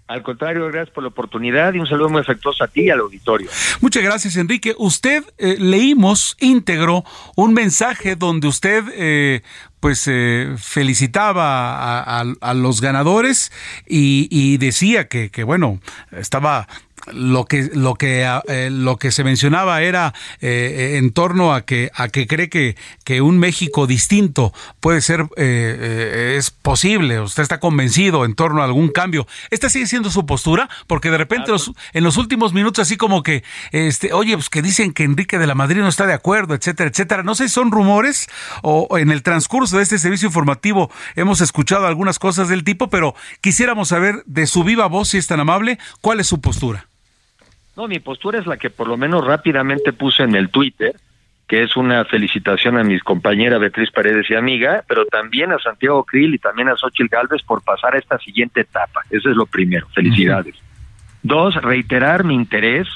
[0.08, 3.00] Al contrario, gracias por la oportunidad y un saludo muy afectuoso a ti y al
[3.00, 3.50] auditorio.
[3.82, 4.74] Muchas gracias, Enrique.
[4.78, 7.04] Usted eh, leímos íntegro
[7.36, 9.42] un mensaje donde usted eh,
[9.80, 13.52] pues eh, felicitaba a, los ganadores
[13.86, 15.78] y, y decía que, que, bueno,
[16.10, 16.66] estaba
[17.12, 21.90] lo que lo que eh, lo que se mencionaba era eh, en torno a que
[21.94, 27.60] a que cree que, que un México distinto puede ser eh, es posible usted está
[27.60, 29.26] convencido en torno a algún cambio.
[29.50, 31.52] Esta sigue siendo su postura porque de repente
[31.92, 35.46] en los últimos minutos así como que este oye pues que dicen que Enrique de
[35.46, 37.22] la Madrid no está de acuerdo etcétera etcétera.
[37.22, 38.28] No sé si son rumores
[38.62, 43.14] o en el transcurso de este servicio informativo hemos escuchado algunas cosas del tipo pero
[43.40, 46.88] quisiéramos saber de su viva voz si es tan amable cuál es su postura
[47.78, 50.96] no, mi postura es la que por lo menos rápidamente puse en el Twitter,
[51.46, 56.02] que es una felicitación a mis compañeras Beatriz Paredes y amiga, pero también a Santiago
[56.02, 59.02] Krill y también a Xochitl Galvez por pasar a esta siguiente etapa.
[59.10, 59.86] Eso es lo primero.
[59.94, 60.56] Felicidades.
[61.22, 62.88] Dos, reiterar mi interés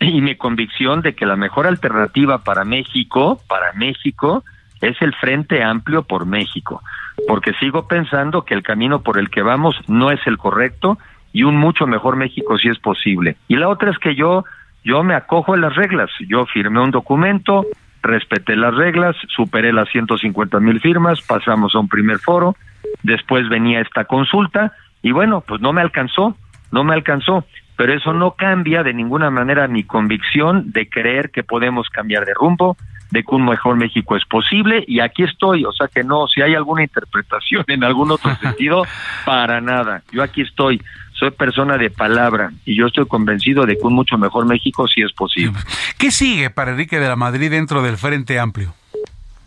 [0.00, 4.44] y mi convicción de que la mejor alternativa para México, para México,
[4.80, 6.82] es el Frente Amplio por México,
[7.28, 10.98] porque sigo pensando que el camino por el que vamos no es el correcto
[11.32, 13.36] y un mucho mejor México si es posible.
[13.48, 14.44] Y la otra es que yo
[14.84, 16.10] yo me acojo a las reglas.
[16.28, 17.66] Yo firmé un documento,
[18.02, 22.56] respeté las reglas, superé las 150 mil firmas, pasamos a un primer foro,
[23.02, 24.72] después venía esta consulta
[25.02, 26.36] y bueno, pues no me alcanzó,
[26.70, 27.44] no me alcanzó.
[27.76, 32.34] Pero eso no cambia de ninguna manera mi convicción de creer que podemos cambiar de
[32.34, 32.76] rumbo,
[33.10, 36.42] de que un mejor México es posible y aquí estoy, o sea que no, si
[36.42, 38.84] hay alguna interpretación en algún otro sentido,
[39.24, 40.80] para nada, yo aquí estoy,
[41.22, 45.02] soy persona de palabra y yo estoy convencido de que un mucho mejor México sí
[45.02, 45.56] es posible.
[45.96, 48.74] ¿Qué sigue para Enrique de la Madrid dentro del Frente Amplio?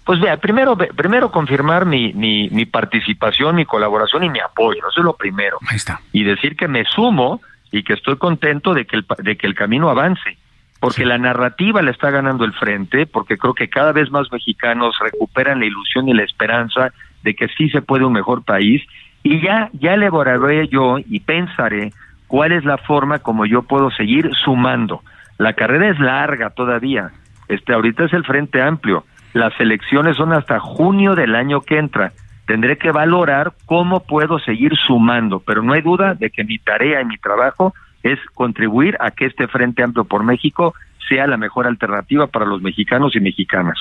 [0.06, 5.02] Pues vea, primero, primero confirmar mi, mi, mi participación, mi colaboración y mi apoyo, eso
[5.02, 5.58] es lo primero.
[5.68, 6.00] Ahí está.
[6.14, 7.42] Y decir que me sumo
[7.74, 10.38] y que estoy contento de que el, de que el camino avance
[10.80, 14.96] porque la narrativa le está ganando el frente, porque creo que cada vez más mexicanos
[15.00, 16.94] recuperan la ilusión y la esperanza
[17.24, 18.84] de que sí se puede un mejor país
[19.26, 21.92] y ya ya elaboraré yo y pensaré
[22.28, 25.02] cuál es la forma como yo puedo seguir sumando.
[25.40, 27.10] La carrera es larga todavía.
[27.48, 29.04] Este ahorita es el Frente Amplio.
[29.34, 32.14] Las elecciones son hasta junio del año que entra.
[32.46, 37.02] Tendré que valorar cómo puedo seguir sumando, pero no hay duda de que mi tarea
[37.02, 37.74] y mi trabajo
[38.04, 40.76] es contribuir a que este Frente Amplio por México
[41.08, 43.78] sea la mejor alternativa para los mexicanos y mexicanas.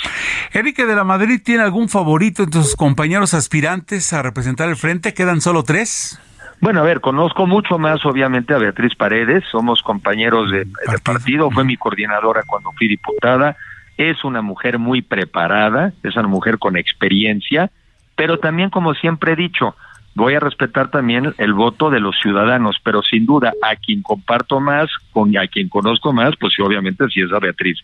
[0.52, 5.14] Enrique de la Madrid tiene algún favorito entre sus compañeros aspirantes a representar el frente,
[5.14, 6.20] quedan solo tres.
[6.60, 11.50] Bueno, a ver, conozco mucho más obviamente a Beatriz Paredes, somos compañeros de, de partido,
[11.50, 13.56] fue mi coordinadora cuando fui diputada,
[13.98, 17.70] es una mujer muy preparada, es una mujer con experiencia,
[18.16, 19.76] pero también como siempre he dicho,
[20.14, 24.60] voy a respetar también el voto de los ciudadanos, pero sin duda a quien comparto
[24.60, 27.78] más, con a quien conozco más, pues sí, obviamente sí es a Beatriz.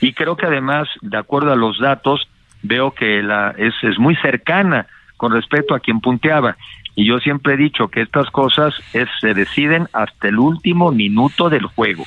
[0.00, 2.28] Y creo que además, de acuerdo a los datos,
[2.62, 4.86] veo que la es, es muy cercana
[5.16, 6.56] con respecto a quien punteaba.
[6.94, 11.48] Y yo siempre he dicho que estas cosas es, se deciden hasta el último minuto
[11.48, 12.04] del juego.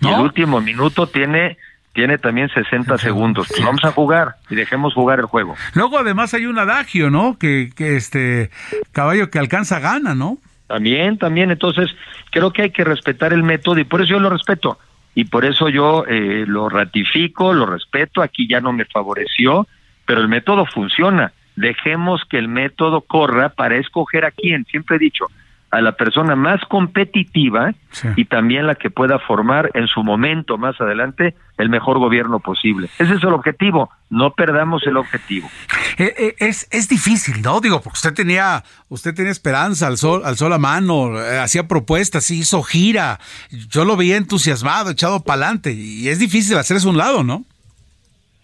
[0.00, 1.56] Y el último minuto tiene
[1.94, 3.48] tiene también 60 segundos.
[3.48, 5.54] Pues vamos a jugar y dejemos jugar el juego.
[5.74, 7.38] Luego además hay un adagio, ¿no?
[7.38, 8.50] Que, que este
[8.92, 10.38] caballo que alcanza gana, ¿no?
[10.66, 11.50] También, también.
[11.50, 11.88] Entonces
[12.30, 14.78] creo que hay que respetar el método y por eso yo lo respeto.
[15.14, 18.20] Y por eso yo eh, lo ratifico, lo respeto.
[18.20, 19.66] Aquí ya no me favoreció,
[20.04, 21.32] pero el método funciona.
[21.54, 24.64] Dejemos que el método corra para escoger a quién.
[24.64, 25.26] Siempre he dicho,
[25.74, 27.74] a la persona más competitiva
[28.16, 32.88] y también la que pueda formar en su momento más adelante el mejor gobierno posible.
[32.98, 35.50] Ese es el objetivo, no perdamos el objetivo.
[35.98, 37.60] Eh, eh, es, es difícil, ¿no?
[37.60, 41.66] Digo, porque usted tenía, usted tenía esperanza al sol, al sol a mano, eh, hacía
[41.66, 43.18] propuestas, hizo gira,
[43.50, 47.44] yo lo veía entusiasmado, echado para adelante, y es difícil hacerse un lado, ¿no?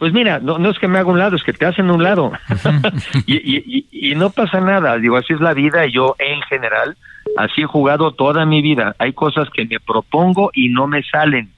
[0.00, 2.02] Pues mira, no, no es que me haga un lado, es que te hacen un
[2.02, 2.32] lado.
[3.26, 6.96] y, y, y, no pasa nada, digo, así es la vida, y yo en general,
[7.36, 8.96] así he jugado toda mi vida.
[8.98, 11.50] Hay cosas que me propongo y no me salen.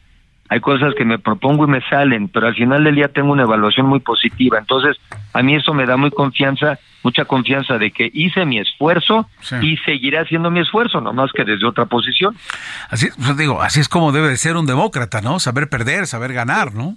[0.49, 3.45] Hay cosas que me propongo y me salen, pero al final del día tengo una
[3.45, 4.59] evaluación muy positiva.
[4.59, 4.97] Entonces,
[5.33, 9.29] a mí eso me da muy confianza, mucha confianza de que hice mi esfuerzo
[9.63, 12.37] y seguiré haciendo mi esfuerzo, no más que desde otra posición.
[12.91, 15.39] Así, pues digo, así es como debe de ser un demócrata, ¿no?
[15.39, 16.97] Saber perder, saber ganar, ¿no?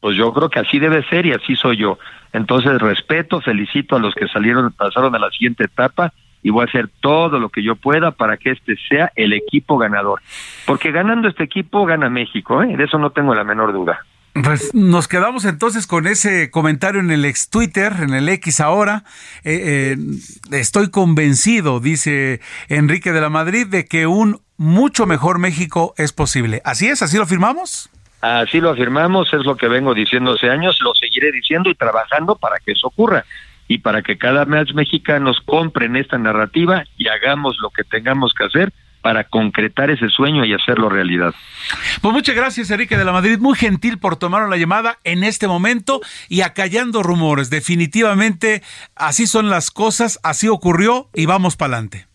[0.00, 1.98] Pues yo creo que así debe ser y así soy yo.
[2.32, 6.12] Entonces respeto, felicito a los que salieron, pasaron a la siguiente etapa
[6.42, 9.78] y voy a hacer todo lo que yo pueda para que este sea el equipo
[9.78, 10.22] ganador.
[10.66, 12.76] Porque ganando este equipo gana México, ¿eh?
[12.76, 14.00] de eso no tengo la menor duda.
[14.32, 19.02] Pues nos quedamos entonces con ese comentario en el ex Twitter, en el X ahora.
[19.42, 25.94] Eh, eh, estoy convencido, dice Enrique de la Madrid, de que un mucho mejor México
[25.96, 26.62] es posible.
[26.64, 27.02] ¿Así es?
[27.02, 27.90] ¿Así lo firmamos?
[28.20, 32.36] Así lo afirmamos, es lo que vengo diciendo hace años, lo seguiré diciendo y trabajando
[32.36, 33.24] para que eso ocurra
[33.66, 38.44] y para que cada vez mexicanos compren esta narrativa y hagamos lo que tengamos que
[38.44, 41.34] hacer para concretar ese sueño y hacerlo realidad.
[42.02, 43.38] Pues muchas gracias, Enrique de la Madrid.
[43.38, 47.48] Muy gentil por tomar la llamada en este momento y acallando rumores.
[47.48, 48.62] Definitivamente
[48.94, 52.06] así son las cosas, así ocurrió y vamos para adelante.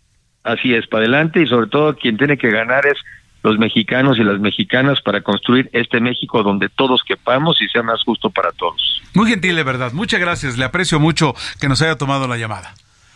[0.43, 2.97] Así es, para adelante y sobre todo quien tiene que ganar es
[3.45, 8.01] los mexicanos y las mexicanas para construir este México donde todos quepamos y sea más
[8.03, 9.03] justo para todos.
[9.13, 9.93] Muy gentil, de verdad.
[9.93, 10.57] Muchas gracias.
[10.57, 12.73] Le aprecio mucho que nos haya tomado la llamada.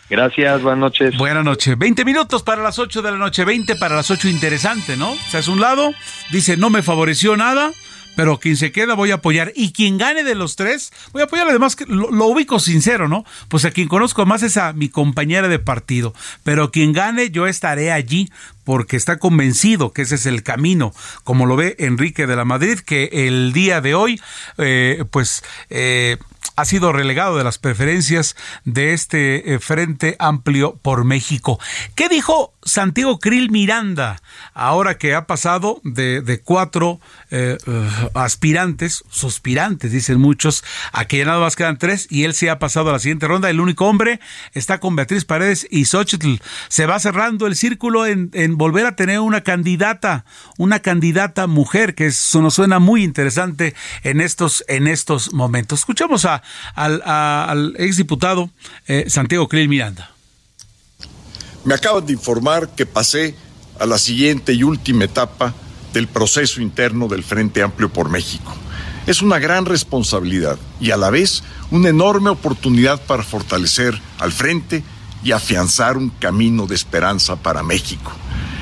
[0.07, 1.17] Gracias, buenas noches.
[1.17, 1.75] Buenas noches.
[1.75, 5.11] 20 minutos para las 8 de la noche, 20 para las 8, interesante, ¿no?
[5.13, 5.93] O sea, es un lado,
[6.31, 7.71] dice, no me favoreció nada,
[8.19, 9.53] pero quien se queda voy a apoyar.
[9.55, 11.47] Y quien gane de los tres, voy a apoyar.
[11.47, 13.23] Además, lo, lo, ubico sincero, ¿no?
[13.47, 16.13] Pues a quien conozco más es a mi compañera de partido.
[16.43, 18.29] Pero quien gane, yo estaré allí
[18.69, 20.93] porque está convencido que ese es el camino,
[21.23, 24.21] como lo ve Enrique de la Madrid, que el día de hoy,
[24.59, 25.43] eh, pues...
[25.71, 26.17] Eh,
[26.55, 28.35] ha sido relegado de las preferencias
[28.65, 31.57] de este eh, Frente Amplio por México.
[31.95, 34.21] ¿Qué dijo Santiago Krill Miranda
[34.53, 36.99] ahora que ha pasado de, cuatro
[38.13, 42.59] aspirantes, suspirantes, dicen muchos, a que ya nada más quedan tres y él se ha
[42.59, 43.49] pasado a la siguiente ronda?
[43.49, 44.19] El único hombre
[44.53, 46.35] está con Beatriz Paredes y Xochitl.
[46.67, 50.25] Se va cerrando el círculo en, en volver a tener una candidata,
[50.57, 53.73] una candidata mujer, que eso nos suena muy interesante
[54.03, 55.79] en estos, en estos momentos.
[55.79, 56.43] Escuchamos a,
[56.75, 58.51] al, a, al exdiputado
[58.87, 60.11] eh, Santiago Krill Miranda.
[61.63, 63.35] Me acaban de informar que pasé
[63.79, 65.53] a la siguiente y última etapa
[65.93, 68.53] del proceso interno del Frente Amplio por México.
[69.07, 74.83] Es una gran responsabilidad y a la vez una enorme oportunidad para fortalecer al frente
[75.23, 78.11] y afianzar un camino de esperanza para México.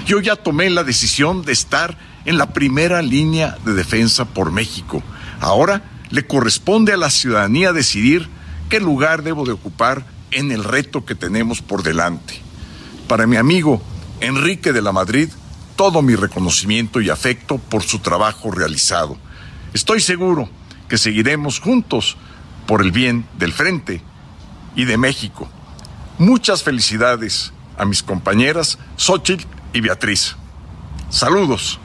[0.05, 5.03] Yo ya tomé la decisión de estar en la primera línea de defensa por México.
[5.39, 8.29] Ahora le corresponde a la ciudadanía decidir
[8.69, 12.41] qué lugar debo de ocupar en el reto que tenemos por delante.
[13.07, 13.81] Para mi amigo
[14.19, 15.29] Enrique de la Madrid,
[15.75, 19.17] todo mi reconocimiento y afecto por su trabajo realizado.
[19.73, 20.49] Estoy seguro
[20.89, 22.17] que seguiremos juntos
[22.65, 24.01] por el bien del Frente
[24.75, 25.49] y de México.
[26.17, 30.35] Muchas felicidades a mis compañeras Xochitl y Beatriz.
[31.09, 31.79] Saludos.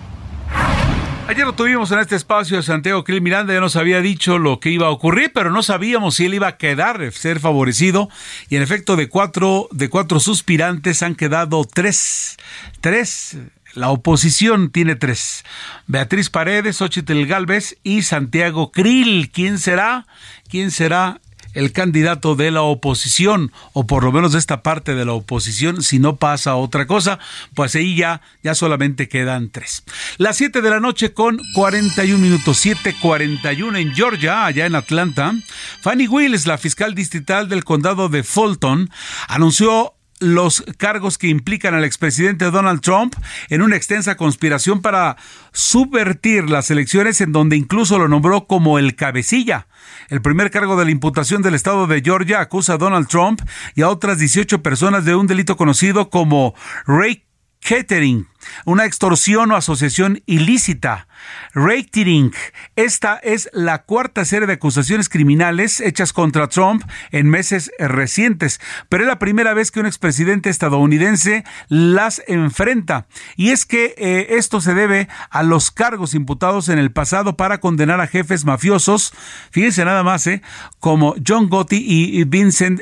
[1.29, 4.59] Ayer lo tuvimos en este espacio de Santiago Krill Miranda, ya nos había dicho lo
[4.59, 8.09] que iba a ocurrir, pero no sabíamos si él iba a quedar, ser favorecido.
[8.49, 12.37] Y en efecto, de cuatro, de cuatro suspirantes han quedado tres.
[12.81, 13.39] Tres.
[13.75, 15.45] La oposición tiene tres.
[15.87, 19.31] Beatriz Paredes, Xochitl Galvez y Santiago Krill.
[19.31, 20.07] ¿Quién será?
[20.51, 21.21] ¿Quién será
[21.55, 25.83] el candidato de la oposición, o por lo menos de esta parte de la oposición,
[25.83, 27.19] si no pasa otra cosa,
[27.55, 29.85] pues ahí ya, ya solamente quedan tres.
[30.19, 35.35] Las 7 de la noche con 41 minutos, 7.41 en Georgia, allá en Atlanta,
[35.81, 38.91] Fanny Willis, la fiscal distrital del condado de Fulton,
[39.29, 43.15] anunció los cargos que implican al expresidente Donald Trump
[43.51, 45.17] en una extensa conspiración para
[45.53, 49.67] subvertir las elecciones en donde incluso lo nombró como el cabecilla.
[50.09, 53.43] El primer cargo de la imputación del estado de Georgia acusa a Donald Trump
[53.75, 56.55] y a otras 18 personas de un delito conocido como
[56.87, 57.27] rape
[57.63, 58.27] catering,
[58.65, 61.07] una extorsión o asociación ilícita.
[61.55, 62.33] Racketing.
[62.75, 66.83] Esta es la cuarta serie de acusaciones criminales hechas contra Trump
[67.13, 73.07] en meses recientes, pero es la primera vez que un expresidente estadounidense las enfrenta.
[73.37, 77.61] Y es que eh, esto se debe a los cargos imputados en el pasado para
[77.61, 79.13] condenar a jefes mafiosos,
[79.51, 80.43] fíjense nada más, eh,
[80.81, 82.81] como John Gotti y Vincent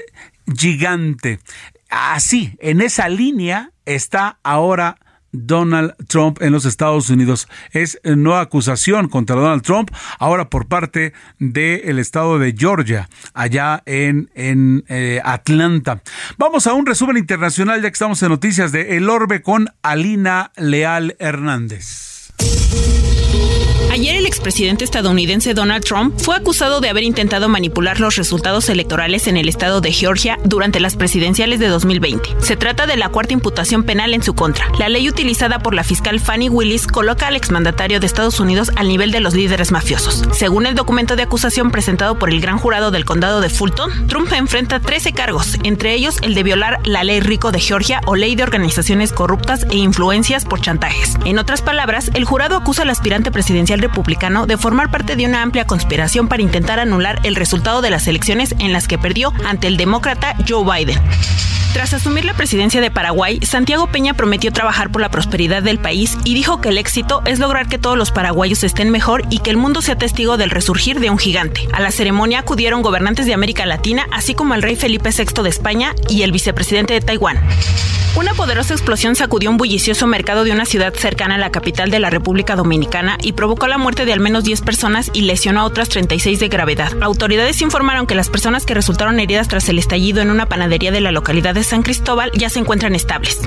[0.57, 1.41] Gigante.
[1.91, 4.97] Así, en esa línea está ahora
[5.33, 7.49] Donald Trump en los Estados Unidos.
[7.73, 14.31] Es nueva acusación contra Donald Trump, ahora por parte del estado de Georgia, allá en,
[14.35, 16.03] en eh, Atlanta.
[16.39, 20.53] Vamos a un resumen internacional, ya que estamos en noticias de El Orbe con Alina
[20.57, 22.33] Leal Hernández.
[23.91, 29.27] Ayer el expresidente estadounidense Donald Trump fue acusado de haber intentado manipular los resultados electorales
[29.27, 32.37] en el estado de Georgia durante las presidenciales de 2020.
[32.39, 34.71] Se trata de la cuarta imputación penal en su contra.
[34.79, 38.87] La ley utilizada por la fiscal Fanny Willis coloca al exmandatario de Estados Unidos al
[38.87, 40.23] nivel de los líderes mafiosos.
[40.33, 44.33] Según el documento de acusación presentado por el gran jurado del condado de Fulton, Trump
[44.33, 48.37] enfrenta 13 cargos, entre ellos el de violar la ley rico de Georgia o ley
[48.37, 51.17] de organizaciones corruptas e influencias por chantajes.
[51.25, 55.43] En otras palabras, el jurado acusa al aspirante presidencial republicano de formar parte de una
[55.43, 59.67] amplia conspiración para intentar anular el resultado de las elecciones en las que perdió ante
[59.67, 61.01] el demócrata Joe Biden.
[61.73, 66.19] Tras asumir la presidencia de Paraguay, Santiago Peña prometió trabajar por la prosperidad del país
[66.25, 69.51] y dijo que el éxito es lograr que todos los paraguayos estén mejor y que
[69.51, 71.69] el mundo sea testigo del resurgir de un gigante.
[71.73, 75.49] A la ceremonia acudieron gobernantes de América Latina, así como el rey Felipe VI de
[75.49, 77.39] España y el vicepresidente de Taiwán.
[78.17, 82.01] Una poderosa explosión sacudió un bullicioso mercado de una ciudad cercana a la capital de
[82.01, 85.65] la República Dominicana y provocó la muerte de al menos 10 personas y lesionó a
[85.65, 86.93] otras 36 de gravedad.
[87.01, 91.01] Autoridades informaron que las personas que resultaron heridas tras el estallido en una panadería de
[91.01, 93.39] la localidad de San Cristóbal ya se encuentran estables.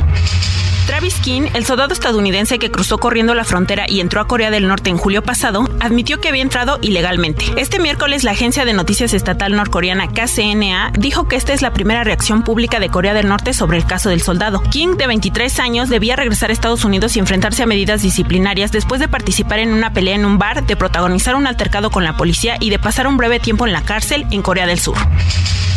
[0.85, 4.68] Travis King, el soldado estadounidense que cruzó corriendo la frontera y entró a Corea del
[4.68, 7.45] Norte en julio pasado, admitió que había entrado ilegalmente.
[7.57, 12.03] Este miércoles, la agencia de noticias estatal norcoreana KCNA dijo que esta es la primera
[12.03, 14.61] reacción pública de Corea del Norte sobre el caso del soldado.
[14.72, 18.99] King, de 23 años, debía regresar a Estados Unidos y enfrentarse a medidas disciplinarias después
[18.99, 22.57] de participar en una pelea en un bar, de protagonizar un altercado con la policía
[22.60, 24.97] y de pasar un breve tiempo en la cárcel en Corea del Sur.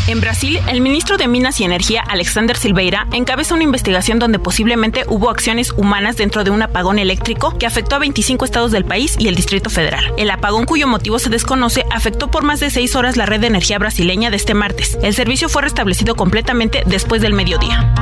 [0.09, 4.96] En Brasil, el ministro de Minas y Energía, Alexander Silveira, encabeza una investigación donde posiblemente
[5.09, 9.17] hubo acciones humanas dentro de un apagón eléctrico que afectó a 25 estados del país
[9.19, 10.13] y el Distrito Federal.
[10.17, 13.49] El apagón cuyo motivo se desconoce afectó por más de seis horas la red de
[13.49, 14.97] energía brasileña de este martes.
[15.03, 17.93] El servicio fue restablecido completamente después del mediodía.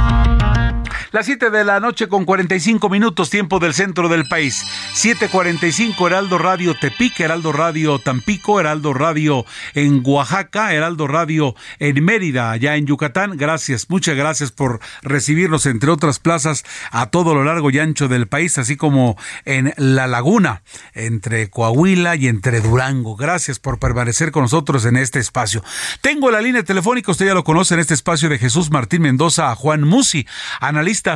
[1.13, 4.65] Las 7 de la noche con 45 minutos, tiempo del centro del país.
[4.95, 9.45] 7:45, Heraldo Radio Tepic, Heraldo Radio Tampico, Heraldo Radio
[9.75, 13.37] en Oaxaca, Heraldo Radio en Mérida, allá en Yucatán.
[13.37, 18.27] Gracias, muchas gracias por recibirnos, entre otras plazas, a todo lo largo y ancho del
[18.27, 20.63] país, así como en La Laguna,
[20.95, 23.17] entre Coahuila y entre Durango.
[23.17, 25.63] Gracias por permanecer con nosotros en este espacio.
[26.01, 29.51] Tengo la línea telefónica, usted ya lo conoce en este espacio de Jesús Martín Mendoza
[29.51, 30.27] a Juan Musi,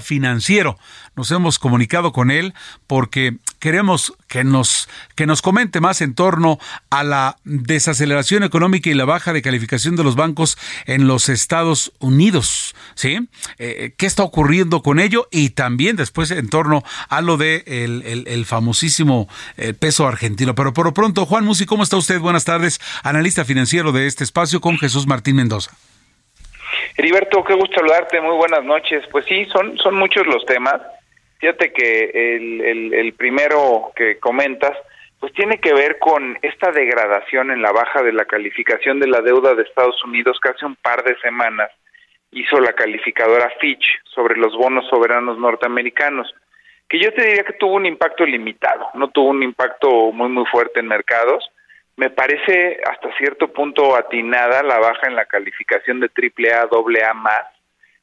[0.01, 0.79] financiero.
[1.17, 2.55] Nos hemos comunicado con él
[2.87, 6.59] porque queremos que nos, que nos comente más en torno
[6.91, 11.93] a la desaceleración económica y la baja de calificación de los bancos en los Estados
[11.99, 12.75] Unidos.
[12.95, 13.29] ¿Sí?
[13.59, 15.29] Eh, ¿Qué está ocurriendo con ello?
[15.31, 20.55] Y también después en torno a lo de el, famosísimo eh, peso argentino.
[20.55, 22.21] Pero por lo pronto, Juan Musi, ¿cómo está usted?
[22.21, 25.73] Buenas tardes, analista financiero de este espacio con Jesús Martín Mendoza.
[26.97, 29.07] Heriberto, qué gusto saludarte, muy buenas noches.
[29.11, 30.81] Pues sí, son, son muchos los temas.
[31.39, 34.77] Fíjate que el, el, primero que comentas,
[35.21, 39.21] pues tiene que ver con esta degradación en la baja de la calificación de la
[39.21, 41.71] deuda de Estados Unidos que hace un par de semanas
[42.33, 46.35] hizo la calificadora Fitch sobre los bonos soberanos norteamericanos,
[46.89, 50.45] que yo te diría que tuvo un impacto limitado, no tuvo un impacto muy muy
[50.47, 51.49] fuerte en mercados,
[51.99, 57.43] me parece hasta cierto punto atinada la baja en la calificación de AAA, AA más.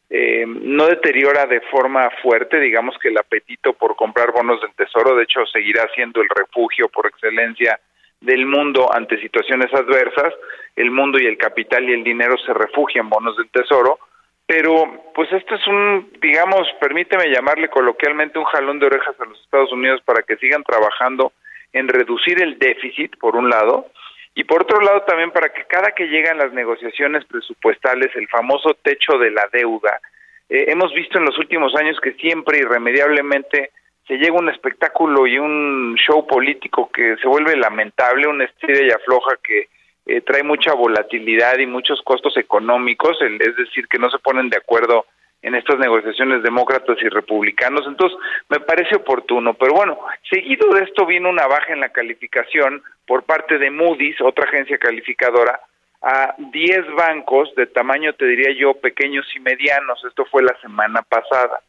[0.10, 5.16] Eh, no deteriora de forma fuerte, digamos que el apetito por comprar bonos del tesoro,
[5.16, 7.80] de hecho seguirá siendo el refugio por excelencia
[8.20, 10.34] del mundo ante situaciones adversas,
[10.76, 14.00] el mundo y el capital y el dinero se refugian en bonos del tesoro,
[14.46, 19.40] pero pues esto es un, digamos, permíteme llamarle coloquialmente un jalón de orejas a los
[19.40, 21.32] Estados Unidos para que sigan trabajando
[21.76, 23.88] en reducir el déficit, por un lado,
[24.34, 28.78] y por otro lado también para que cada que llegan las negociaciones presupuestales, el famoso
[28.82, 30.00] techo de la deuda,
[30.48, 33.72] eh, hemos visto en los últimos años que siempre irremediablemente
[34.08, 38.92] se llega un espectáculo y un show político que se vuelve lamentable, una estrella y
[38.92, 39.68] afloja que
[40.06, 44.58] eh, trae mucha volatilidad y muchos costos económicos, es decir, que no se ponen de
[44.58, 45.08] acuerdo
[45.46, 47.86] en estas negociaciones demócratas y republicanos.
[47.86, 48.18] Entonces,
[48.50, 49.54] me parece oportuno.
[49.54, 54.20] Pero bueno, seguido de esto vino una baja en la calificación por parte de Moody's,
[54.22, 55.60] otra agencia calificadora,
[56.02, 60.04] a 10 bancos de tamaño, te diría yo, pequeños y medianos.
[60.04, 61.60] Esto fue la semana pasada.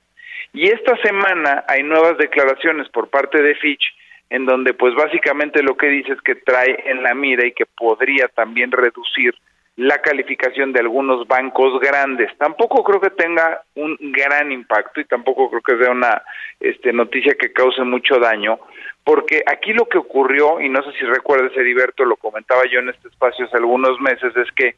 [0.54, 3.84] Y esta semana hay nuevas declaraciones por parte de Fitch
[4.30, 7.66] en donde pues básicamente lo que dice es que trae en la mira y que
[7.66, 9.34] podría también reducir
[9.76, 12.30] la calificación de algunos bancos grandes.
[12.38, 16.22] Tampoco creo que tenga un gran impacto y tampoco creo que sea una
[16.60, 18.58] este, noticia que cause mucho daño,
[19.04, 22.88] porque aquí lo que ocurrió, y no sé si recuerdas, Heriberto, lo comentaba yo en
[22.88, 24.74] este espacio hace algunos meses, es que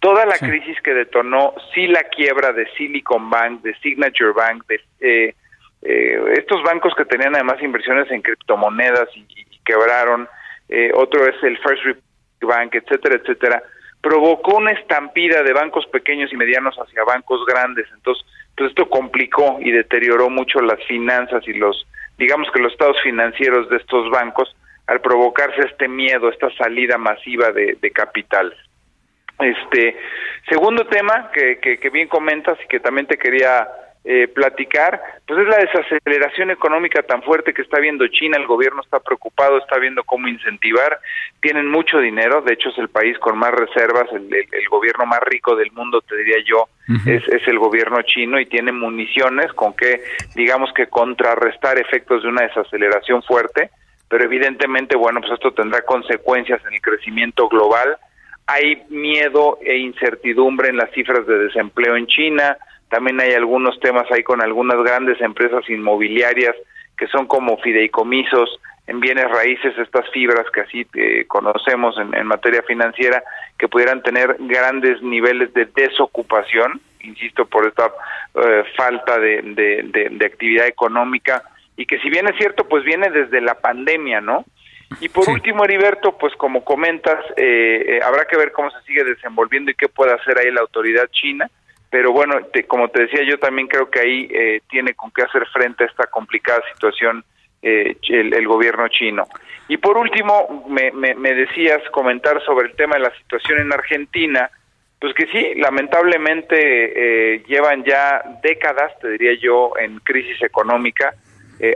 [0.00, 4.80] toda la crisis que detonó, sí la quiebra de Silicon Bank, de Signature Bank, de
[5.00, 5.34] eh,
[5.80, 9.26] eh, estos bancos que tenían además inversiones en criptomonedas y,
[9.64, 10.28] quebraron,
[10.68, 12.04] eh, otro es el First Republic
[12.40, 13.62] Bank, etcétera, etcétera,
[14.02, 17.86] provocó una estampida de bancos pequeños y medianos hacia bancos grandes.
[17.94, 18.24] Entonces,
[18.56, 21.86] pues esto complicó y deterioró mucho las finanzas y los,
[22.18, 24.54] digamos que los estados financieros de estos bancos
[24.88, 28.58] al provocarse este miedo, esta salida masiva de, de capitales.
[29.38, 29.96] Este
[30.48, 33.68] segundo tema que, que, bien comentas y que también te quería
[34.04, 38.82] eh, platicar, pues es la desaceleración económica tan fuerte que está viendo China, el gobierno
[38.82, 40.98] está preocupado, está viendo cómo incentivar,
[41.40, 44.28] tienen mucho dinero, de hecho es el país con más reservas, el,
[44.68, 46.68] gobierno más rico del mundo, te diría yo,
[47.06, 50.02] es, es el gobierno chino y tiene municiones con que,
[50.34, 53.70] digamos que contrarrestar efectos de una desaceleración fuerte,
[54.08, 57.96] pero evidentemente, bueno, pues esto tendrá consecuencias en el crecimiento global,
[58.46, 62.58] hay miedo e incertidumbre en las cifras de desempleo en China,
[62.92, 66.54] también hay algunos temas ahí con algunas grandes empresas inmobiliarias
[66.98, 72.62] que son como fideicomisos en bienes raíces, estas fibras que así eh, conocemos en, materia
[72.64, 73.24] financiera,
[73.58, 77.90] que pudieran tener grandes niveles de desocupación, insisto, por esta
[78.34, 79.40] eh, falta de,
[80.12, 81.42] de, actividad económica,
[81.78, 84.44] y que si bien es cierto, pues viene desde la pandemia, ¿no?
[85.00, 89.70] Y por último, Heriberto, pues como comentas, eh, habrá que ver cómo se sigue desenvolviendo
[89.70, 91.48] y qué puede hacer ahí la autoridad china
[91.92, 92.36] pero bueno,
[92.68, 95.88] como te decía, yo también creo que ahí eh, tiene con qué hacer frente a
[95.88, 97.22] esta complicada situación
[97.60, 99.26] eh, el, gobierno chino.
[99.68, 104.50] Y por último, me, me, decías comentar sobre el tema de la situación en Argentina,
[104.98, 111.14] pues que sí, lamentablemente eh, llevan ya décadas, te diría yo, en crisis económica.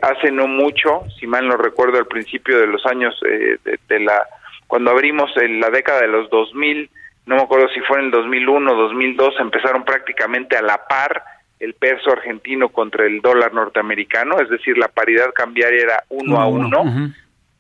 [0.01, 4.27] hace no mucho, si mal no recuerdo, al principio de los años de, de, la
[4.67, 6.89] cuando abrimos en la década de los 2000,
[7.27, 11.23] no me acuerdo si fue en el 2001 o 2002, empezaron prácticamente a la par
[11.59, 16.47] el peso argentino contra el dólar norteamericano, es decir, la paridad cambiaria era uno a
[16.47, 17.13] uno.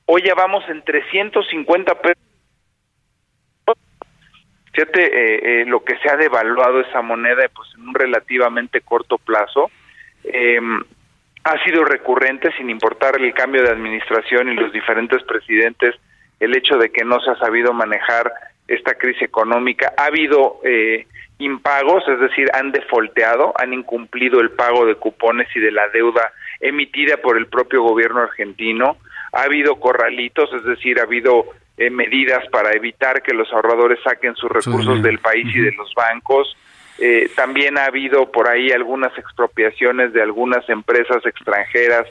[0.04, 2.22] Hoy ya vamos en 350 pesos.
[4.72, 9.16] Fíjate eh, eh, lo que se ha devaluado esa moneda pues en un relativamente corto
[9.16, 9.70] plazo.
[10.22, 10.60] Eh,
[11.44, 15.94] ha sido recurrente, sin importar el cambio de administración y los diferentes presidentes,
[16.38, 18.32] el hecho de que no se ha sabido manejar
[18.68, 19.92] esta crisis económica.
[19.96, 21.06] Ha habido eh,
[21.38, 26.32] impagos, es decir, han defolteado, han incumplido el pago de cupones y de la deuda
[26.60, 28.96] emitida por el propio gobierno argentino.
[29.32, 34.34] Ha habido corralitos, es decir, ha habido eh, medidas para evitar que los ahorradores saquen
[34.34, 36.56] sus recursos del país y de los bancos.
[36.98, 42.06] Eh, también ha habido por ahí algunas expropiaciones de algunas empresas extranjeras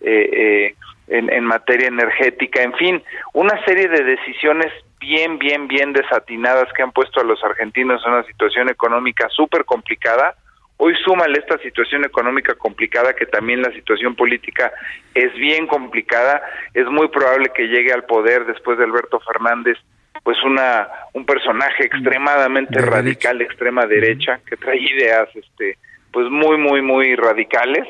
[0.00, 3.02] en, en materia energética, en fin,
[3.32, 8.12] una serie de decisiones bien, bien, bien desatinadas que han puesto a los argentinos en
[8.12, 10.34] una situación económica súper complicada.
[10.76, 14.72] Hoy súmale esta situación económica complicada que también la situación política
[15.14, 16.40] es bien complicada.
[16.72, 19.76] Es muy probable que llegue al poder después de Alberto Fernández
[20.22, 25.78] pues una un personaje extremadamente radical de extrema derecha que trae ideas este
[26.12, 27.86] pues muy muy muy radicales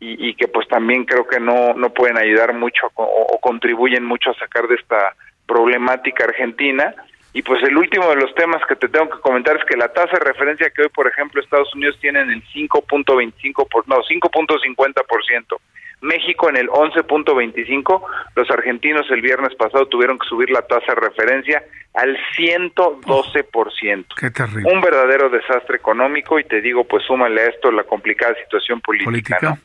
[0.00, 4.04] y, y que pues también creo que no no pueden ayudar mucho o, o contribuyen
[4.04, 5.14] mucho a sacar de esta
[5.46, 6.94] problemática argentina.
[7.32, 9.92] Y pues el último de los temas que te tengo que comentar es que la
[9.92, 13.96] tasa de referencia que hoy, por ejemplo, Estados Unidos tiene en el 5.25, por, no,
[13.96, 15.60] 5.50%,
[16.04, 18.02] México en el 11.25,
[18.36, 21.62] los argentinos el viernes pasado tuvieron que subir la tasa de referencia
[21.94, 24.04] al 112%.
[24.18, 24.70] qué terrible.
[24.72, 29.58] Un verdadero desastre económico y te digo, pues súmale a esto la complicada situación política.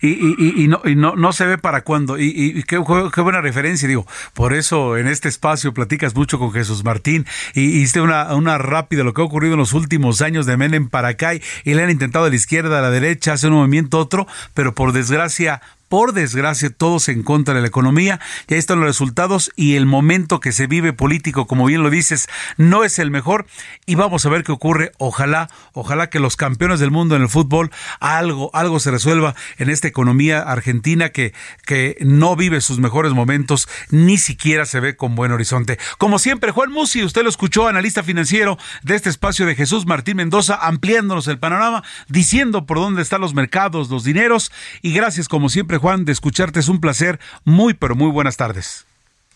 [0.00, 2.18] Y, y, y, no, y no, no se ve para cuándo.
[2.18, 2.80] Y, qué,
[3.14, 4.06] qué, buena referencia, digo.
[4.34, 9.04] Por eso en este espacio platicas mucho con Jesús Martín y hiciste una, una rápida
[9.04, 11.90] lo que ha ocurrido en los últimos años de Menem para acá y le han
[11.90, 16.12] intentado de la izquierda a la derecha, hacer un movimiento otro, pero por desgracia por
[16.12, 18.20] desgracia, todos en contra de la economía.
[18.48, 22.28] Ya están los resultados y el momento que se vive político, como bien lo dices,
[22.56, 23.46] no es el mejor.
[23.86, 24.92] Y vamos a ver qué ocurre.
[24.98, 27.70] Ojalá, ojalá que los campeones del mundo en el fútbol
[28.00, 31.32] algo, algo se resuelva en esta economía argentina que,
[31.66, 35.78] que no vive sus mejores momentos, ni siquiera se ve con buen horizonte.
[35.98, 40.16] Como siempre, Juan Musi, usted lo escuchó, analista financiero de este espacio de Jesús Martín
[40.16, 44.52] Mendoza, ampliándonos el panorama, diciendo por dónde están los mercados, los dineros.
[44.82, 46.60] Y gracias, como siempre, Juan, de escucharte.
[46.60, 47.18] Es un placer.
[47.44, 48.86] Muy, pero muy buenas tardes.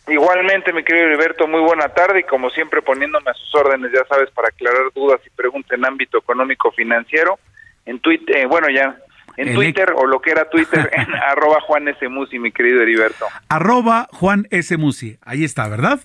[0.09, 4.07] Igualmente, mi querido Heriberto, muy buena tarde y como siempre poniéndome a sus órdenes, ya
[4.09, 7.39] sabes, para aclarar dudas y preguntas en ámbito económico financiero,
[7.85, 8.97] en Twitter, eh, bueno, ya
[9.37, 12.09] en Twitter o lo que era Twitter, en arroba Juan S.
[12.09, 13.27] Musi, mi querido Heriberto.
[13.49, 14.77] Arroba Juan S.
[14.79, 16.01] Musi, ahí está, ¿verdad?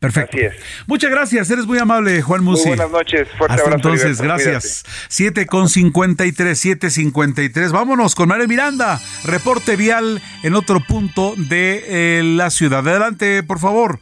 [0.00, 0.38] Perfecto.
[0.86, 2.68] Muchas gracias, eres muy amable, Juan Musi.
[2.68, 3.88] Muy buenas noches, fuerte Hasta abrazo.
[3.88, 4.84] entonces, gracias.
[5.08, 7.70] 7 con 53, 753.
[7.70, 12.80] Vámonos con María Miranda, reporte vial en otro punto de eh, la ciudad.
[12.88, 14.00] Adelante, por favor.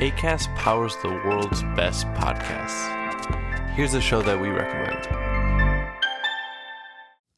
[0.00, 2.88] ACAST powers the world's best podcasts.
[3.74, 5.21] Here's a show that we recommend.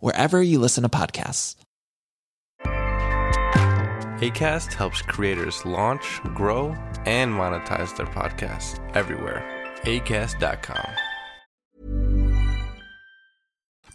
[0.00, 1.56] wherever you listen to podcasts.
[4.20, 6.74] ACAST helps creators launch, grow,
[7.04, 9.44] and monetize their podcasts everywhere.
[9.82, 10.86] ACAST.com.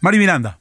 [0.00, 0.58] Mari Miranda.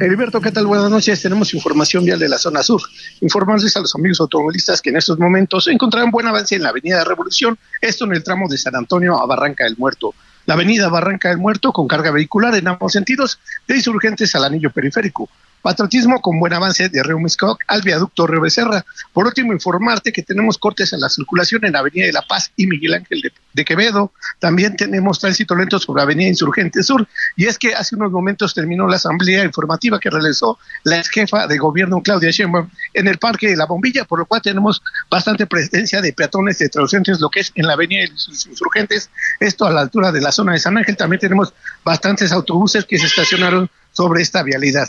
[0.00, 0.66] Heriberto, ¿qué tal?
[0.66, 1.20] Buenas noches.
[1.20, 2.80] Tenemos información vial de la zona sur.
[3.20, 7.04] Informarles a los amigos automovilistas que en estos momentos encontrarán buen avance en la Avenida
[7.04, 10.14] Revolución, esto en el tramo de San Antonio a Barranca del Muerto
[10.46, 14.70] la avenida Barranca del Muerto con carga vehicular en ambos sentidos, de insurgentes al anillo
[14.70, 15.28] periférico.
[15.62, 18.84] Patriotismo con buen avance de Río Miscoc al viaducto Río Becerra.
[19.12, 22.66] Por último, informarte que tenemos cortes en la circulación en Avenida de la Paz y
[22.66, 24.10] Miguel Ángel de, Quevedo.
[24.38, 27.06] También tenemos tránsito lento sobre Avenida Insurgente Sur.
[27.36, 31.46] Y es que hace unos momentos terminó la asamblea informativa que realizó la ex jefa
[31.46, 35.46] de gobierno Claudia Sheinbaum en el Parque de la Bombilla, por lo cual tenemos bastante
[35.46, 39.10] presencia de peatones de traducentes, lo que es en la Avenida de los Insurgentes,
[39.40, 40.96] esto a la altura de la zona de San Ángel.
[40.96, 41.52] También tenemos
[41.84, 44.88] bastantes autobuses que se estacionaron sobre esta vialidad.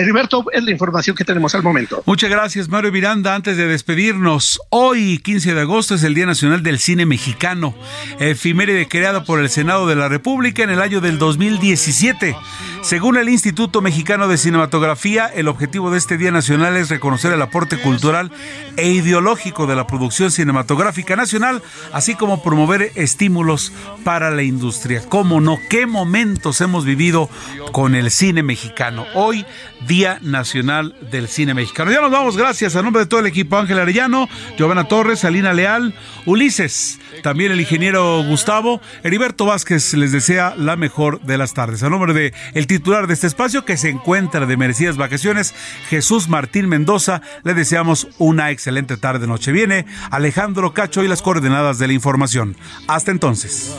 [0.00, 2.02] Heriberto, es la información que tenemos al momento.
[2.06, 3.34] Muchas gracias, Mario Miranda.
[3.34, 7.74] Antes de despedirnos, hoy, 15 de agosto, es el Día Nacional del Cine Mexicano,
[8.18, 12.34] efiméride creado por el Senado de la República en el año del 2017.
[12.82, 17.42] Según el Instituto Mexicano de Cinematografía, el objetivo de este Día Nacional es reconocer el
[17.42, 18.32] aporte cultural
[18.78, 21.62] e ideológico de la producción cinematográfica nacional,
[21.92, 23.70] así como promover estímulos
[24.02, 25.02] para la industria.
[25.06, 25.58] ¿Cómo no?
[25.68, 27.28] ¿Qué momentos hemos vivido
[27.72, 29.04] con el cine mexicano?
[29.14, 29.44] Hoy,
[29.90, 31.90] Día Nacional del Cine Mexicano.
[31.90, 35.52] Ya nos vamos, gracias a nombre de todo el equipo Ángel Arellano, Giovanna Torres, Alina
[35.52, 35.94] Leal,
[36.26, 41.82] Ulises, también el ingeniero Gustavo, Heriberto Vázquez les desea la mejor de las tardes.
[41.82, 42.32] A nombre de
[42.68, 45.56] titular de este espacio que se encuentra de merecidas vacaciones,
[45.88, 49.50] Jesús Martín Mendoza, le deseamos una excelente tarde noche.
[49.50, 52.56] Viene Alejandro Cacho y las coordenadas de la información.
[52.86, 53.76] Hasta entonces.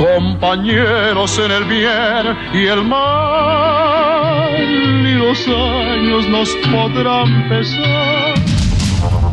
[0.00, 4.56] compañeros en el bien y el mal,
[5.06, 8.34] y los años nos podrán pesar.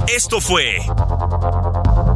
[0.08, 0.78] Esto fue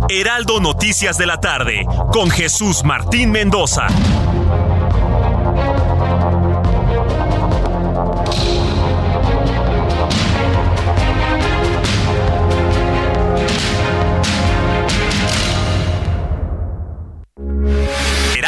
[0.09, 3.87] Heraldo Noticias de la tarde con Jesús Martín Mendoza.